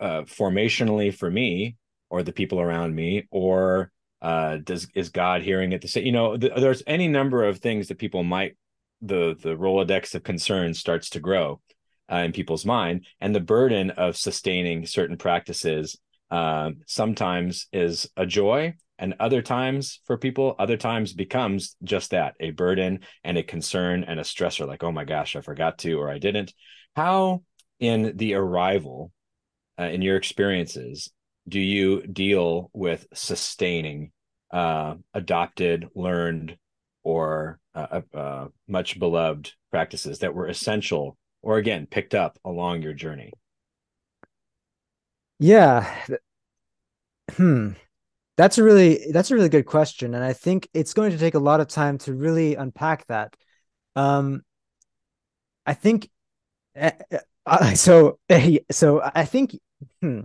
uh 0.00 0.22
formationally 0.22 1.12
for 1.14 1.30
me 1.30 1.76
or 2.10 2.22
the 2.22 2.32
people 2.32 2.60
around 2.60 2.94
me? 2.94 3.26
Or 3.30 3.90
uh 4.24 4.56
does 4.56 4.88
is 4.94 5.10
god 5.10 5.42
hearing 5.42 5.72
it 5.72 5.82
the 5.82 5.88
same 5.88 6.06
you 6.06 6.12
know 6.12 6.36
th- 6.36 6.52
there's 6.56 6.82
any 6.86 7.06
number 7.06 7.44
of 7.44 7.58
things 7.58 7.88
that 7.88 7.98
people 7.98 8.24
might 8.24 8.56
the 9.02 9.36
the 9.42 9.56
rolodex 9.56 10.14
of 10.14 10.22
concerns 10.22 10.78
starts 10.78 11.10
to 11.10 11.20
grow 11.20 11.60
uh, 12.10 12.16
in 12.16 12.32
people's 12.32 12.66
mind 12.66 13.06
and 13.20 13.34
the 13.34 13.40
burden 13.40 13.90
of 13.90 14.16
sustaining 14.16 14.86
certain 14.86 15.16
practices 15.16 15.98
um, 16.30 16.78
sometimes 16.86 17.66
is 17.72 18.08
a 18.16 18.26
joy 18.26 18.74
and 18.98 19.14
other 19.20 19.42
times 19.42 20.00
for 20.06 20.16
people 20.16 20.56
other 20.58 20.76
times 20.76 21.12
becomes 21.12 21.76
just 21.84 22.10
that 22.10 22.34
a 22.40 22.50
burden 22.50 23.00
and 23.24 23.36
a 23.36 23.42
concern 23.42 24.04
and 24.04 24.18
a 24.18 24.24
stressor 24.24 24.66
like 24.66 24.82
oh 24.82 24.92
my 24.92 25.04
gosh 25.04 25.36
i 25.36 25.40
forgot 25.40 25.78
to 25.78 25.94
or 25.94 26.10
i 26.10 26.18
didn't. 26.18 26.52
How 26.96 27.42
in 27.80 28.16
the 28.16 28.34
arrival 28.34 29.12
uh, 29.78 29.84
in 29.84 30.02
your 30.02 30.16
experiences 30.16 31.10
do 31.48 31.60
you 31.60 32.06
deal 32.06 32.70
with 32.72 33.06
sustaining 33.14 34.12
uh, 34.50 34.94
adopted 35.12 35.88
learned 35.94 36.56
or 37.02 37.58
uh, 37.74 38.00
uh, 38.14 38.46
much 38.68 38.98
beloved 38.98 39.52
practices 39.70 40.20
that 40.20 40.34
were 40.34 40.46
essential 40.46 41.16
or 41.42 41.58
again 41.58 41.86
picked 41.86 42.14
up 42.14 42.38
along 42.44 42.82
your 42.82 42.94
journey? 42.94 43.32
Yeah. 45.38 46.06
Hmm. 47.32 47.70
That's 48.36 48.58
a 48.58 48.64
really 48.64 49.12
that's 49.12 49.30
a 49.30 49.34
really 49.34 49.48
good 49.48 49.66
question, 49.66 50.14
and 50.14 50.24
I 50.24 50.32
think 50.32 50.68
it's 50.74 50.94
going 50.94 51.12
to 51.12 51.18
take 51.18 51.34
a 51.34 51.38
lot 51.38 51.60
of 51.60 51.68
time 51.68 51.98
to 51.98 52.14
really 52.14 52.56
unpack 52.56 53.06
that. 53.06 53.36
Um, 53.96 54.42
I 55.66 55.74
think 55.74 56.10
uh, 56.80 56.92
uh, 57.46 57.74
so. 57.76 58.18
Uh, 58.28 58.58
so 58.70 59.02
I 59.14 59.24
think 59.24 59.58
hmm, 60.00 60.22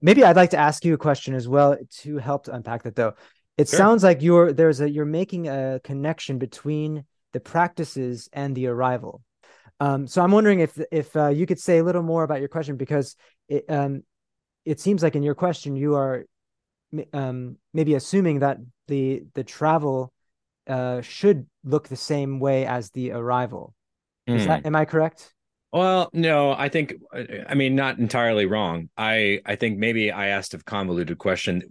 maybe 0.00 0.24
I'd 0.24 0.36
like 0.36 0.50
to 0.50 0.58
ask 0.58 0.84
you 0.84 0.94
a 0.94 0.98
question 0.98 1.34
as 1.34 1.48
well 1.48 1.76
to 2.02 2.18
help 2.18 2.44
to 2.44 2.54
unpack 2.54 2.82
that. 2.84 2.96
Though 2.96 3.14
it 3.56 3.68
sure. 3.68 3.76
sounds 3.76 4.02
like 4.02 4.22
you're 4.22 4.52
there's 4.52 4.80
a 4.80 4.90
you're 4.90 5.04
making 5.04 5.48
a 5.48 5.80
connection 5.84 6.38
between 6.38 7.04
the 7.32 7.40
practices 7.40 8.28
and 8.32 8.54
the 8.54 8.66
arrival. 8.66 9.22
Um, 9.80 10.06
so 10.06 10.22
I'm 10.22 10.32
wondering 10.32 10.60
if 10.60 10.78
if 10.90 11.14
uh, 11.16 11.28
you 11.28 11.46
could 11.46 11.60
say 11.60 11.78
a 11.78 11.84
little 11.84 12.02
more 12.02 12.22
about 12.22 12.40
your 12.40 12.48
question 12.48 12.76
because 12.76 13.16
it 13.48 13.64
um, 13.68 14.02
it 14.64 14.80
seems 14.80 15.02
like 15.02 15.16
in 15.16 15.22
your 15.22 15.34
question 15.34 15.76
you 15.76 15.94
are 15.94 16.24
um, 17.12 17.56
maybe 17.72 17.94
assuming 17.94 18.40
that 18.40 18.58
the 18.88 19.24
the 19.34 19.44
travel 19.44 20.12
uh, 20.66 21.00
should 21.00 21.46
look 21.64 21.88
the 21.88 21.96
same 21.96 22.40
way 22.40 22.66
as 22.66 22.90
the 22.90 23.12
arrival. 23.12 23.74
Is 24.26 24.42
mm. 24.42 24.46
that 24.46 24.66
am 24.66 24.76
I 24.76 24.84
correct? 24.84 25.34
Well, 25.72 26.10
no, 26.12 26.52
I 26.52 26.68
think 26.68 26.94
I 27.48 27.54
mean 27.54 27.76
not 27.76 27.98
entirely 27.98 28.46
wrong. 28.46 28.88
I 28.96 29.40
I 29.46 29.54
think 29.54 29.78
maybe 29.78 30.10
I 30.10 30.28
asked 30.28 30.52
a 30.54 30.58
convoluted 30.58 31.18
question 31.18 31.62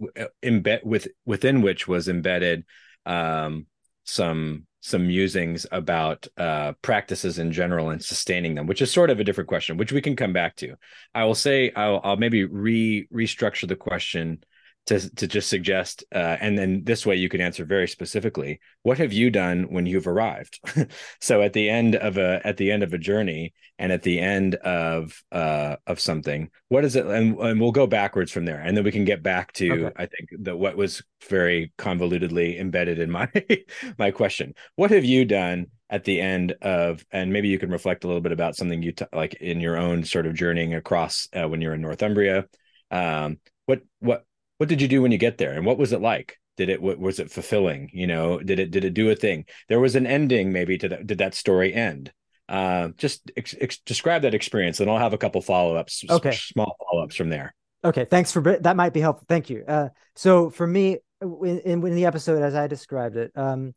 embed 0.42 0.84
with 0.84 1.08
within 1.26 1.60
which 1.60 1.86
was 1.86 2.08
embedded 2.08 2.64
um, 3.04 3.66
some 4.04 4.66
some 4.80 5.06
musings 5.06 5.66
about 5.70 6.26
uh, 6.38 6.72
practices 6.80 7.38
in 7.38 7.52
general 7.52 7.90
and 7.90 8.02
sustaining 8.02 8.54
them, 8.54 8.66
which 8.66 8.80
is 8.80 8.90
sort 8.90 9.10
of 9.10 9.20
a 9.20 9.24
different 9.24 9.48
question, 9.48 9.76
which 9.76 9.92
we 9.92 10.00
can 10.00 10.16
come 10.16 10.32
back 10.32 10.56
to. 10.56 10.74
I 11.14 11.24
will 11.24 11.34
say 11.34 11.70
I'll, 11.76 12.00
I'll 12.02 12.16
maybe 12.16 12.44
re 12.44 13.06
restructure 13.12 13.68
the 13.68 13.76
question 13.76 14.42
to 14.86 15.14
to 15.16 15.26
just 15.26 15.48
suggest, 15.48 16.04
uh, 16.14 16.36
and 16.40 16.58
then 16.58 16.82
this 16.84 17.06
way 17.06 17.16
you 17.16 17.28
can 17.28 17.40
answer 17.40 17.64
very 17.64 17.86
specifically. 17.86 18.60
What 18.82 18.98
have 18.98 19.12
you 19.12 19.30
done 19.30 19.64
when 19.70 19.86
you've 19.86 20.06
arrived? 20.06 20.58
so 21.20 21.42
at 21.42 21.52
the 21.52 21.68
end 21.68 21.96
of 21.96 22.18
a 22.18 22.40
at 22.44 22.56
the 22.56 22.72
end 22.72 22.82
of 22.82 22.92
a 22.92 22.98
journey, 22.98 23.52
and 23.78 23.92
at 23.92 24.02
the 24.02 24.18
end 24.18 24.56
of 24.56 25.22
uh, 25.30 25.76
of 25.86 26.00
something, 26.00 26.50
what 26.68 26.84
is 26.84 26.96
it? 26.96 27.06
And, 27.06 27.38
and 27.38 27.60
we'll 27.60 27.72
go 27.72 27.86
backwards 27.86 28.32
from 28.32 28.44
there, 28.44 28.60
and 28.60 28.76
then 28.76 28.84
we 28.84 28.92
can 28.92 29.04
get 29.04 29.22
back 29.22 29.52
to 29.54 29.86
okay. 29.86 29.94
I 29.96 30.06
think 30.06 30.30
the 30.38 30.56
what 30.56 30.76
was 30.76 31.02
very 31.28 31.72
convolutedly 31.78 32.58
embedded 32.58 32.98
in 32.98 33.10
my 33.10 33.30
my 33.98 34.10
question. 34.10 34.54
What 34.76 34.90
have 34.90 35.04
you 35.04 35.24
done? 35.24 35.66
at 35.92 36.04
the 36.04 36.20
end 36.20 36.52
of 36.62 37.04
and 37.10 37.32
maybe 37.32 37.48
you 37.48 37.58
can 37.58 37.68
reflect 37.68 38.04
a 38.04 38.06
little 38.06 38.22
bit 38.22 38.30
about 38.30 38.54
something 38.54 38.80
you 38.80 38.92
t- 38.92 39.04
like 39.12 39.34
in 39.34 39.60
your 39.60 39.76
own 39.76 40.04
sort 40.04 40.24
of 40.24 40.34
journeying 40.34 40.72
across 40.72 41.26
uh, 41.34 41.48
when 41.48 41.60
you're 41.60 41.74
in 41.74 41.80
northumbria 41.80 42.46
um, 42.92 43.38
what 43.66 43.82
what 43.98 44.24
what 44.60 44.68
did 44.68 44.82
you 44.82 44.88
do 44.88 45.00
when 45.00 45.10
you 45.10 45.16
get 45.16 45.38
there? 45.38 45.54
And 45.54 45.64
what 45.64 45.78
was 45.78 45.94
it 45.94 46.02
like? 46.02 46.36
Did 46.58 46.68
it 46.68 46.82
was 46.82 47.18
it 47.18 47.30
fulfilling? 47.30 47.88
You 47.94 48.06
know 48.06 48.38
did 48.40 48.58
it 48.58 48.70
did 48.70 48.84
it 48.84 48.92
do 48.92 49.08
a 49.08 49.14
thing? 49.14 49.46
There 49.70 49.80
was 49.80 49.96
an 49.96 50.06
ending 50.06 50.52
maybe 50.52 50.76
to 50.76 50.88
that 50.90 51.06
did 51.06 51.16
that 51.16 51.34
story 51.34 51.72
end? 51.72 52.12
Uh, 52.46 52.88
just 52.98 53.30
ex- 53.38 53.54
ex- 53.58 53.78
describe 53.78 54.20
that 54.22 54.34
experience 54.34 54.78
and 54.80 54.90
i'll 54.90 54.98
have 54.98 55.14
a 55.14 55.18
couple 55.18 55.40
follow-ups 55.40 56.04
okay. 56.10 56.32
small 56.32 56.76
follow-ups 56.78 57.16
from 57.16 57.30
there. 57.30 57.54
Okay 57.82 58.04
thanks 58.04 58.32
for 58.32 58.42
that 58.60 58.76
might 58.76 58.92
be 58.92 59.00
helpful. 59.00 59.24
Thank 59.26 59.48
you. 59.48 59.64
Uh, 59.66 59.88
so 60.14 60.50
for 60.50 60.66
me 60.66 60.98
in, 61.22 61.60
in, 61.60 61.86
in 61.86 61.94
the 61.94 62.04
episode 62.04 62.42
as 62.42 62.54
i 62.54 62.66
described 62.66 63.16
it 63.16 63.32
um, 63.36 63.72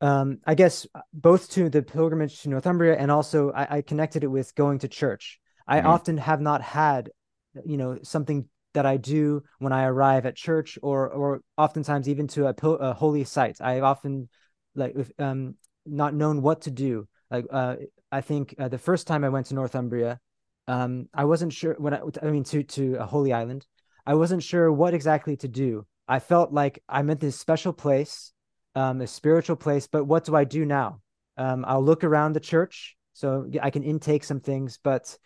um, 0.00 0.38
I 0.44 0.56
guess 0.56 0.84
both 1.12 1.50
to 1.50 1.70
the 1.70 1.82
pilgrimage 1.82 2.42
to 2.42 2.48
Northumbria 2.48 2.96
and 2.96 3.10
also 3.10 3.52
I, 3.52 3.76
I 3.76 3.82
connected 3.82 4.24
it 4.24 4.28
with 4.28 4.54
going 4.56 4.80
to 4.80 4.88
church. 4.88 5.38
I 5.66 5.78
mm-hmm. 5.78 5.86
often 5.86 6.16
have 6.18 6.40
not 6.40 6.62
had, 6.62 7.10
you 7.64 7.76
know, 7.76 7.98
something 8.02 8.48
that 8.74 8.86
I 8.86 8.96
do 8.96 9.42
when 9.58 9.72
I 9.72 9.84
arrive 9.84 10.26
at 10.26 10.36
church 10.36 10.78
or 10.82 11.08
or 11.08 11.40
oftentimes 11.56 12.08
even 12.08 12.26
to 12.28 12.46
a, 12.48 12.54
a 12.68 12.94
holy 12.94 13.24
site. 13.24 13.60
I've 13.60 13.82
often 13.82 14.28
like 14.74 14.94
um 15.18 15.54
not 15.86 16.14
known 16.14 16.42
what 16.42 16.62
to 16.62 16.70
do. 16.70 17.08
Like 17.30 17.46
uh, 17.50 17.76
I 18.10 18.20
think 18.20 18.54
uh, 18.58 18.68
the 18.68 18.78
first 18.78 19.06
time 19.06 19.24
I 19.24 19.28
went 19.28 19.46
to 19.46 19.54
Northumbria, 19.54 20.20
um, 20.66 21.08
I 21.12 21.24
wasn't 21.24 21.52
sure 21.52 21.74
when 21.78 21.94
I, 21.94 22.00
I 22.22 22.26
mean 22.26 22.44
to 22.44 22.62
to 22.62 22.94
a 22.96 23.06
holy 23.06 23.32
island. 23.32 23.66
I 24.06 24.14
wasn't 24.14 24.42
sure 24.42 24.72
what 24.72 24.94
exactly 24.94 25.36
to 25.38 25.48
do. 25.48 25.86
I 26.06 26.18
felt 26.20 26.52
like 26.52 26.82
I'm 26.88 27.10
at 27.10 27.20
this 27.20 27.38
special 27.38 27.74
place, 27.74 28.32
um, 28.74 29.00
a 29.02 29.06
spiritual 29.06 29.56
place, 29.56 29.86
but 29.86 30.04
what 30.04 30.24
do 30.24 30.34
I 30.34 30.44
do 30.44 30.64
now? 30.64 31.00
Um, 31.36 31.64
I'll 31.68 31.84
look 31.84 32.04
around 32.04 32.32
the 32.32 32.40
church 32.40 32.96
so 33.12 33.50
I 33.62 33.70
can 33.70 33.82
intake 33.82 34.24
some 34.24 34.40
things, 34.40 34.78
but 34.82 35.18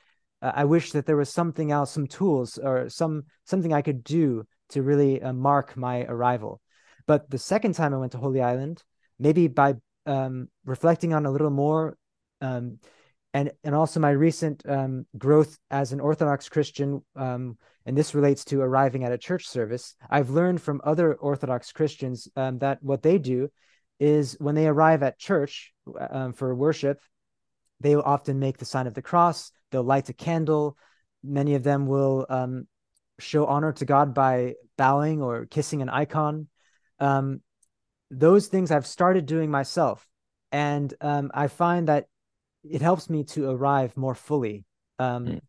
uh, 0.42 0.52
I 0.54 0.64
wish 0.64 0.92
that 0.92 1.06
there 1.06 1.16
was 1.16 1.30
something 1.30 1.70
else, 1.70 1.92
some 1.92 2.06
tools 2.06 2.58
or 2.58 2.88
some 2.88 3.24
something 3.44 3.72
I 3.72 3.82
could 3.82 4.04
do 4.04 4.44
to 4.70 4.82
really 4.82 5.22
uh, 5.22 5.32
mark 5.32 5.76
my 5.76 6.02
arrival. 6.02 6.60
But 7.06 7.30
the 7.30 7.38
second 7.38 7.74
time 7.74 7.94
I 7.94 7.98
went 7.98 8.12
to 8.12 8.18
Holy 8.18 8.42
Island, 8.42 8.82
maybe 9.18 9.48
by 9.48 9.74
um, 10.06 10.48
reflecting 10.64 11.14
on 11.14 11.26
a 11.26 11.30
little 11.30 11.50
more, 11.50 11.96
um, 12.40 12.78
and 13.32 13.52
and 13.64 13.74
also 13.74 14.00
my 14.00 14.10
recent 14.10 14.62
um, 14.68 15.06
growth 15.16 15.58
as 15.70 15.92
an 15.92 16.00
Orthodox 16.00 16.48
Christian, 16.48 17.02
um, 17.16 17.56
and 17.86 17.96
this 17.96 18.14
relates 18.14 18.44
to 18.46 18.60
arriving 18.60 19.04
at 19.04 19.12
a 19.12 19.18
church 19.18 19.46
service. 19.48 19.94
I've 20.10 20.30
learned 20.30 20.60
from 20.60 20.80
other 20.84 21.14
Orthodox 21.14 21.72
Christians 21.72 22.28
um, 22.36 22.58
that 22.58 22.82
what 22.82 23.02
they 23.02 23.18
do 23.18 23.48
is 24.00 24.36
when 24.40 24.56
they 24.56 24.66
arrive 24.66 25.02
at 25.04 25.18
church 25.18 25.72
um, 26.10 26.32
for 26.32 26.54
worship, 26.54 27.00
they 27.82 27.96
will 27.96 28.02
often 28.04 28.38
make 28.38 28.58
the 28.58 28.64
sign 28.64 28.86
of 28.86 28.94
the 28.94 29.02
cross 29.02 29.52
they'll 29.72 29.82
light 29.82 30.08
a 30.08 30.12
candle. 30.12 30.76
Many 31.24 31.56
of 31.56 31.64
them 31.64 31.86
will 31.86 32.26
um, 32.28 32.68
show 33.18 33.46
honor 33.46 33.72
to 33.72 33.84
God 33.84 34.14
by 34.14 34.54
bowing 34.78 35.20
or 35.20 35.46
kissing 35.46 35.82
an 35.82 35.88
icon. 35.88 36.46
Um, 37.00 37.40
those 38.10 38.46
things 38.46 38.70
I've 38.70 38.86
started 38.86 39.26
doing 39.26 39.50
myself, 39.50 40.06
and 40.52 40.92
um, 41.00 41.30
I 41.34 41.48
find 41.48 41.88
that 41.88 42.06
it 42.62 42.82
helps 42.82 43.10
me 43.10 43.24
to 43.24 43.50
arrive 43.50 43.96
more 43.96 44.14
fully, 44.14 44.64
mm. 45.00 45.40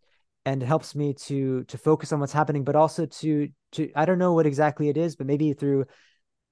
and 0.45 0.63
it 0.63 0.65
helps 0.65 0.95
me 0.95 1.13
to 1.13 1.65
to 1.65 1.77
focus 1.77 2.11
on 2.11 2.19
what's 2.19 2.33
happening, 2.33 2.63
but 2.63 2.75
also 2.75 3.05
to 3.05 3.49
to 3.73 3.91
I 3.95 4.05
don't 4.05 4.19
know 4.19 4.33
what 4.33 4.45
exactly 4.45 4.89
it 4.89 4.97
is, 4.97 5.15
but 5.15 5.27
maybe 5.27 5.53
through 5.53 5.85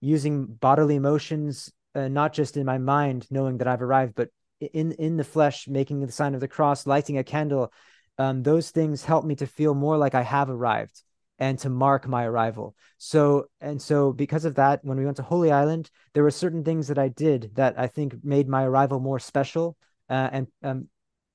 using 0.02 0.46
bodily 0.46 1.00
motions, 1.00 1.72
uh, 1.96 2.10
not 2.10 2.34
just 2.34 2.58
in 2.58 2.66
my 2.66 2.78
mind 2.78 3.28
knowing 3.32 3.60
that 3.60 3.68
I've 3.68 3.82
arrived, 3.82 4.16
but 4.16 4.30
in 4.62 4.92
in 4.94 5.18
the 5.18 5.24
flesh, 5.24 5.68
making 5.68 6.00
the 6.00 6.12
sign 6.12 6.34
of 6.36 6.42
the 6.42 6.48
cross, 6.48 6.88
lighting 6.88 7.18
a 7.18 7.24
candle, 7.24 7.74
um, 8.18 8.44
those 8.44 8.72
things 8.72 9.04
help 9.04 9.26
me 9.26 9.36
to 9.36 9.48
feel 9.48 9.74
more 9.74 9.98
like 9.98 10.16
I 10.16 10.22
have 10.24 10.50
arrived 10.50 11.02
and 11.40 11.58
to 11.60 11.70
mark 11.70 12.08
my 12.08 12.26
arrival. 12.26 12.76
So 12.98 13.46
and 13.60 13.82
so 13.82 14.14
because 14.14 14.46
of 14.46 14.56
that, 14.56 14.84
when 14.84 14.98
we 14.98 15.06
went 15.06 15.18
to 15.18 15.24
Holy 15.24 15.52
Island, 15.52 15.90
there 16.14 16.24
were 16.24 16.32
certain 16.32 16.64
things 16.64 16.88
that 16.88 17.00
I 17.00 17.08
did 17.10 17.52
that 17.56 17.80
I 17.80 17.88
think 17.88 18.16
made 18.24 18.48
my 18.48 18.64
arrival 18.64 19.00
more 19.00 19.20
special 19.20 19.76
uh, 20.10 20.30
and 20.32 20.48
um, 20.64 20.88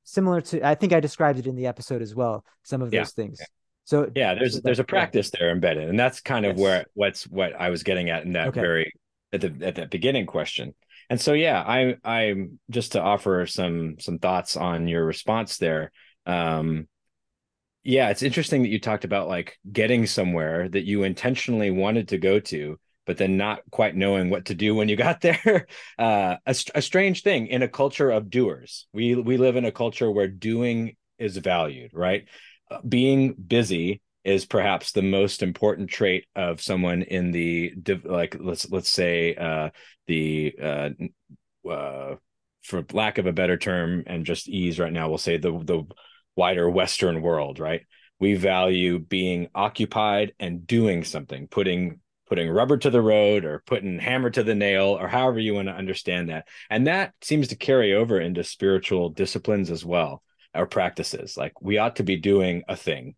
similar 0.04 0.40
to. 0.42 0.66
I 0.66 0.74
think 0.74 0.92
I 0.92 1.00
described 1.00 1.38
it 1.38 1.46
in 1.46 1.56
the 1.56 1.66
episode 1.66 2.02
as 2.02 2.14
well. 2.14 2.44
Some 2.62 2.82
of 2.82 2.92
Yeah. 2.92 3.00
those 3.00 3.12
things. 3.12 3.40
So 3.84 4.10
yeah 4.14 4.34
there's 4.34 4.54
so 4.54 4.60
there's 4.64 4.78
a 4.80 4.82
yeah. 4.82 4.88
practice 4.88 5.30
there 5.30 5.50
embedded 5.50 5.88
and 5.88 5.98
that's 5.98 6.20
kind 6.20 6.44
of 6.44 6.56
Yes. 6.56 6.62
where 6.62 6.84
what's 6.94 7.24
what 7.28 7.52
i 7.54 7.70
was 7.70 7.82
getting 7.84 8.10
at 8.10 8.24
in 8.24 8.32
that 8.32 8.48
Okay. 8.48 8.60
very 8.60 8.92
at 9.32 9.40
the 9.40 9.54
at 9.62 9.76
that 9.76 9.90
beginning 9.90 10.26
question 10.26 10.74
and 11.10 11.20
so 11.20 11.32
yeah 11.32 11.62
i 11.62 11.96
i'm 12.04 12.58
just 12.70 12.92
to 12.92 13.00
offer 13.00 13.46
some 13.46 13.96
some 13.98 14.18
thoughts 14.18 14.56
on 14.56 14.88
your 14.88 15.04
response 15.04 15.58
there 15.58 15.92
um 16.26 16.86
yeah 17.84 18.10
it's 18.10 18.22
interesting 18.22 18.62
that 18.62 18.68
you 18.68 18.80
talked 18.80 19.04
about 19.04 19.28
like 19.28 19.58
getting 19.70 20.06
somewhere 20.06 20.68
that 20.68 20.84
you 20.84 21.02
intentionally 21.04 21.70
wanted 21.70 22.08
to 22.08 22.18
go 22.18 22.40
to 22.40 22.78
but 23.06 23.16
then 23.16 23.36
not 23.36 23.60
quite 23.70 23.96
knowing 23.96 24.30
what 24.30 24.46
to 24.46 24.54
do 24.54 24.74
when 24.74 24.88
you 24.88 24.96
got 24.96 25.20
there. 25.22 25.66
Uh 25.96 26.36
a, 26.44 26.56
a 26.74 26.82
strange 26.82 27.22
thing 27.22 27.46
in 27.46 27.62
a 27.62 27.68
culture 27.68 28.10
of 28.10 28.28
doers. 28.28 28.86
We 28.92 29.14
we 29.14 29.36
live 29.36 29.56
in 29.56 29.64
a 29.64 29.72
culture 29.72 30.10
where 30.10 30.28
doing 30.28 30.96
is 31.18 31.36
valued 31.38 31.92
right? 31.94 32.24
Uh, 32.70 32.80
being 32.86 33.32
busy 33.34 34.02
is 34.26 34.44
perhaps 34.44 34.90
the 34.90 35.02
most 35.02 35.40
important 35.40 35.88
trait 35.88 36.26
of 36.34 36.60
someone 36.60 37.02
in 37.02 37.30
the 37.30 37.72
like 38.04 38.36
let's 38.40 38.68
let's 38.70 38.88
say 38.88 39.36
uh 39.36 39.70
the 40.08 40.52
uh 40.60 40.90
uh 41.70 42.16
for 42.64 42.84
lack 42.92 43.18
of 43.18 43.26
a 43.26 43.32
better 43.32 43.56
term 43.56 44.02
and 44.08 44.26
just 44.26 44.48
ease 44.48 44.80
right 44.80 44.92
now 44.92 45.08
we'll 45.08 45.16
say 45.16 45.36
the 45.36 45.52
the 45.64 45.84
wider 46.34 46.68
western 46.68 47.22
world 47.22 47.60
right? 47.60 47.82
We 48.18 48.34
value 48.34 48.98
being 48.98 49.48
occupied 49.54 50.32
and 50.40 50.66
doing 50.66 51.04
something 51.04 51.46
putting 51.46 52.00
putting 52.28 52.50
rubber 52.50 52.76
to 52.78 52.90
the 52.90 53.00
road 53.00 53.44
or 53.44 53.62
putting 53.66 54.00
hammer 54.00 54.30
to 54.30 54.42
the 54.42 54.56
nail 54.56 54.98
or 55.00 55.06
however 55.06 55.38
you 55.38 55.54
want 55.54 55.68
to 55.68 55.74
understand 55.74 56.28
that. 56.28 56.48
And 56.68 56.88
that 56.88 57.14
seems 57.22 57.46
to 57.48 57.56
carry 57.56 57.94
over 57.94 58.20
into 58.20 58.42
spiritual 58.42 59.10
disciplines 59.10 59.70
as 59.70 59.84
well 59.84 60.24
or 60.52 60.66
practices. 60.66 61.36
Like 61.36 61.60
we 61.62 61.78
ought 61.78 61.96
to 61.96 62.02
be 62.02 62.16
doing 62.16 62.64
a 62.66 62.74
thing 62.74 63.14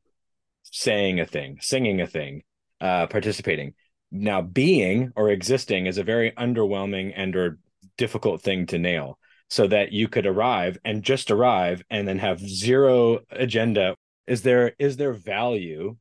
saying 0.72 1.20
a 1.20 1.26
thing 1.26 1.58
singing 1.60 2.00
a 2.00 2.06
thing 2.06 2.42
uh 2.80 3.06
participating. 3.06 3.74
Now 4.10 4.40
being 4.42 5.12
or 5.16 5.30
existing 5.30 5.86
is 5.86 5.98
a 5.98 6.04
very 6.04 6.32
underwhelming 6.32 7.12
and 7.14 7.36
or 7.36 7.58
difficult 7.96 8.42
thing 8.42 8.66
to 8.66 8.78
nail 8.78 9.18
so 9.48 9.66
that 9.66 9.92
you 9.92 10.08
could 10.08 10.26
arrive 10.26 10.78
and 10.84 11.02
just 11.02 11.30
arrive 11.30 11.82
and 11.90 12.06
then 12.06 12.18
have 12.18 12.40
zero 12.40 13.20
agenda. 13.30 13.94
Is 14.26 14.42
there 14.42 14.74
is 14.78 14.96
there 14.96 15.12
value 15.12 15.96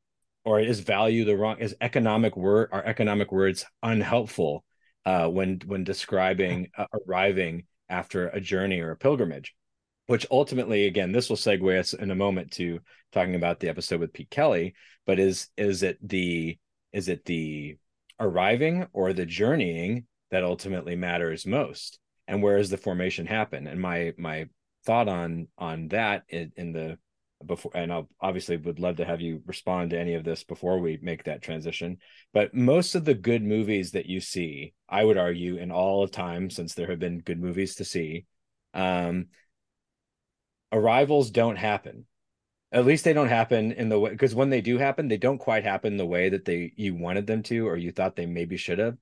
or 0.47 0.61
is 0.61 0.79
value 0.79 1.25
the 1.25 1.35
wrong 1.35 1.57
is 1.59 1.75
economic 1.81 2.37
word 2.37 2.69
are 2.71 2.85
economic 2.85 3.33
words 3.33 3.65
unhelpful 3.83 4.63
uh 5.05 5.27
when 5.27 5.59
when 5.65 5.83
describing 5.83 6.69
uh, 6.77 6.85
arriving 7.05 7.65
after 7.89 8.29
a 8.29 8.39
journey 8.39 8.79
or 8.79 8.91
a 8.91 8.97
pilgrimage 8.97 9.53
which 10.07 10.25
ultimately 10.31 10.87
again 10.87 11.11
this 11.11 11.29
will 11.29 11.37
segue 11.37 11.79
us 11.79 11.93
in 11.93 12.11
a 12.11 12.15
moment 12.15 12.51
to 12.51 12.79
talking 13.11 13.35
about 13.35 13.59
the 13.59 13.69
episode 13.69 13.99
with 13.99 14.13
pete 14.13 14.29
kelly 14.29 14.73
but 15.05 15.19
is 15.19 15.49
is 15.57 15.83
it 15.83 15.97
the 16.01 16.57
is 16.91 17.07
it 17.07 17.25
the 17.25 17.77
arriving 18.19 18.87
or 18.93 19.13
the 19.13 19.25
journeying 19.25 20.05
that 20.31 20.43
ultimately 20.43 20.95
matters 20.95 21.45
most? 21.45 21.99
And 22.27 22.43
where 22.43 22.57
does 22.57 22.69
the 22.69 22.77
formation 22.77 23.25
happen? 23.25 23.67
And 23.67 23.79
my 23.79 24.13
my 24.17 24.47
thought 24.85 25.07
on 25.07 25.47
on 25.57 25.89
that 25.89 26.23
in, 26.29 26.51
in 26.55 26.71
the 26.71 26.97
before 27.45 27.71
and 27.75 27.93
I'll 27.93 28.09
obviously 28.19 28.57
would 28.57 28.79
love 28.79 28.97
to 28.97 29.05
have 29.05 29.21
you 29.21 29.43
respond 29.45 29.91
to 29.91 29.99
any 29.99 30.15
of 30.15 30.23
this 30.23 30.43
before 30.43 30.79
we 30.79 30.97
make 31.03 31.25
that 31.25 31.43
transition 31.43 31.97
but 32.33 32.55
most 32.55 32.95
of 32.95 33.05
the 33.05 33.13
good 33.13 33.43
movies 33.43 33.91
that 33.91 34.07
you 34.07 34.19
see 34.19 34.73
I 34.89 35.03
would 35.03 35.17
argue 35.17 35.57
in 35.57 35.71
all 35.71 36.03
of 36.03 36.09
time 36.09 36.49
since 36.49 36.73
there 36.73 36.89
have 36.89 36.97
been 36.97 37.19
good 37.19 37.39
movies 37.39 37.75
to 37.75 37.85
see 37.85 38.25
um 38.73 39.27
arrivals 40.71 41.31
don't 41.31 41.55
happen. 41.55 42.05
At 42.71 42.85
least 42.85 43.05
they 43.05 43.13
don't 43.13 43.29
happen 43.29 43.71
in 43.71 43.89
the 43.89 43.99
way 43.99 44.11
because 44.11 44.35
when 44.35 44.49
they 44.49 44.61
do 44.61 44.77
happen 44.77 45.07
they 45.07 45.17
don't 45.17 45.37
quite 45.37 45.63
happen 45.63 45.95
the 45.95 46.05
way 46.05 46.29
that 46.29 46.43
they 46.45 46.73
you 46.75 46.95
wanted 46.95 47.25
them 47.25 47.43
to 47.43 47.67
or 47.67 47.77
you 47.77 47.91
thought 47.91 48.15
they 48.15 48.25
maybe 48.25 48.57
should 48.57 48.79
have. 48.79 48.97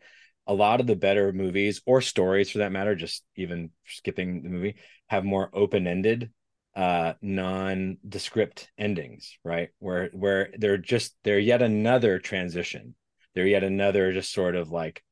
A 0.47 0.53
lot 0.53 0.79
of 0.79 0.87
the 0.87 0.95
better 0.95 1.33
movies 1.33 1.81
or 1.87 2.01
stories 2.01 2.51
for 2.51 2.59
that 2.59 2.71
matter 2.71 2.95
just 2.95 3.23
even 3.35 3.71
skipping 3.85 4.43
the 4.43 4.49
movie 4.49 4.75
have 5.07 5.25
more 5.25 5.49
open-ended 5.53 6.31
uh 6.75 7.13
non-descript 7.21 8.69
endings 8.77 9.37
right? 9.43 9.69
Where 9.79 10.09
where 10.13 10.49
they're 10.57 10.77
just 10.77 11.15
they're 11.23 11.39
yet 11.39 11.61
another 11.61 12.19
transition. 12.19 12.95
They're 13.33 13.47
yet 13.47 13.63
another 13.63 14.13
just 14.13 14.31
sort 14.31 14.55
of 14.55 14.71
like 14.71 15.03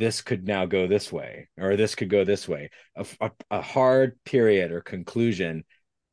this 0.00 0.20
could 0.20 0.46
now 0.46 0.66
go 0.66 0.88
this 0.88 1.12
way 1.12 1.48
or 1.56 1.76
this 1.76 1.94
could 1.94 2.10
go 2.10 2.24
this 2.24 2.48
way. 2.48 2.70
A, 2.96 3.06
a, 3.20 3.30
a 3.50 3.62
hard 3.62 4.18
period 4.24 4.72
or 4.72 4.80
conclusion 4.80 5.64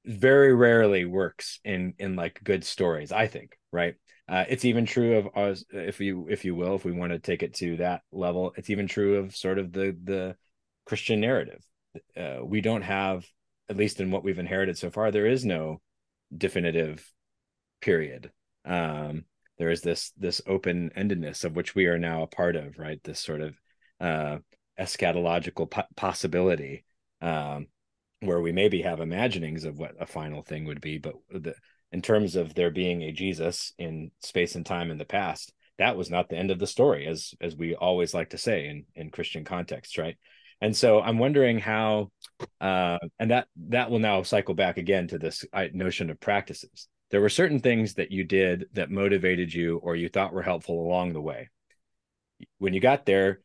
very 0.05 0.53
rarely 0.53 1.05
works 1.05 1.59
in 1.65 1.93
in 1.99 2.15
like 2.15 2.41
good 2.41 2.63
stories 2.63 3.11
i 3.11 3.27
think 3.27 3.57
right? 3.71 3.95
Uh, 4.29 4.43
it's 4.49 4.65
even 4.65 4.85
true 4.85 5.17
of 5.17 5.37
us 5.37 5.63
if 5.71 6.01
you 6.01 6.27
if 6.29 6.43
you 6.43 6.53
will 6.53 6.75
if 6.75 6.83
we 6.83 6.91
want 6.91 7.13
to 7.13 7.19
take 7.19 7.43
it 7.43 7.53
to 7.53 7.77
that 7.77 8.01
level 8.11 8.53
it's 8.57 8.69
even 8.69 8.87
true 8.87 9.17
of 9.17 9.35
sort 9.35 9.57
of 9.57 9.71
the 9.71 9.95
the 10.03 10.35
christian 10.85 11.21
narrative. 11.21 11.63
Uh, 12.15 12.39
we 12.43 12.59
don't 12.59 12.81
have 12.81 13.25
at 13.69 13.77
least 13.77 14.01
in 14.01 14.11
what 14.11 14.23
we've 14.23 14.39
inherited 14.39 14.77
so 14.77 14.89
far 14.89 15.11
there 15.11 15.25
is 15.27 15.45
no 15.45 15.79
definitive 16.35 17.09
period. 17.81 18.31
Um 18.65 19.25
there 19.57 19.69
is 19.69 19.81
this 19.81 20.11
this 20.17 20.41
open 20.45 20.91
endedness 20.97 21.45
of 21.45 21.55
which 21.55 21.73
we 21.73 21.85
are 21.85 21.99
now 21.99 22.23
a 22.23 22.27
part 22.27 22.55
of 22.57 22.77
right? 22.77 23.01
This 23.03 23.19
sort 23.19 23.41
of 23.41 23.55
uh 23.99 24.37
eschatological 24.79 25.69
po- 25.69 25.83
possibility 25.95 26.83
um 27.21 27.67
where 28.21 28.41
we 28.41 28.51
maybe 28.51 28.81
have 28.81 28.99
imaginings 28.99 29.63
of 29.63 29.77
what 29.77 29.95
a 29.99 30.05
final 30.05 30.41
thing 30.43 30.65
would 30.65 30.81
be 30.81 30.97
but 30.97 31.13
the 31.29 31.53
in 31.91 32.01
terms 32.01 32.35
of 32.35 32.53
there 32.53 32.71
being 32.71 33.01
a 33.03 33.11
jesus 33.11 33.73
in 33.77 34.11
space 34.21 34.55
and 34.55 34.65
time 34.65 34.91
in 34.91 34.97
the 34.97 35.05
past 35.05 35.53
that 35.77 35.97
was 35.97 36.09
not 36.09 36.29
the 36.29 36.37
end 36.37 36.51
of 36.51 36.59
the 36.59 36.67
story 36.67 37.07
as 37.07 37.33
as 37.41 37.55
we 37.55 37.75
always 37.75 38.13
like 38.13 38.29
to 38.31 38.37
say 38.37 38.67
in 38.67 38.85
in 38.95 39.09
christian 39.09 39.43
contexts 39.43 39.97
right? 39.97 40.17
And 40.59 40.75
so 40.75 41.01
i'm 41.01 41.19
wondering 41.19 41.59
how 41.59 42.11
uh 42.61 42.97
and 43.19 43.31
that 43.31 43.47
that 43.69 43.91
will 43.91 43.99
now 43.99 44.23
cycle 44.23 44.55
back 44.55 44.77
again 44.77 45.07
to 45.09 45.19
this 45.19 45.45
notion 45.73 46.09
of 46.09 46.19
practices. 46.19 46.87
There 47.09 47.21
were 47.21 47.29
certain 47.29 47.59
things 47.59 47.93
that 47.93 48.11
you 48.11 48.23
did 48.23 48.65
that 48.73 48.91
motivated 48.91 49.53
you 49.53 49.77
or 49.77 49.95
you 49.95 50.09
thought 50.09 50.33
were 50.33 50.41
helpful 50.41 50.81
along 50.85 51.13
the 51.13 51.21
way. 51.21 51.49
When 52.57 52.73
you 52.73 52.81
got 52.81 53.05
there 53.05 53.41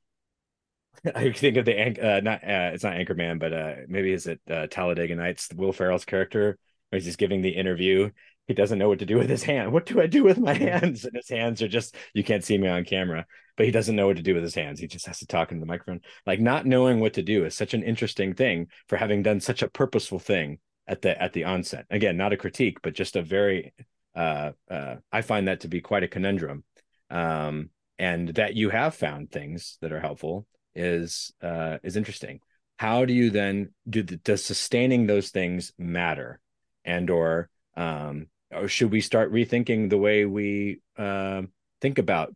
I 1.15 1.33
think 1.33 1.57
of 1.57 1.65
the 1.65 1.77
uh, 1.81 2.21
not 2.21 2.45
uh, 2.45 2.71
it's 2.73 2.85
not 2.85 2.95
Anchorman, 2.95 3.39
but 3.39 3.53
uh, 3.53 3.75
maybe 3.89 4.13
is 4.13 4.27
it 4.27 4.41
uh, 4.51 4.67
Talladega 4.69 5.15
Nights? 5.15 5.49
Will 5.55 5.73
Ferrell's 5.73 6.05
character, 6.05 6.59
where 6.91 6.99
he's 6.99 7.07
just 7.07 7.19
giving 7.19 7.43
the 7.43 7.51
interview. 7.51 8.11
He 8.49 8.55
doesn't 8.55 8.79
know 8.79 8.89
what 8.89 8.99
to 8.99 9.07
do 9.07 9.19
with 9.19 9.31
his 9.31 9.45
hand. 9.45 9.73
What 9.73 9.87
do 9.87 10.01
I 10.01 10.07
do 10.07 10.25
with 10.25 10.39
my 10.39 10.53
hands? 10.53 11.05
And 11.05 11.17
his 11.17 11.29
hands 11.29 11.63
are 11.63 11.69
just 11.69 11.97
you 12.13 12.25
can't 12.25 12.45
see 12.45 12.59
me 12.59 12.69
on 12.69 12.85
camera, 12.85 13.27
but 13.57 13.67
he 13.67 13.73
doesn't 13.73 13.97
know 13.97 14.07
what 14.07 14.17
to 14.17 14.23
do 14.23 14.35
with 14.35 14.43
his 14.43 14.55
hands. 14.55 14.81
He 14.81 14.87
just 14.87 15.07
has 15.07 15.19
to 15.21 15.27
talk 15.27 15.53
into 15.53 15.61
the 15.61 15.67
microphone. 15.67 16.01
Like 16.27 16.41
not 16.41 16.67
knowing 16.67 17.01
what 17.01 17.15
to 17.15 17.23
do 17.23 17.45
is 17.45 17.55
such 17.55 17.75
an 17.75 17.83
interesting 17.83 18.35
thing 18.35 18.69
for 18.89 18.97
having 18.97 19.23
done 19.23 19.41
such 19.41 19.63
a 19.63 19.71
purposeful 19.71 20.19
thing 20.19 20.59
at 20.87 21.03
the 21.03 21.21
at 21.21 21.33
the 21.33 21.45
onset. 21.45 21.87
Again, 21.91 22.17
not 22.17 22.33
a 22.33 22.37
critique, 22.37 22.79
but 22.83 22.95
just 22.95 23.17
a 23.17 23.23
very 23.23 23.73
uh, 24.15 24.53
uh, 24.71 24.97
I 25.11 25.23
find 25.23 25.49
that 25.49 25.61
to 25.61 25.69
be 25.69 25.81
quite 25.81 26.03
a 26.03 26.09
conundrum. 26.09 26.65
Um, 27.11 27.71
and 27.99 28.31
that 28.31 28.55
you 28.55 28.71
have 28.71 28.95
found 28.95 29.31
things 29.31 29.79
that 29.81 29.93
are 29.93 30.01
helpful 30.01 30.47
is 30.75 31.33
uh 31.43 31.79
is 31.83 31.97
interesting. 31.97 32.41
How 32.79 33.05
do 33.05 33.13
you 33.13 33.31
then 33.31 33.71
do 33.89 34.03
the, 34.03 34.17
does 34.17 34.45
sustaining 34.45 35.07
those 35.07 35.31
things 35.31 35.73
matter? 35.79 36.41
And 36.85 37.11
or 37.11 37.49
um 37.77 38.27
or 38.53 38.69
should 38.69 38.93
we 38.93 39.01
start 39.01 39.33
rethinking 39.33 39.89
the 39.89 39.99
way 39.99 40.25
we 40.25 40.81
uh, 40.97 41.43
think 41.81 41.99
about 41.99 42.35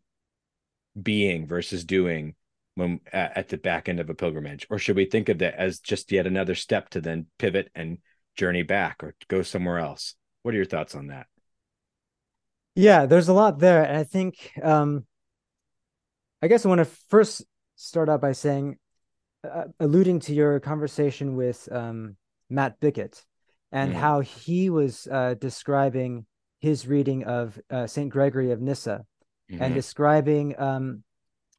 being 1.01 1.47
versus 1.47 1.85
doing 1.85 2.35
when 2.75 3.01
at, 3.13 3.37
at 3.37 3.49
the 3.49 3.59
back 3.59 3.89
end 3.89 4.01
of 4.01 4.11
a 4.11 4.15
pilgrimage? 4.15 4.67
Or 4.71 4.79
should 4.79 4.97
we 4.97 5.05
think 5.05 5.29
of 5.29 5.39
that 5.39 5.55
as 5.55 5.81
just 5.81 6.11
yet 6.13 6.27
another 6.27 6.55
step 6.55 6.89
to 6.91 7.01
then 7.01 7.27
pivot 7.39 7.71
and 7.75 7.99
journey 8.37 8.63
back 8.63 9.03
or 9.03 9.15
go 9.29 9.43
somewhere 9.43 9.79
else? 9.79 10.15
What 10.43 10.55
are 10.55 10.57
your 10.57 10.67
thoughts 10.67 10.95
on 10.95 11.09
that? 11.09 11.27
Yeah, 12.75 13.07
there's 13.07 13.29
a 13.29 13.35
lot 13.35 13.59
there. 13.59 13.85
And 13.85 13.97
I 13.97 14.05
think 14.05 14.53
um 14.63 15.07
I 16.43 16.49
guess 16.49 16.65
I 16.65 16.69
want 16.69 16.81
to 16.81 16.85
first 17.09 17.45
start 17.77 18.09
out 18.09 18.21
by 18.21 18.33
saying 18.33 18.79
uh, 19.45 19.65
alluding 19.79 20.19
to 20.21 20.35
your 20.35 20.59
conversation 20.61 21.37
with 21.37 21.69
um 21.71 22.17
Matt 22.51 22.81
Bickett 22.81 23.25
and 23.73 23.93
Mhm. 23.93 23.97
how 23.97 24.21
he 24.21 24.71
was 24.71 25.07
uh 25.11 25.35
describing 25.35 26.27
his 26.61 26.87
reading 26.87 27.25
of 27.25 27.59
uh, 27.71 27.87
Saint 27.87 28.11
Gregory 28.11 28.51
of 28.51 28.61
Nyssa 28.61 29.05
and 29.49 29.73
Mhm. 29.73 29.75
describing 29.75 30.59
um 30.59 31.05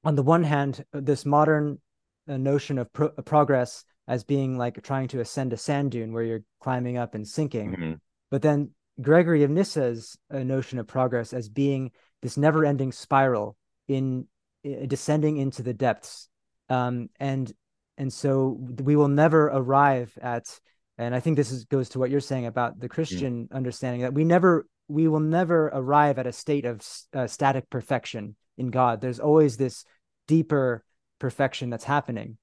on 0.03 0.15
the 0.15 0.24
one 0.24 0.43
hand 0.43 0.84
this 0.91 1.26
modern 1.26 1.80
uh, 2.28 2.38
notion 2.38 2.78
of 2.78 2.91
pro- 2.91 3.09
progress 3.09 3.86
as 4.07 4.24
being 4.24 4.57
like 4.57 4.82
trying 4.84 5.07
to 5.09 5.20
ascend 5.20 5.53
a 5.53 5.57
sand 5.57 5.91
dune 5.91 6.11
where 6.13 6.24
you're 6.24 6.43
climbing 6.59 6.97
up 6.97 7.13
and 7.15 7.28
sinking. 7.28 7.72
Mm-hmm. 7.72 7.93
But 8.32 8.41
then 8.41 8.72
Gregory 9.01 9.43
of 9.43 9.51
Nyssa's 9.51 10.18
uh, 10.34 10.43
notion 10.43 10.80
of 10.80 10.88
progress 10.88 11.32
as 11.34 11.49
being 11.49 11.91
this 12.22 12.38
never-ending 12.38 12.91
spiral 12.91 13.55
in 13.88 14.03
uh, 14.18 14.24
descending 14.64 15.38
into 15.38 15.64
the 15.64 15.74
depths, 15.74 16.30
um, 16.70 17.10
and 17.20 17.51
and 17.97 18.12
so 18.12 18.58
we 18.84 18.95
will 18.95 19.08
never 19.08 19.47
arrive 19.47 20.18
at. 20.22 20.60
And 20.99 21.14
I 21.14 21.20
think 21.20 21.38
this 21.38 21.51
is, 21.51 21.66
goes 21.66 21.89
to 21.89 21.99
what 21.99 22.10
you're 22.10 22.20
saying 22.20 22.47
about 22.47 22.80
the 22.80 22.89
Christian 22.89 23.45
mm-hmm. 23.45 23.55
understanding 23.55 24.01
that 24.01 24.14
we 24.14 24.24
never 24.24 24.66
we 24.88 25.08
will 25.08 25.20
never 25.20 25.68
arrive 25.68 26.18
at 26.18 26.28
a 26.28 26.32
state 26.32 26.66
of 26.66 26.82
uh, 27.14 27.28
static 27.28 27.70
perfection 27.70 28.36
in 28.58 28.72
God. 28.72 29.01
There's 29.01 29.20
always 29.20 29.58
this 29.58 29.86
deeper 30.28 30.84
perfection 31.20 31.70
that's 31.70 31.84
happening. 31.84 32.38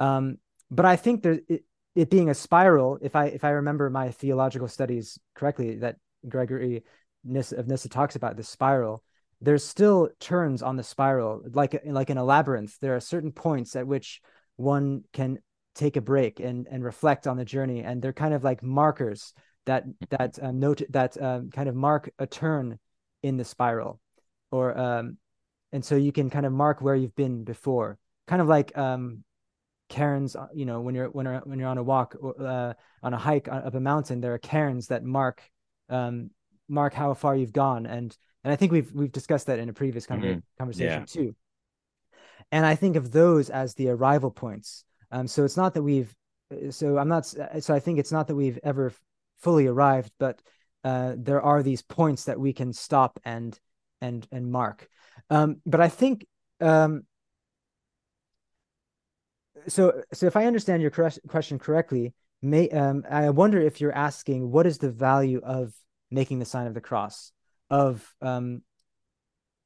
Um, 0.00 0.38
but 0.70 0.86
I 0.86 0.96
think 0.96 1.22
there, 1.22 1.40
it, 1.48 1.64
it 1.94 2.10
being 2.10 2.30
a 2.30 2.34
spiral, 2.34 2.98
if 3.00 3.14
I 3.14 3.26
if 3.26 3.44
I 3.44 3.50
remember 3.50 3.88
my 3.90 4.10
theological 4.10 4.68
studies 4.68 5.18
correctly, 5.34 5.76
that 5.76 5.96
Gregory 6.28 6.82
of 7.26 7.68
Nyssa 7.68 7.88
talks 7.88 8.16
about 8.16 8.36
the 8.36 8.42
spiral. 8.42 9.02
There's 9.44 9.64
still 9.64 10.08
turns 10.20 10.62
on 10.62 10.76
the 10.76 10.82
spiral, 10.82 11.42
like 11.52 11.80
like 11.84 12.10
in 12.10 12.18
a 12.18 12.24
labyrinth. 12.24 12.76
There 12.80 12.96
are 12.96 13.00
certain 13.00 13.32
points 13.32 13.76
at 13.76 13.86
which 13.86 14.20
one 14.56 15.04
can 15.12 15.38
take 15.74 15.96
a 15.96 16.00
break 16.00 16.40
and 16.40 16.66
and 16.70 16.84
reflect 16.84 17.26
on 17.26 17.36
the 17.36 17.44
journey, 17.44 17.82
and 17.82 18.00
they're 18.00 18.12
kind 18.12 18.34
of 18.34 18.44
like 18.44 18.62
markers 18.62 19.34
that 19.66 19.84
that 20.10 20.38
um, 20.42 20.60
note 20.60 20.82
that 20.90 21.20
um, 21.22 21.50
kind 21.50 21.68
of 21.68 21.74
mark 21.74 22.10
a 22.18 22.26
turn 22.26 22.78
in 23.22 23.36
the 23.36 23.44
spiral, 23.44 24.00
or 24.50 24.76
um, 24.78 25.18
and 25.72 25.84
so 25.84 25.96
you 25.96 26.12
can 26.12 26.30
kind 26.30 26.46
of 26.46 26.52
mark 26.52 26.80
where 26.80 26.94
you've 26.94 27.16
been 27.16 27.44
before, 27.44 27.98
kind 28.26 28.42
of 28.42 28.48
like 28.48 28.76
um, 28.78 29.24
cairns 29.88 30.36
uh, 30.36 30.46
you 30.54 30.66
know 30.66 30.80
when 30.80 30.94
you're 30.94 31.08
when 31.08 31.26
you're 31.26 31.42
when 31.44 31.58
you're 31.58 31.68
on 31.68 31.78
a 31.78 31.82
walk 31.82 32.16
uh, 32.40 32.72
on 33.02 33.14
a 33.14 33.18
hike 33.18 33.48
uh, 33.48 33.62
up 33.66 33.74
a 33.74 33.80
mountain 33.80 34.20
there 34.20 34.32
are 34.32 34.38
cairns 34.38 34.86
that 34.86 35.04
mark 35.04 35.42
um, 35.88 36.30
mark 36.68 36.94
how 36.94 37.14
far 37.14 37.36
you've 37.36 37.52
gone. 37.52 37.86
And 37.86 38.16
and 38.44 38.52
i 38.52 38.56
think 38.56 38.72
we've 38.72 38.92
we've 38.92 39.12
discussed 39.12 39.46
that 39.46 39.58
in 39.58 39.68
a 39.68 39.72
previous 39.72 40.06
mm-hmm. 40.06 40.38
conversation 40.58 41.00
yeah. 41.00 41.06
too 41.06 41.34
and 42.52 42.64
i 42.64 42.74
think 42.74 42.96
of 42.96 43.10
those 43.10 43.50
as 43.50 43.74
the 43.74 43.88
arrival 43.88 44.30
points 44.30 44.84
um, 45.10 45.26
so 45.26 45.44
it's 45.44 45.56
not 45.56 45.74
that 45.74 45.82
we've 45.82 46.14
so 46.70 46.98
i'm 46.98 47.08
not 47.08 47.26
so 47.26 47.74
i 47.74 47.80
think 47.80 47.98
it's 47.98 48.12
not 48.12 48.28
that 48.28 48.36
we've 48.36 48.58
ever 48.62 48.92
fully 49.38 49.66
arrived 49.66 50.12
but 50.18 50.40
uh, 50.84 51.14
there 51.16 51.40
are 51.40 51.62
these 51.62 51.80
points 51.80 52.24
that 52.24 52.38
we 52.38 52.52
can 52.52 52.72
stop 52.72 53.18
and 53.24 53.58
and 54.00 54.26
and 54.30 54.50
mark 54.50 54.88
um, 55.30 55.56
but 55.64 55.80
i 55.80 55.88
think 55.88 56.26
um, 56.60 57.04
so 59.68 60.02
so 60.12 60.26
if 60.26 60.36
I 60.36 60.46
understand 60.46 60.82
your 60.82 60.90
question 60.90 61.58
correctly, 61.58 62.14
may 62.42 62.68
um, 62.70 63.04
I 63.08 63.30
wonder 63.30 63.60
if 63.60 63.80
you're 63.80 63.94
asking 63.94 64.50
what 64.50 64.66
is 64.66 64.78
the 64.78 64.90
value 64.90 65.40
of 65.42 65.72
making 66.10 66.38
the 66.38 66.44
sign 66.44 66.66
of 66.66 66.74
the 66.74 66.80
cross, 66.80 67.32
of 67.70 68.06
um, 68.20 68.62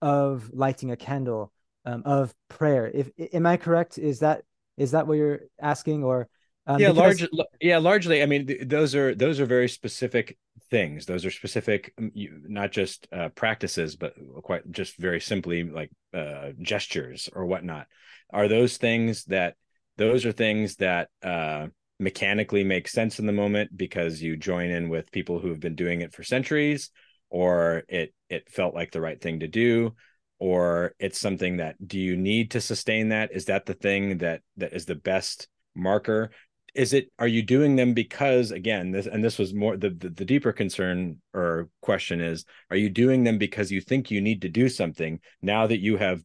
of 0.00 0.50
lighting 0.52 0.90
a 0.90 0.96
candle, 0.96 1.52
um, 1.84 2.02
of 2.04 2.34
prayer. 2.48 2.90
If 2.92 3.10
am 3.32 3.46
I 3.46 3.56
correct? 3.56 3.98
Is 3.98 4.20
that 4.20 4.42
is 4.76 4.92
that 4.92 5.06
what 5.06 5.14
you're 5.14 5.40
asking, 5.60 6.04
or 6.04 6.28
um, 6.66 6.80
yeah, 6.80 6.92
because... 6.92 7.22
large, 7.32 7.46
yeah, 7.60 7.78
largely. 7.78 8.22
I 8.22 8.26
mean, 8.26 8.46
th- 8.46 8.68
those 8.68 8.94
are 8.94 9.14
those 9.14 9.40
are 9.40 9.46
very 9.46 9.68
specific 9.68 10.38
things. 10.70 11.06
Those 11.06 11.24
are 11.24 11.30
specific, 11.30 11.92
um, 11.98 12.12
not 12.14 12.72
just 12.72 13.08
uh, 13.12 13.30
practices, 13.30 13.96
but 13.96 14.14
quite 14.42 14.70
just 14.70 14.96
very 14.98 15.20
simply 15.20 15.64
like 15.64 15.90
uh, 16.14 16.50
gestures 16.60 17.28
or 17.32 17.46
whatnot. 17.46 17.86
Are 18.30 18.48
those 18.48 18.76
things 18.76 19.24
that 19.24 19.54
those 19.96 20.26
are 20.26 20.32
things 20.32 20.76
that 20.76 21.08
uh, 21.22 21.68
mechanically 21.98 22.64
make 22.64 22.86
sense 22.86 23.18
in 23.18 23.26
the 23.26 23.32
moment 23.32 23.76
because 23.76 24.22
you 24.22 24.36
join 24.36 24.70
in 24.70 24.88
with 24.88 25.10
people 25.10 25.40
who 25.40 25.48
have 25.48 25.60
been 25.60 25.74
doing 25.74 26.02
it 26.02 26.12
for 26.12 26.22
centuries 26.22 26.90
or 27.30 27.82
it 27.88 28.14
it 28.28 28.50
felt 28.50 28.74
like 28.74 28.90
the 28.90 29.00
right 29.00 29.20
thing 29.20 29.40
to 29.40 29.48
do 29.48 29.94
or 30.38 30.94
it's 30.98 31.20
something 31.20 31.56
that 31.56 31.76
do 31.86 31.98
you 31.98 32.16
need 32.16 32.52
to 32.52 32.60
sustain 32.60 33.08
that 33.08 33.30
is 33.32 33.46
that 33.46 33.66
the 33.66 33.74
thing 33.74 34.18
that 34.18 34.40
that 34.56 34.72
is 34.72 34.86
the 34.86 34.94
best 34.94 35.48
marker 35.74 36.30
is 36.74 36.92
it 36.92 37.10
are 37.18 37.26
you 37.26 37.42
doing 37.42 37.76
them 37.76 37.94
because 37.94 38.50
again 38.50 38.92
this 38.92 39.06
and 39.06 39.24
this 39.24 39.38
was 39.38 39.52
more 39.52 39.76
the, 39.76 39.90
the, 39.90 40.10
the 40.10 40.24
deeper 40.24 40.52
concern 40.52 41.16
or 41.34 41.68
question 41.82 42.20
is 42.20 42.44
are 42.70 42.76
you 42.76 42.88
doing 42.88 43.24
them 43.24 43.38
because 43.38 43.70
you 43.70 43.80
think 43.80 44.10
you 44.10 44.20
need 44.20 44.42
to 44.42 44.48
do 44.48 44.68
something 44.68 45.18
now 45.42 45.66
that 45.66 45.80
you 45.80 45.96
have 45.96 46.22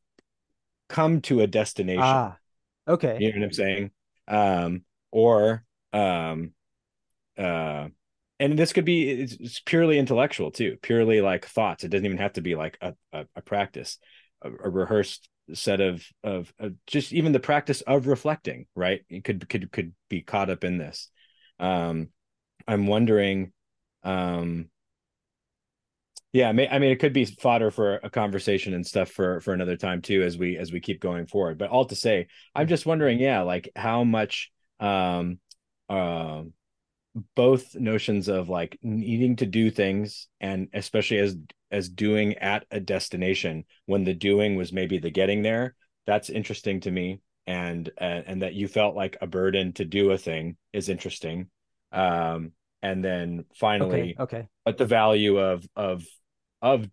come 0.89 1.21
to 1.21 1.41
a 1.41 1.47
destination 1.47 2.03
ah, 2.03 2.37
Okay. 2.87 3.17
You 3.19 3.31
know 3.31 3.39
what 3.39 3.45
I'm 3.45 3.53
saying? 3.53 3.91
Um, 4.27 4.83
or 5.11 5.63
um 5.91 6.53
uh 7.37 7.87
and 8.39 8.57
this 8.57 8.73
could 8.73 8.85
be 8.85 9.09
it's, 9.09 9.33
it's 9.39 9.59
purely 9.59 9.99
intellectual 9.99 10.51
too, 10.51 10.77
purely 10.81 11.21
like 11.21 11.45
thoughts. 11.45 11.83
It 11.83 11.89
doesn't 11.89 12.05
even 12.05 12.17
have 12.17 12.33
to 12.33 12.41
be 12.41 12.55
like 12.55 12.77
a, 12.81 12.93
a, 13.11 13.25
a 13.35 13.41
practice, 13.41 13.99
a, 14.41 14.49
a, 14.49 14.69
rehearsed 14.69 15.29
set 15.53 15.81
of, 15.81 16.05
of 16.23 16.53
of 16.59 16.73
just 16.87 17.13
even 17.13 17.31
the 17.31 17.39
practice 17.39 17.81
of 17.81 18.07
reflecting, 18.07 18.65
right? 18.75 19.01
It 19.09 19.23
could 19.23 19.47
could 19.47 19.71
could 19.71 19.93
be 20.09 20.21
caught 20.21 20.49
up 20.49 20.63
in 20.63 20.77
this. 20.77 21.09
Um 21.59 22.09
I'm 22.67 22.87
wondering 22.87 23.51
um 24.03 24.69
yeah 26.33 26.49
i 26.49 26.51
mean 26.51 26.67
it 26.91 26.99
could 26.99 27.13
be 27.13 27.23
fodder 27.23 27.71
for 27.71 27.99
a 28.03 28.09
conversation 28.09 28.73
and 28.73 28.85
stuff 28.85 29.09
for 29.09 29.39
for 29.39 29.53
another 29.53 29.77
time 29.77 30.01
too 30.01 30.23
as 30.23 30.37
we 30.37 30.57
as 30.57 30.71
we 30.73 30.81
keep 30.81 30.99
going 30.99 31.25
forward 31.25 31.57
but 31.57 31.69
all 31.69 31.85
to 31.85 31.95
say 31.95 32.27
i'm 32.53 32.67
just 32.67 32.85
wondering 32.85 33.19
yeah 33.19 33.43
like 33.43 33.69
how 33.75 34.03
much 34.03 34.51
um 34.81 35.39
uh, 35.89 36.43
both 37.35 37.75
notions 37.75 38.27
of 38.27 38.49
like 38.49 38.77
needing 38.81 39.35
to 39.35 39.45
do 39.45 39.69
things 39.69 40.27
and 40.41 40.67
especially 40.73 41.19
as 41.19 41.37
as 41.71 41.89
doing 41.89 42.35
at 42.37 42.65
a 42.71 42.79
destination 42.79 43.63
when 43.85 44.03
the 44.03 44.13
doing 44.13 44.55
was 44.55 44.73
maybe 44.73 44.97
the 44.97 45.11
getting 45.11 45.43
there 45.43 45.75
that's 46.07 46.29
interesting 46.29 46.79
to 46.79 46.89
me 46.89 47.19
and 47.45 47.89
uh, 48.01 48.21
and 48.25 48.41
that 48.41 48.53
you 48.53 48.67
felt 48.67 48.95
like 48.95 49.17
a 49.21 49.27
burden 49.27 49.73
to 49.73 49.85
do 49.85 50.11
a 50.11 50.17
thing 50.17 50.57
is 50.71 50.89
interesting 50.89 51.47
um 51.91 52.51
and 52.81 53.03
then 53.03 53.45
finally 53.55 54.15
okay, 54.19 54.37
okay. 54.37 54.47
but 54.65 54.77
the 54.77 54.85
value 54.85 55.37
of 55.37 55.67
of 55.75 56.03
of 56.61 56.87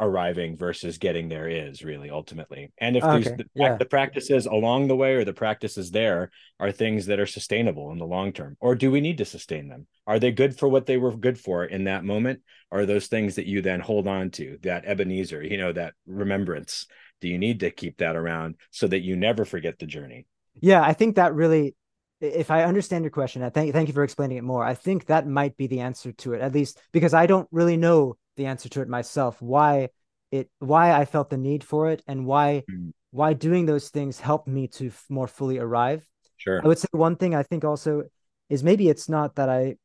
arriving 0.00 0.56
versus 0.56 0.98
getting 0.98 1.28
there 1.28 1.46
is 1.48 1.84
really 1.84 2.08
ultimately 2.10 2.72
and 2.78 2.96
if 2.96 3.04
okay. 3.04 3.36
the, 3.36 3.44
yeah. 3.54 3.76
the 3.76 3.84
practices 3.84 4.46
along 4.46 4.88
the 4.88 4.96
way 4.96 5.14
or 5.14 5.24
the 5.24 5.32
practices 5.32 5.90
there 5.90 6.30
are 6.58 6.72
things 6.72 7.06
that 7.06 7.20
are 7.20 7.26
sustainable 7.26 7.92
in 7.92 7.98
the 7.98 8.06
long 8.06 8.32
term 8.32 8.56
or 8.60 8.74
do 8.74 8.90
we 8.90 9.00
need 9.00 9.18
to 9.18 9.24
sustain 9.24 9.68
them 9.68 9.86
are 10.06 10.18
they 10.18 10.32
good 10.32 10.58
for 10.58 10.68
what 10.68 10.86
they 10.86 10.96
were 10.96 11.14
good 11.14 11.38
for 11.38 11.64
in 11.64 11.84
that 11.84 12.02
moment 12.02 12.40
are 12.72 12.86
those 12.86 13.08
things 13.08 13.34
that 13.34 13.46
you 13.46 13.60
then 13.60 13.80
hold 13.80 14.08
on 14.08 14.30
to 14.30 14.58
that 14.62 14.86
ebenezer 14.86 15.42
you 15.42 15.58
know 15.58 15.72
that 15.72 15.92
remembrance 16.06 16.86
do 17.20 17.28
you 17.28 17.38
need 17.38 17.60
to 17.60 17.70
keep 17.70 17.98
that 17.98 18.16
around 18.16 18.54
so 18.70 18.86
that 18.86 19.00
you 19.00 19.16
never 19.16 19.44
forget 19.44 19.78
the 19.78 19.86
journey 19.86 20.26
yeah 20.60 20.82
i 20.82 20.94
think 20.94 21.16
that 21.16 21.34
really 21.34 21.74
if 22.22 22.50
I 22.50 22.64
understand 22.64 23.02
your 23.02 23.10
question, 23.10 23.42
I 23.42 23.48
thank 23.48 23.72
thank 23.72 23.88
you 23.88 23.94
for 23.94 24.04
explaining 24.04 24.36
it 24.36 24.44
more. 24.44 24.62
I 24.62 24.74
think 24.74 25.06
that 25.06 25.26
might 25.26 25.56
be 25.56 25.66
the 25.66 25.80
answer 25.80 26.12
to 26.12 26.34
it, 26.34 26.42
at 26.42 26.52
least 26.52 26.78
because 26.92 27.14
I 27.14 27.26
don't 27.26 27.48
really 27.50 27.78
know 27.78 28.16
the 28.36 28.46
answer 28.46 28.68
to 28.68 28.80
it 28.80 28.88
myself 28.88 29.40
why 29.40 29.88
it 30.30 30.48
why 30.58 30.92
i 30.92 31.04
felt 31.04 31.30
the 31.30 31.36
need 31.36 31.64
for 31.64 31.90
it 31.90 32.02
and 32.06 32.24
why 32.24 32.62
mm. 32.70 32.92
why 33.10 33.32
doing 33.32 33.66
those 33.66 33.88
things 33.88 34.20
helped 34.20 34.48
me 34.48 34.66
to 34.68 34.88
f- 34.88 35.06
more 35.08 35.26
fully 35.26 35.58
arrive 35.58 36.06
sure 36.36 36.60
i 36.64 36.68
would 36.68 36.78
say 36.78 36.88
one 36.92 37.16
thing 37.16 37.34
i 37.34 37.42
think 37.42 37.64
also 37.64 38.04
is 38.48 38.62
maybe 38.62 38.88
it's 38.88 39.08
not 39.08 39.36
that 39.36 39.48
i 39.48 39.76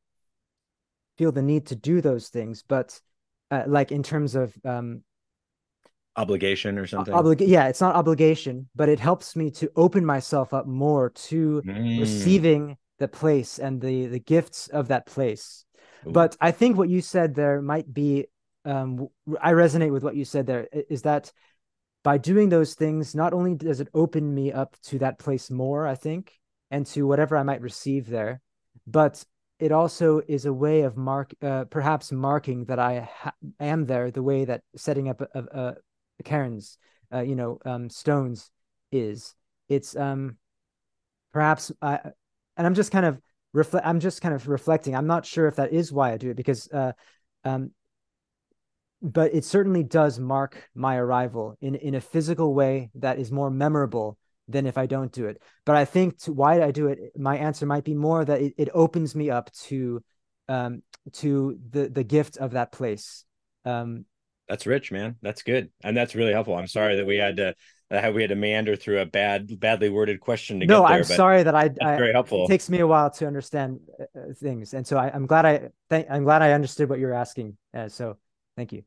feel 1.18 1.32
the 1.32 1.41
need 1.41 1.66
to 1.66 1.76
do 1.76 2.02
those 2.02 2.30
things 2.30 2.64
but 2.68 3.00
uh, 3.52 3.64
like 3.68 3.91
in 3.91 4.04
terms 4.04 4.36
of 4.36 4.54
um 4.66 5.04
obligation 6.18 6.78
or 6.78 6.88
something 6.88 7.14
oblig- 7.14 7.48
yeah 7.48 7.68
it's 7.68 7.82
not 7.82 7.96
obligation 7.96 8.68
but 8.76 8.88
it 8.88 9.00
helps 9.00 9.36
me 9.36 9.52
to 9.52 9.70
open 9.76 10.06
myself 10.06 10.54
up 10.54 10.66
more 10.66 11.10
to 11.10 11.62
mm. 11.66 12.00
receiving 12.00 12.78
the 13.00 13.08
place 13.08 13.60
and 13.60 13.82
the 13.82 14.06
the 14.08 14.20
gifts 14.20 14.68
of 14.70 14.88
that 14.88 15.06
place 15.06 15.66
Ooh. 16.08 16.12
but 16.12 16.38
i 16.39 16.52
think 16.52 16.78
what 16.78 16.89
you 16.89 17.02
said 17.02 17.36
there 17.36 17.62
might 17.62 17.93
be 17.93 18.28
um, 18.66 19.07
I 19.41 19.53
resonate 19.53 19.91
with 19.91 20.03
what 20.03 20.16
you 20.16 20.26
said 20.26 20.47
there 20.47 20.68
is 20.89 21.03
that 21.03 21.32
by 22.03 22.18
doing 22.18 22.49
those 22.49 22.76
things, 22.76 23.16
not 23.16 23.34
only 23.34 23.55
does 23.55 23.80
it 23.80 23.89
open 23.93 24.34
me 24.34 24.51
up 24.51 24.76
to 24.84 24.99
that 24.99 25.18
place 25.18 25.49
more, 25.49 25.88
I 25.88 25.95
think, 25.95 26.34
and 26.70 26.86
to 26.88 27.07
whatever 27.07 27.36
I 27.36 27.43
might 27.43 27.61
receive 27.61 28.07
there, 28.07 28.41
but 28.86 29.24
it 29.59 29.72
also 29.72 30.22
is 30.28 30.45
a 30.45 30.53
way 30.53 30.82
of 30.82 30.97
mark, 30.97 31.34
uh, 31.41 31.66
perhaps 31.66 32.11
marking 32.11 32.66
that 32.66 32.78
I 32.78 33.09
ha- 33.11 33.34
am 33.59 33.86
there 33.86 34.11
the 34.11 34.22
way 34.22 34.45
that 34.45 34.61
setting 34.76 35.09
up 35.09 35.22
a, 35.22 35.28
a, 35.34 35.76
a 36.20 36.24
cairns, 36.24 36.78
uh, 37.13 37.22
you 37.22 37.36
know, 37.36 37.59
um, 37.66 37.89
stones 37.89 38.51
is. 38.91 39.34
It's 39.70 39.95
um, 39.95 40.38
perhaps, 41.34 41.72
I, 41.82 41.99
and 42.57 42.68
I'm 42.68 42.76
just 42.76 42.91
kind 42.91 43.05
of 43.05 43.20
reflect. 43.53 43.88
I'm 43.88 43.99
just 43.99 44.22
kind 44.22 44.36
of 44.36 44.47
reflecting. 44.47 44.95
I'm 44.95 45.07
not 45.07 45.26
sure 45.26 45.47
if 45.47 45.55
that 45.55 45.74
is 45.74 45.91
why 45.91 46.11
I 46.11 46.18
do 46.18 46.30
it 46.30 46.38
because 46.38 46.70
uh, 46.72 46.91
um, 47.43 47.72
but 49.06 49.34
it 49.34 49.45
certainly 49.45 49.84
does 49.84 50.20
mark 50.20 50.70
my 50.74 50.97
arrival 50.97 51.58
in 51.62 51.76
in 51.76 51.95
a 51.95 52.01
physical 52.01 52.53
way 52.53 52.89
that 52.95 53.20
is 53.20 53.32
more 53.32 53.49
memorable 53.49 54.18
than 54.47 54.66
if 54.66 54.78
I 54.78 54.86
don't 54.86 55.12
do 55.12 55.28
it. 55.28 55.41
But 55.66 55.76
I 55.76 55.86
think 55.86 56.20
to 56.20 56.34
why 56.34 56.62
I 56.62 56.72
do 56.72 56.88
it, 56.88 56.99
my 57.18 57.38
answer 57.38 57.66
might 57.66 57.84
be 57.84 57.95
more 57.95 58.24
that 58.24 58.41
it, 58.41 58.53
it 58.58 58.70
opens 58.74 59.16
me 59.16 59.30
up 59.30 59.51
to 59.68 60.03
um 60.47 60.84
to 61.14 61.60
the 61.70 61.89
the 61.89 62.03
gift 62.03 62.38
of 62.38 62.51
that 62.51 62.72
place. 62.72 63.26
Um 63.64 64.06
that's 64.47 64.68
rich, 64.68 64.91
man. 64.91 65.16
That's 65.22 65.41
good. 65.41 65.72
And 65.84 65.97
that's 65.97 66.14
really 66.14 66.34
helpful. 66.34 66.56
I'm 66.56 66.68
sorry 66.68 66.97
that 66.97 67.06
we 67.06 67.18
had 67.18 67.38
to 67.38 67.56
that 67.89 68.14
we 68.14 68.22
had 68.22 68.30
to 68.30 68.36
meander 68.36 68.76
through 68.76 69.01
a 69.01 69.06
bad 69.06 69.60
badly 69.60 69.89
worded 69.89 70.20
question 70.20 70.60
to 70.60 70.66
no, 70.66 70.82
get 70.82 70.88
there. 70.88 70.89
No, 70.89 70.97
I'm 70.97 71.03
sorry 71.03 71.43
that 71.43 71.56
I, 71.56 71.70
I 71.82 71.97
very 71.97 72.14
helpful. 72.14 72.45
It 72.45 72.49
takes 72.49 72.70
me 72.70 72.80
a 72.80 72.88
while 72.88 73.10
to 73.12 73.28
understand 73.28 73.80
uh, 73.99 74.20
uh 74.20 74.34
things. 74.34 74.74
And 74.74 74.86
so 74.86 74.97
I, 74.97 75.16
am 75.16 75.26
glad 75.26 75.45
I 75.45 75.70
th- 75.89 76.08
I'm 76.10 76.24
glad 76.24 76.41
I 76.41 76.51
understood 76.51 76.89
what 76.89 76.99
you're 76.99 77.14
asking. 77.14 77.58
Uh, 77.74 77.89
so 77.89 78.18
thank 78.56 78.74
you. 78.74 78.84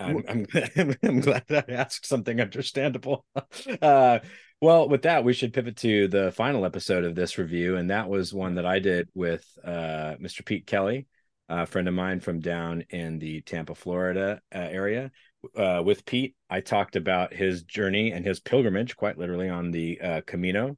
I'm, 0.00 0.24
I'm, 0.28 0.96
I'm 1.02 1.20
glad 1.20 1.44
I 1.50 1.64
asked 1.72 2.06
something 2.06 2.40
understandable. 2.40 3.24
Uh, 3.82 4.20
well, 4.60 4.88
with 4.88 5.02
that, 5.02 5.24
we 5.24 5.32
should 5.32 5.54
pivot 5.54 5.76
to 5.78 6.06
the 6.08 6.32
final 6.32 6.66
episode 6.66 7.04
of 7.04 7.14
this 7.14 7.38
review, 7.38 7.76
and 7.76 7.90
that 7.90 8.10
was 8.10 8.34
one 8.34 8.56
that 8.56 8.66
I 8.66 8.78
did 8.78 9.08
with 9.14 9.46
uh, 9.64 10.16
Mr. 10.20 10.44
Pete 10.44 10.66
Kelly, 10.66 11.06
a 11.48 11.64
friend 11.64 11.88
of 11.88 11.94
mine 11.94 12.20
from 12.20 12.40
down 12.40 12.84
in 12.90 13.18
the 13.18 13.40
Tampa, 13.40 13.74
Florida 13.74 14.40
uh, 14.54 14.58
area. 14.58 15.10
Uh, 15.56 15.82
with 15.84 16.04
Pete, 16.04 16.36
I 16.50 16.60
talked 16.60 16.96
about 16.96 17.32
his 17.32 17.62
journey 17.62 18.12
and 18.12 18.24
his 18.24 18.40
pilgrimage, 18.40 18.96
quite 18.96 19.16
literally, 19.16 19.48
on 19.48 19.70
the 19.70 20.00
uh, 20.00 20.20
Camino, 20.26 20.76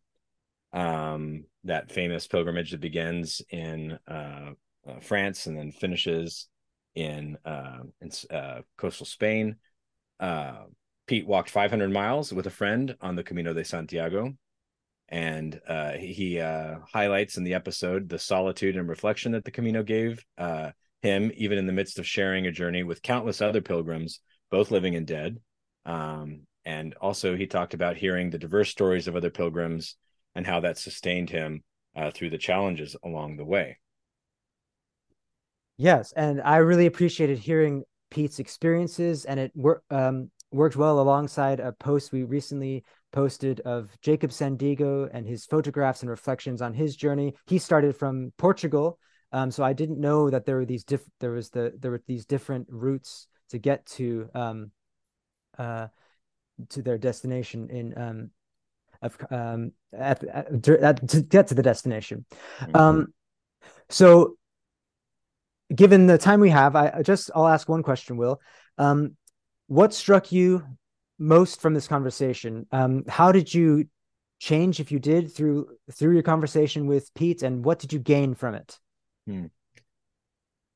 um, 0.73 1.45
that 1.65 1.91
famous 1.91 2.29
pilgrimage 2.29 2.71
that 2.71 2.81
begins 2.81 3.43
in 3.51 3.99
uh, 4.07 4.53
uh, 4.87 5.01
France 5.01 5.47
and 5.47 5.57
then 5.57 5.73
finishes 5.73 6.49
in 6.95 7.39
in 8.01 8.11
coastal 8.77 9.07
Spain. 9.07 9.57
Pete 11.07 11.27
walked 11.27 11.51
500 11.51 11.91
miles 11.91 12.33
with 12.33 12.47
a 12.47 12.51
friend 12.51 12.97
on 13.01 13.17
the 13.17 13.25
Camino 13.25 13.53
de 13.53 13.65
Santiago. 13.65 14.35
And 15.09 15.61
uh, 15.69 15.93
he 15.93 16.41
uh, 16.41 16.77
highlights 16.91 17.37
in 17.37 17.45
the 17.45 17.55
episode 17.55 18.09
the 18.09 18.19
solitude 18.19 18.77
and 18.77 18.89
reflection 18.89 19.33
that 19.33 19.45
the 19.45 19.51
Camino 19.51 19.83
gave 19.83 20.25
uh, 20.39 20.71
him, 21.03 21.31
even 21.35 21.59
in 21.59 21.67
the 21.67 21.73
midst 21.73 21.99
of 21.99 22.07
sharing 22.07 22.47
a 22.47 22.53
journey 22.53 22.83
with 22.83 23.03
countless 23.03 23.43
other 23.43 23.61
pilgrims, 23.61 24.21
both 24.51 24.71
living 24.71 24.95
and 24.95 25.07
dead. 25.07 25.39
Um, 25.85 26.47
and 26.65 26.95
also, 26.95 27.37
he 27.37 27.47
talked 27.47 27.75
about 27.75 27.97
hearing 27.97 28.31
the 28.31 28.39
diverse 28.39 28.71
stories 28.71 29.07
of 29.07 29.17
other 29.17 29.31
pilgrims 29.31 29.97
and 30.35 30.47
how 30.47 30.61
that 30.61 30.79
sustained 30.79 31.29
him 31.29 31.63
uh, 31.95 32.11
through 32.11 32.31
the 32.31 32.39
challenges 32.39 32.97
along 33.05 33.37
the 33.37 33.45
way. 33.45 33.79
Yes, 35.83 36.13
and 36.13 36.41
I 36.43 36.59
really 36.59 36.87
appreciated 36.87 37.39
hearing 37.39 37.83
Pete's 38.09 38.39
experiences, 38.39 39.25
and 39.25 39.41
it 39.41 39.53
um, 39.91 40.31
worked 40.53 40.77
well 40.77 41.01
alongside 41.01 41.59
a 41.59 41.73
post 41.73 42.13
we 42.13 42.23
recently 42.23 42.85
posted 43.11 43.59
of 43.63 43.91
Jacob 44.01 44.31
Sandiego 44.31 45.11
and 45.13 45.27
his 45.27 45.45
photographs 45.45 46.03
and 46.03 46.09
reflections 46.09 46.63
on 46.63 46.73
his 46.73 46.95
journey. 46.95 47.35
He 47.47 47.59
started 47.59 47.97
from 47.97 48.33
Portugal, 48.39 49.01
um, 49.33 49.51
so 49.51 49.65
I 49.65 49.73
didn't 49.73 49.99
know 49.99 50.31
that 50.31 50.47
there 50.47 50.55
were 50.55 50.65
these 50.65 50.85
diff- 50.85 51.11
there 51.19 51.33
was 51.33 51.51
the 51.51 51.73
there 51.77 51.91
were 51.91 52.03
these 52.07 52.27
different 52.27 52.69
routes 52.71 53.27
to 53.51 53.59
get 53.59 53.85
to 53.87 54.31
um, 54.37 54.71
uh, 55.59 55.89
to 56.69 56.83
their 56.83 56.97
destination 56.97 57.71
in 57.71 57.99
um, 57.99 58.31
of 59.03 59.19
um, 59.33 59.73
at, 59.93 60.23
at, 60.23 60.69
at, 60.69 61.09
to 61.09 61.23
get 61.23 61.49
to 61.49 61.55
the 61.55 61.63
destination. 61.65 62.25
Mm-hmm. 62.61 62.77
Um, 62.77 63.15
so 63.89 64.37
given 65.75 66.07
the 66.07 66.19
time 66.19 66.41
we 66.41 66.51
have, 66.51 66.77
I, 66.77 67.03
just 67.03 67.31
I'll 67.35 67.49
ask 67.49 67.69
one 67.69 67.83
question, 67.83 68.17
Will. 68.17 68.41
Um, 68.79 69.17
what 69.67 69.95
struck 69.95 70.33
you 70.33 70.65
most 71.19 71.61
from 71.61 71.75
this 71.75 71.89
conversation? 71.89 72.67
Um, 72.73 73.05
how 73.09 73.33
did 73.33 73.53
you 73.53 73.87
change, 74.39 74.81
if 74.81 74.91
you 74.91 74.99
did, 74.99 75.33
through 75.33 75.69
through 75.93 76.15
your 76.15 76.23
conversation 76.23 76.87
with 76.87 77.13
Pete, 77.15 77.43
and 77.43 77.65
what 77.65 77.79
did 77.79 77.93
you 77.93 77.99
gain 77.99 78.35
from 78.35 78.55
it? 78.55 78.79
Hmm. 79.27 79.47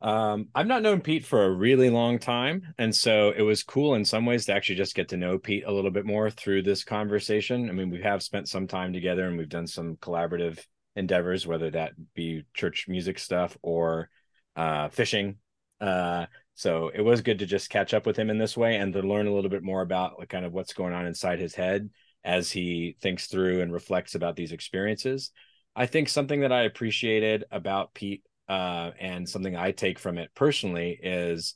Um, 0.01 0.49
I've 0.55 0.67
not 0.67 0.83
known 0.83 1.01
Pete 1.01 1.25
for 1.25 1.45
a 1.45 1.51
really 1.51 1.89
long 1.89 2.19
time, 2.19 2.75
and 2.79 2.95
so 2.95 3.33
it 3.37 3.43
was 3.43 3.63
cool 3.63 3.95
in 3.95 4.05
some 4.05 4.27
ways 4.27 4.45
to 4.47 4.55
actually 4.55 4.77
just 4.77 4.95
get 4.95 5.09
to 5.09 5.17
know 5.17 5.39
Pete 5.39 5.65
a 5.67 5.73
little 5.73 5.91
bit 5.91 6.05
more 6.05 6.31
through 6.31 6.63
this 6.63 6.85
conversation. 6.85 7.69
I 7.69 7.73
mean, 7.73 7.91
we 7.91 8.03
have 8.03 8.23
spent 8.23 8.49
some 8.49 8.67
time 8.67 8.93
together, 8.93 9.27
and 9.27 9.39
we've 9.39 9.49
done 9.49 9.67
some 9.67 9.97
collaborative 9.97 10.63
endeavors, 10.97 11.47
whether 11.47 11.71
that 11.71 11.93
be 12.15 12.45
church 12.55 12.87
music 12.89 13.19
stuff 13.19 13.57
or 13.63 14.11
uh, 14.57 14.89
fishing. 14.89 15.37
Uh, 15.81 16.27
so 16.55 16.91
it 16.95 17.03
was 17.03 17.21
good 17.21 17.39
to 17.41 17.47
just 17.47 17.71
catch 17.71 17.93
up 17.93 18.07
with 18.07 18.17
him 18.17 18.31
in 18.31 18.39
this 18.39 18.57
way 18.57 18.77
and 18.77 18.93
to 18.95 19.03
learn 19.03 19.27
a 19.27 19.33
little 19.33 19.51
bit 19.51 19.63
more 19.63 19.83
about 19.83 20.19
like 20.19 20.31
kind 20.31 20.47
of 20.47 20.53
what's 20.53 20.73
going 20.73 20.95
on 20.95 21.07
inside 21.07 21.39
his 21.39 21.55
head 21.55 21.91
as 22.25 22.51
he 22.51 22.97
thinks 23.01 23.27
through 23.27 23.61
and 23.61 23.73
reflects 23.73 24.15
about 24.15 24.37
these 24.37 24.53
experiences. 24.53 25.31
I 25.77 25.87
think 25.87 26.09
something 26.09 26.41
that 26.41 26.53
I 26.53 26.63
appreciated 26.63 27.45
about 27.51 27.93
Pete 27.93 28.25
uh, 28.49 28.93
and 28.99 29.29
something 29.29 29.55
I 29.55 29.73
take 29.73 29.99
from 29.99 30.17
it 30.17 30.31
personally 30.35 30.99
is 31.01 31.55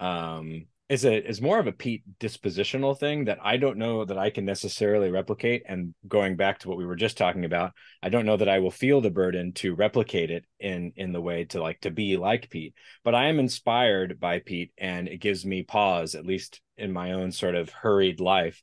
um, 0.00 0.66
is 0.90 1.04
a 1.04 1.24
is 1.24 1.40
more 1.40 1.60
of 1.60 1.68
a 1.68 1.72
Pete 1.72 2.02
dispositional 2.18 2.98
thing 2.98 3.26
that 3.26 3.38
I 3.40 3.58
don't 3.58 3.78
know 3.78 4.04
that 4.04 4.18
I 4.18 4.28
can 4.28 4.44
necessarily 4.44 5.08
replicate. 5.08 5.62
And 5.66 5.94
going 6.08 6.34
back 6.34 6.58
to 6.58 6.68
what 6.68 6.76
we 6.76 6.84
were 6.84 6.96
just 6.96 7.16
talking 7.16 7.44
about, 7.44 7.72
I 8.02 8.08
don't 8.08 8.26
know 8.26 8.36
that 8.36 8.48
I 8.48 8.58
will 8.58 8.72
feel 8.72 9.00
the 9.00 9.08
burden 9.08 9.52
to 9.54 9.76
replicate 9.76 10.32
it 10.32 10.44
in 10.58 10.92
in 10.96 11.12
the 11.12 11.20
way 11.20 11.44
to 11.46 11.62
like 11.62 11.80
to 11.82 11.92
be 11.92 12.16
like 12.16 12.50
Pete. 12.50 12.74
But 13.04 13.14
I 13.14 13.26
am 13.26 13.38
inspired 13.38 14.18
by 14.18 14.40
Pete, 14.40 14.72
and 14.76 15.06
it 15.06 15.18
gives 15.18 15.46
me 15.46 15.62
pause, 15.62 16.16
at 16.16 16.26
least 16.26 16.60
in 16.76 16.92
my 16.92 17.12
own 17.12 17.30
sort 17.30 17.54
of 17.54 17.70
hurried 17.70 18.18
life, 18.18 18.60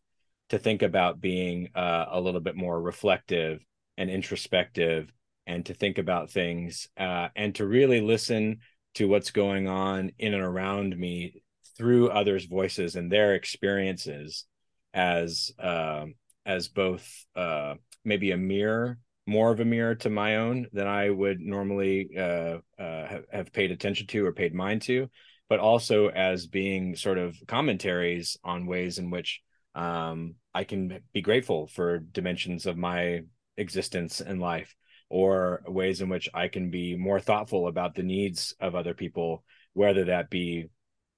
to 0.49 0.59
think 0.59 0.81
about 0.81 1.21
being 1.21 1.69
uh, 1.75 2.07
a 2.11 2.19
little 2.19 2.41
bit 2.41 2.57
more 2.57 2.79
reflective 2.79 3.63
and 3.97 4.09
introspective, 4.09 5.13
and 5.45 5.65
to 5.67 5.73
think 5.73 5.97
about 5.97 6.29
things 6.29 6.89
uh, 6.97 7.29
and 7.37 7.55
to 7.55 7.65
really 7.65 8.01
listen 8.01 8.59
to 8.95 9.07
what's 9.07 9.31
going 9.31 9.69
on 9.69 10.11
in 10.19 10.33
and 10.33 10.43
around 10.43 10.97
me 10.97 11.41
through 11.77 12.09
others' 12.09 12.45
voices 12.45 12.95
and 12.95 13.11
their 13.11 13.35
experiences 13.35 14.45
as 14.93 15.51
uh, 15.59 16.05
as 16.45 16.69
both 16.69 17.07
uh, 17.35 17.75
maybe 18.03 18.31
a 18.31 18.37
mirror, 18.37 18.99
more 19.25 19.51
of 19.51 19.59
a 19.59 19.65
mirror 19.65 19.95
to 19.95 20.09
my 20.09 20.37
own 20.37 20.67
than 20.71 20.87
I 20.87 21.09
would 21.09 21.39
normally 21.39 22.09
uh, 22.17 22.57
uh 22.79 23.07
have, 23.07 23.25
have 23.31 23.53
paid 23.53 23.71
attention 23.71 24.07
to 24.07 24.25
or 24.25 24.31
paid 24.31 24.53
mind 24.53 24.81
to, 24.83 25.09
but 25.49 25.59
also 25.59 26.07
as 26.07 26.47
being 26.47 26.95
sort 26.95 27.17
of 27.17 27.37
commentaries 27.47 28.37
on 28.43 28.65
ways 28.65 28.97
in 28.97 29.11
which 29.11 29.41
um, 29.75 30.35
I 30.53 30.63
can 30.63 30.99
be 31.13 31.21
grateful 31.21 31.67
for 31.67 31.99
dimensions 31.99 32.65
of 32.65 32.77
my 32.77 33.21
existence 33.57 34.21
in 34.21 34.39
life 34.39 34.75
or 35.09 35.61
ways 35.67 36.01
in 36.01 36.09
which 36.09 36.29
I 36.33 36.47
can 36.47 36.69
be 36.69 36.95
more 36.95 37.19
thoughtful 37.19 37.67
about 37.67 37.95
the 37.95 38.03
needs 38.03 38.53
of 38.59 38.75
other 38.75 38.93
people, 38.93 39.43
whether 39.73 40.05
that 40.05 40.29
be 40.29 40.69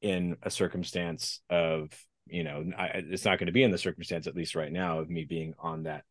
in 0.01 0.37
a 0.43 0.49
circumstance 0.49 1.41
of 1.49 1.89
you 2.27 2.43
know 2.43 2.63
I, 2.77 2.85
it's 2.93 3.25
not 3.25 3.39
going 3.39 3.47
to 3.47 3.53
be 3.53 3.63
in 3.63 3.71
the 3.71 3.77
circumstance 3.77 4.27
at 4.27 4.35
least 4.35 4.55
right 4.55 4.71
now 4.71 4.99
of 4.99 5.09
me 5.09 5.25
being 5.25 5.53
on 5.59 5.83
that 5.83 6.03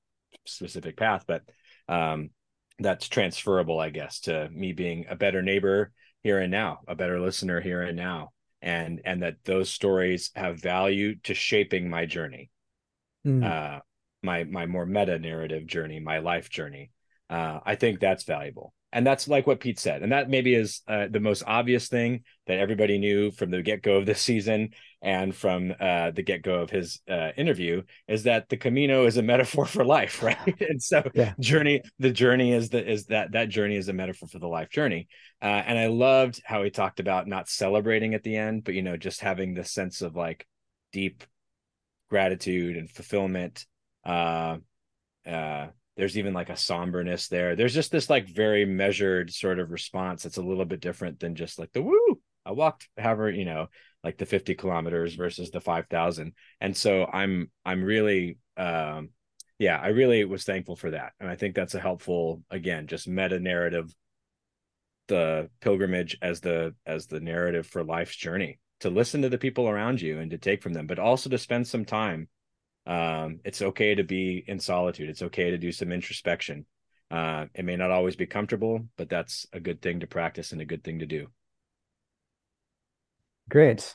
specific 0.47 0.97
path 0.97 1.24
but 1.26 1.43
um 1.89 2.30
that's 2.78 3.09
transferable 3.09 3.80
i 3.80 3.91
guess 3.91 4.20
to 4.20 4.49
me 4.51 4.72
being 4.72 5.07
a 5.09 5.16
better 5.16 5.43
neighbor 5.43 5.93
here 6.22 6.39
and 6.39 6.51
now 6.51 6.80
a 6.86 6.95
better 6.95 7.20
listener 7.20 7.61
here 7.61 7.82
and 7.82 7.97
now 7.97 8.30
and 8.61 9.01
and 9.05 9.22
that 9.22 9.36
those 9.45 9.70
stories 9.70 10.30
have 10.34 10.61
value 10.61 11.14
to 11.22 11.34
shaping 11.34 11.89
my 11.89 12.05
journey 12.05 12.51
mm. 13.26 13.43
uh 13.45 13.80
my 14.22 14.45
my 14.45 14.66
more 14.66 14.86
meta 14.86 15.18
narrative 15.18 15.66
journey 15.66 16.01
my 16.01 16.18
life 16.18 16.51
journey 16.51 16.91
uh 17.30 17.61
i 17.64 17.74
think 17.74 18.01
that's 18.01 18.24
valuable 18.24 18.74
and 18.93 19.07
that's 19.07 19.28
like 19.28 19.47
what 19.47 19.61
Pete 19.61 19.78
said, 19.78 20.03
and 20.03 20.12
that 20.12 20.30
maybe 20.30 20.55
is 20.55 20.82
uh, 20.89 21.09
the 21.11 21.20
most 21.20 21.43
obvious 21.47 21.89
thing 21.89 22.22
that 22.47 22.59
everybody 22.59 22.99
knew 22.99 23.30
from 23.30 23.51
the 23.51 23.62
get 23.62 23.82
go 23.82 23.97
of 23.97 24.07
this 24.07 24.20
season 24.20 24.70
and 25.03 25.34
from 25.34 25.74
uh, 25.78 26.11
the 26.11 26.22
get 26.22 26.43
go 26.43 26.61
of 26.62 26.70
his 26.70 27.01
uh, 27.09 27.30
interview 27.36 27.82
is 28.09 28.22
that 28.24 28.49
the 28.49 28.57
Camino 28.57 29.05
is 29.05 29.16
a 29.18 29.22
metaphor 29.22 29.66
for 29.66 29.84
life, 29.84 30.22
right? 30.22 30.61
and 30.61 30.82
so, 30.82 31.03
yeah. 31.14 31.34
journey, 31.39 31.82
the 31.99 32.11
journey 32.11 32.53
is 32.53 32.70
the 32.70 32.84
is 32.84 33.07
that 33.07 33.32
that 33.32 33.51
journey 33.51 33.76
is 33.76 33.89
a 33.89 33.93
metaphor 33.93 34.28
for 34.28 34.39
the 34.39 34.49
life 34.49 34.70
journey. 34.70 35.09
Uh, 35.43 35.62
and 35.66 35.78
I 35.78 35.89
loved 35.89 36.41
how 36.45 36.62
he 36.62 36.70
talked 36.70 36.99
about 36.99 37.28
not 37.28 37.49
celebrating 37.49 38.14
at 38.14 38.22
the 38.22 38.36
end, 38.36 38.64
but 38.64 38.74
you 38.74 38.82
know, 38.82 38.97
just 38.97 39.20
having 39.20 39.55
this 39.55 39.72
sense 39.72 40.01
of 40.01 40.16
like 40.16 40.47
deep 40.93 41.24
gratitude 42.09 42.76
and 42.76 42.91
fulfillment. 42.91 43.66
Uh, 44.05 44.59
uh, 45.26 45.68
there's 45.99 46.16
even 46.16 46.32
like 46.32 46.49
a 46.49 46.57
somberness 46.57 47.26
there. 47.26 47.57
There's 47.57 47.74
just 47.74 47.90
this 47.90 48.09
like 48.09 48.28
very 48.28 48.64
measured 48.64 49.32
sort 49.32 49.59
of 49.59 49.72
response 49.72 50.22
that's 50.22 50.36
a 50.36 50.42
little 50.42 50.64
bit 50.64 50.80
different 50.80 51.18
than 51.18 51.34
just 51.34 51.59
like 51.59 51.72
the 51.72 51.82
woo. 51.82 52.20
I 52.46 52.53
walked 52.53 52.88
however, 52.96 53.28
you 53.28 53.44
know, 53.44 53.66
like 54.05 54.16
the 54.16 54.24
50 54.24 54.55
kilometers 54.55 55.16
versus 55.16 55.51
the 55.51 55.61
5,000. 55.61 56.34
And 56.61 56.76
so 56.76 57.05
I'm, 57.05 57.51
I'm 57.66 57.82
really, 57.82 58.38
um, 58.57 59.11
yeah, 59.59 59.76
I 59.76 59.88
really 59.88 60.24
was 60.24 60.44
thankful 60.44 60.76
for 60.76 60.92
that. 60.92 61.14
And 61.18 61.28
I 61.28 61.34
think 61.34 61.57
that's 61.57 61.74
a 61.74 61.80
helpful, 61.80 62.44
again, 62.49 62.86
just 62.86 63.09
meta 63.09 63.40
narrative, 63.40 63.92
the 65.09 65.51
pilgrimage 65.61 66.16
as 66.22 66.40
the, 66.40 66.76
as 66.86 67.09
the 67.09 67.18
narrative 67.18 67.66
for 67.66 67.82
life's 67.82 68.14
journey 68.14 68.61
to 68.80 68.88
listen 68.88 69.22
to 69.22 69.28
the 69.28 69.36
people 69.36 69.68
around 69.68 70.01
you 70.01 70.20
and 70.20 70.30
to 70.30 70.38
take 70.38 70.62
from 70.62 70.74
them, 70.74 70.86
but 70.86 71.01
also 71.01 71.28
to 71.28 71.38
spend 71.38 71.66
some 71.66 71.84
time 71.84 72.28
Um, 72.89 73.41
it's 73.45 73.61
okay 73.61 73.95
to 73.95 74.03
be 74.03 74.43
in 74.47 74.59
solitude. 74.59 75.11
It's 75.11 75.22
okay 75.22 75.51
to 75.51 75.59
do 75.59 75.70
some 75.70 75.93
introspection. 75.93 76.64
Uh, 77.11 77.47
it 77.55 77.64
may 77.64 77.76
not 77.76 77.91
always 77.91 78.16
be 78.16 78.26
comfortable, 78.26 78.80
but 78.97 79.11
that's 79.11 79.47
a 79.53 79.61
good 79.61 79.82
thing 79.82 80.01
to 80.01 80.07
practice 80.07 80.53
and 80.53 80.61
a 80.61 80.64
good 80.64 80.82
thing 80.82 81.01
to 81.01 81.07
do. 81.07 81.28
Great. 83.51 83.95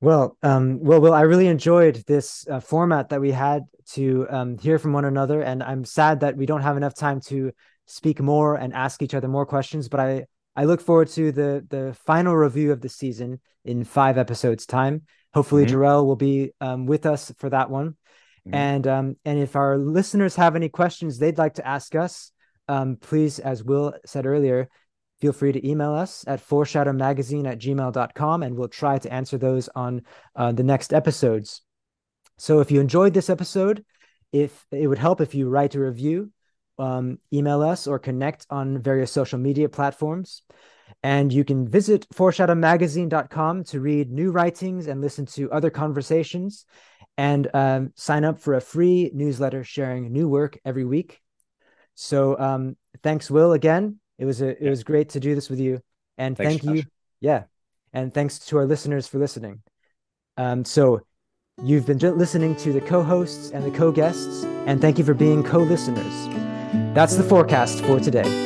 Well, 0.00 0.36
um, 0.42 0.80
well, 0.80 1.00
well, 1.00 1.14
I 1.14 1.22
really 1.22 1.46
enjoyed 1.46 2.02
this 2.06 2.46
uh, 2.48 2.60
format 2.60 3.10
that 3.10 3.20
we 3.20 3.30
had 3.30 3.62
to 3.92 4.26
um, 4.28 4.58
hear 4.58 4.78
from 4.78 4.92
one 4.92 5.04
another, 5.04 5.40
and 5.42 5.62
I'm 5.62 5.84
sad 5.84 6.20
that 6.20 6.36
we 6.36 6.46
don't 6.46 6.62
have 6.62 6.76
enough 6.76 6.94
time 6.94 7.20
to 7.26 7.52
speak 7.86 8.20
more 8.20 8.56
and 8.56 8.72
ask 8.74 9.02
each 9.02 9.14
other 9.14 9.28
more 9.28 9.46
questions. 9.46 9.88
But 9.88 10.00
I, 10.00 10.26
I 10.56 10.64
look 10.64 10.80
forward 10.80 11.08
to 11.10 11.32
the 11.32 11.66
the 11.68 11.96
final 12.04 12.36
review 12.36 12.72
of 12.72 12.80
the 12.80 12.88
season 12.88 13.40
in 13.64 13.84
five 13.84 14.18
episodes 14.18 14.66
time. 14.66 15.02
Hopefully, 15.34 15.66
mm-hmm. 15.66 15.76
Jarrell 15.76 16.06
will 16.06 16.16
be 16.16 16.52
um, 16.60 16.86
with 16.86 17.06
us 17.06 17.32
for 17.38 17.50
that 17.50 17.70
one. 17.70 17.96
Mm-hmm. 18.46 18.54
And 18.54 18.86
um, 18.86 19.16
and 19.24 19.38
if 19.38 19.56
our 19.56 19.76
listeners 19.76 20.36
have 20.36 20.56
any 20.56 20.68
questions 20.68 21.18
they'd 21.18 21.38
like 21.38 21.54
to 21.54 21.66
ask 21.66 21.94
us, 21.94 22.30
um, 22.68 22.96
please, 22.96 23.38
as 23.38 23.64
Will 23.64 23.94
said 24.06 24.26
earlier, 24.26 24.68
feel 25.20 25.32
free 25.32 25.52
to 25.52 25.68
email 25.68 25.92
us 25.92 26.24
at 26.26 26.46
foreshadowmagazine 26.46 27.46
at 27.46 27.58
gmail.com 27.58 28.42
and 28.42 28.56
we'll 28.56 28.68
try 28.68 28.98
to 28.98 29.12
answer 29.12 29.38
those 29.38 29.68
on 29.74 30.02
uh, 30.36 30.52
the 30.52 30.62
next 30.62 30.92
episodes. 30.92 31.62
So 32.36 32.60
if 32.60 32.70
you 32.70 32.80
enjoyed 32.80 33.14
this 33.14 33.30
episode, 33.30 33.84
if 34.32 34.66
it 34.70 34.86
would 34.86 34.98
help 34.98 35.20
if 35.20 35.34
you 35.34 35.48
write 35.48 35.74
a 35.74 35.80
review, 35.80 36.30
um, 36.78 37.18
email 37.32 37.62
us 37.62 37.86
or 37.86 37.98
connect 37.98 38.46
on 38.50 38.82
various 38.82 39.12
social 39.12 39.38
media 39.38 39.68
platforms. 39.68 40.42
And 41.02 41.32
you 41.32 41.44
can 41.44 41.68
visit 41.68 42.06
foreshadowmagazine.com 42.14 43.64
to 43.64 43.80
read 43.80 44.10
new 44.10 44.30
writings 44.30 44.86
and 44.86 45.00
listen 45.00 45.26
to 45.26 45.50
other 45.52 45.70
conversations 45.70 46.64
and 47.16 47.48
um, 47.54 47.92
sign 47.94 48.24
up 48.24 48.40
for 48.40 48.54
a 48.54 48.60
free 48.60 49.10
newsletter 49.14 49.64
sharing 49.64 50.12
new 50.12 50.28
work 50.28 50.58
every 50.64 50.84
week. 50.84 51.20
So 51.94 52.38
um, 52.38 52.76
thanks, 53.02 53.30
Will, 53.30 53.52
again. 53.52 54.00
It 54.18 54.24
was 54.24 54.42
a, 54.42 54.50
it 54.50 54.58
yeah. 54.62 54.70
was 54.70 54.84
great 54.84 55.10
to 55.10 55.20
do 55.20 55.34
this 55.34 55.50
with 55.50 55.60
you, 55.60 55.80
and 56.18 56.36
thanks, 56.36 56.64
thank 56.64 56.76
you. 56.76 56.82
Josh. 56.82 56.90
Yeah, 57.20 57.42
and 57.92 58.12
thanks 58.12 58.38
to 58.46 58.58
our 58.58 58.66
listeners 58.66 59.08
for 59.08 59.18
listening. 59.18 59.62
Um, 60.36 60.64
so 60.64 61.00
you've 61.62 61.86
been 61.86 61.98
listening 61.98 62.54
to 62.56 62.72
the 62.72 62.80
co-hosts 62.80 63.50
and 63.50 63.64
the 63.64 63.76
co-guests, 63.76 64.44
and 64.66 64.80
thank 64.80 64.98
you 64.98 65.04
for 65.04 65.14
being 65.14 65.42
co-listeners. 65.42 66.28
That's 66.94 67.16
the 67.16 67.24
forecast 67.24 67.84
for 67.84 67.98
today. 67.98 68.43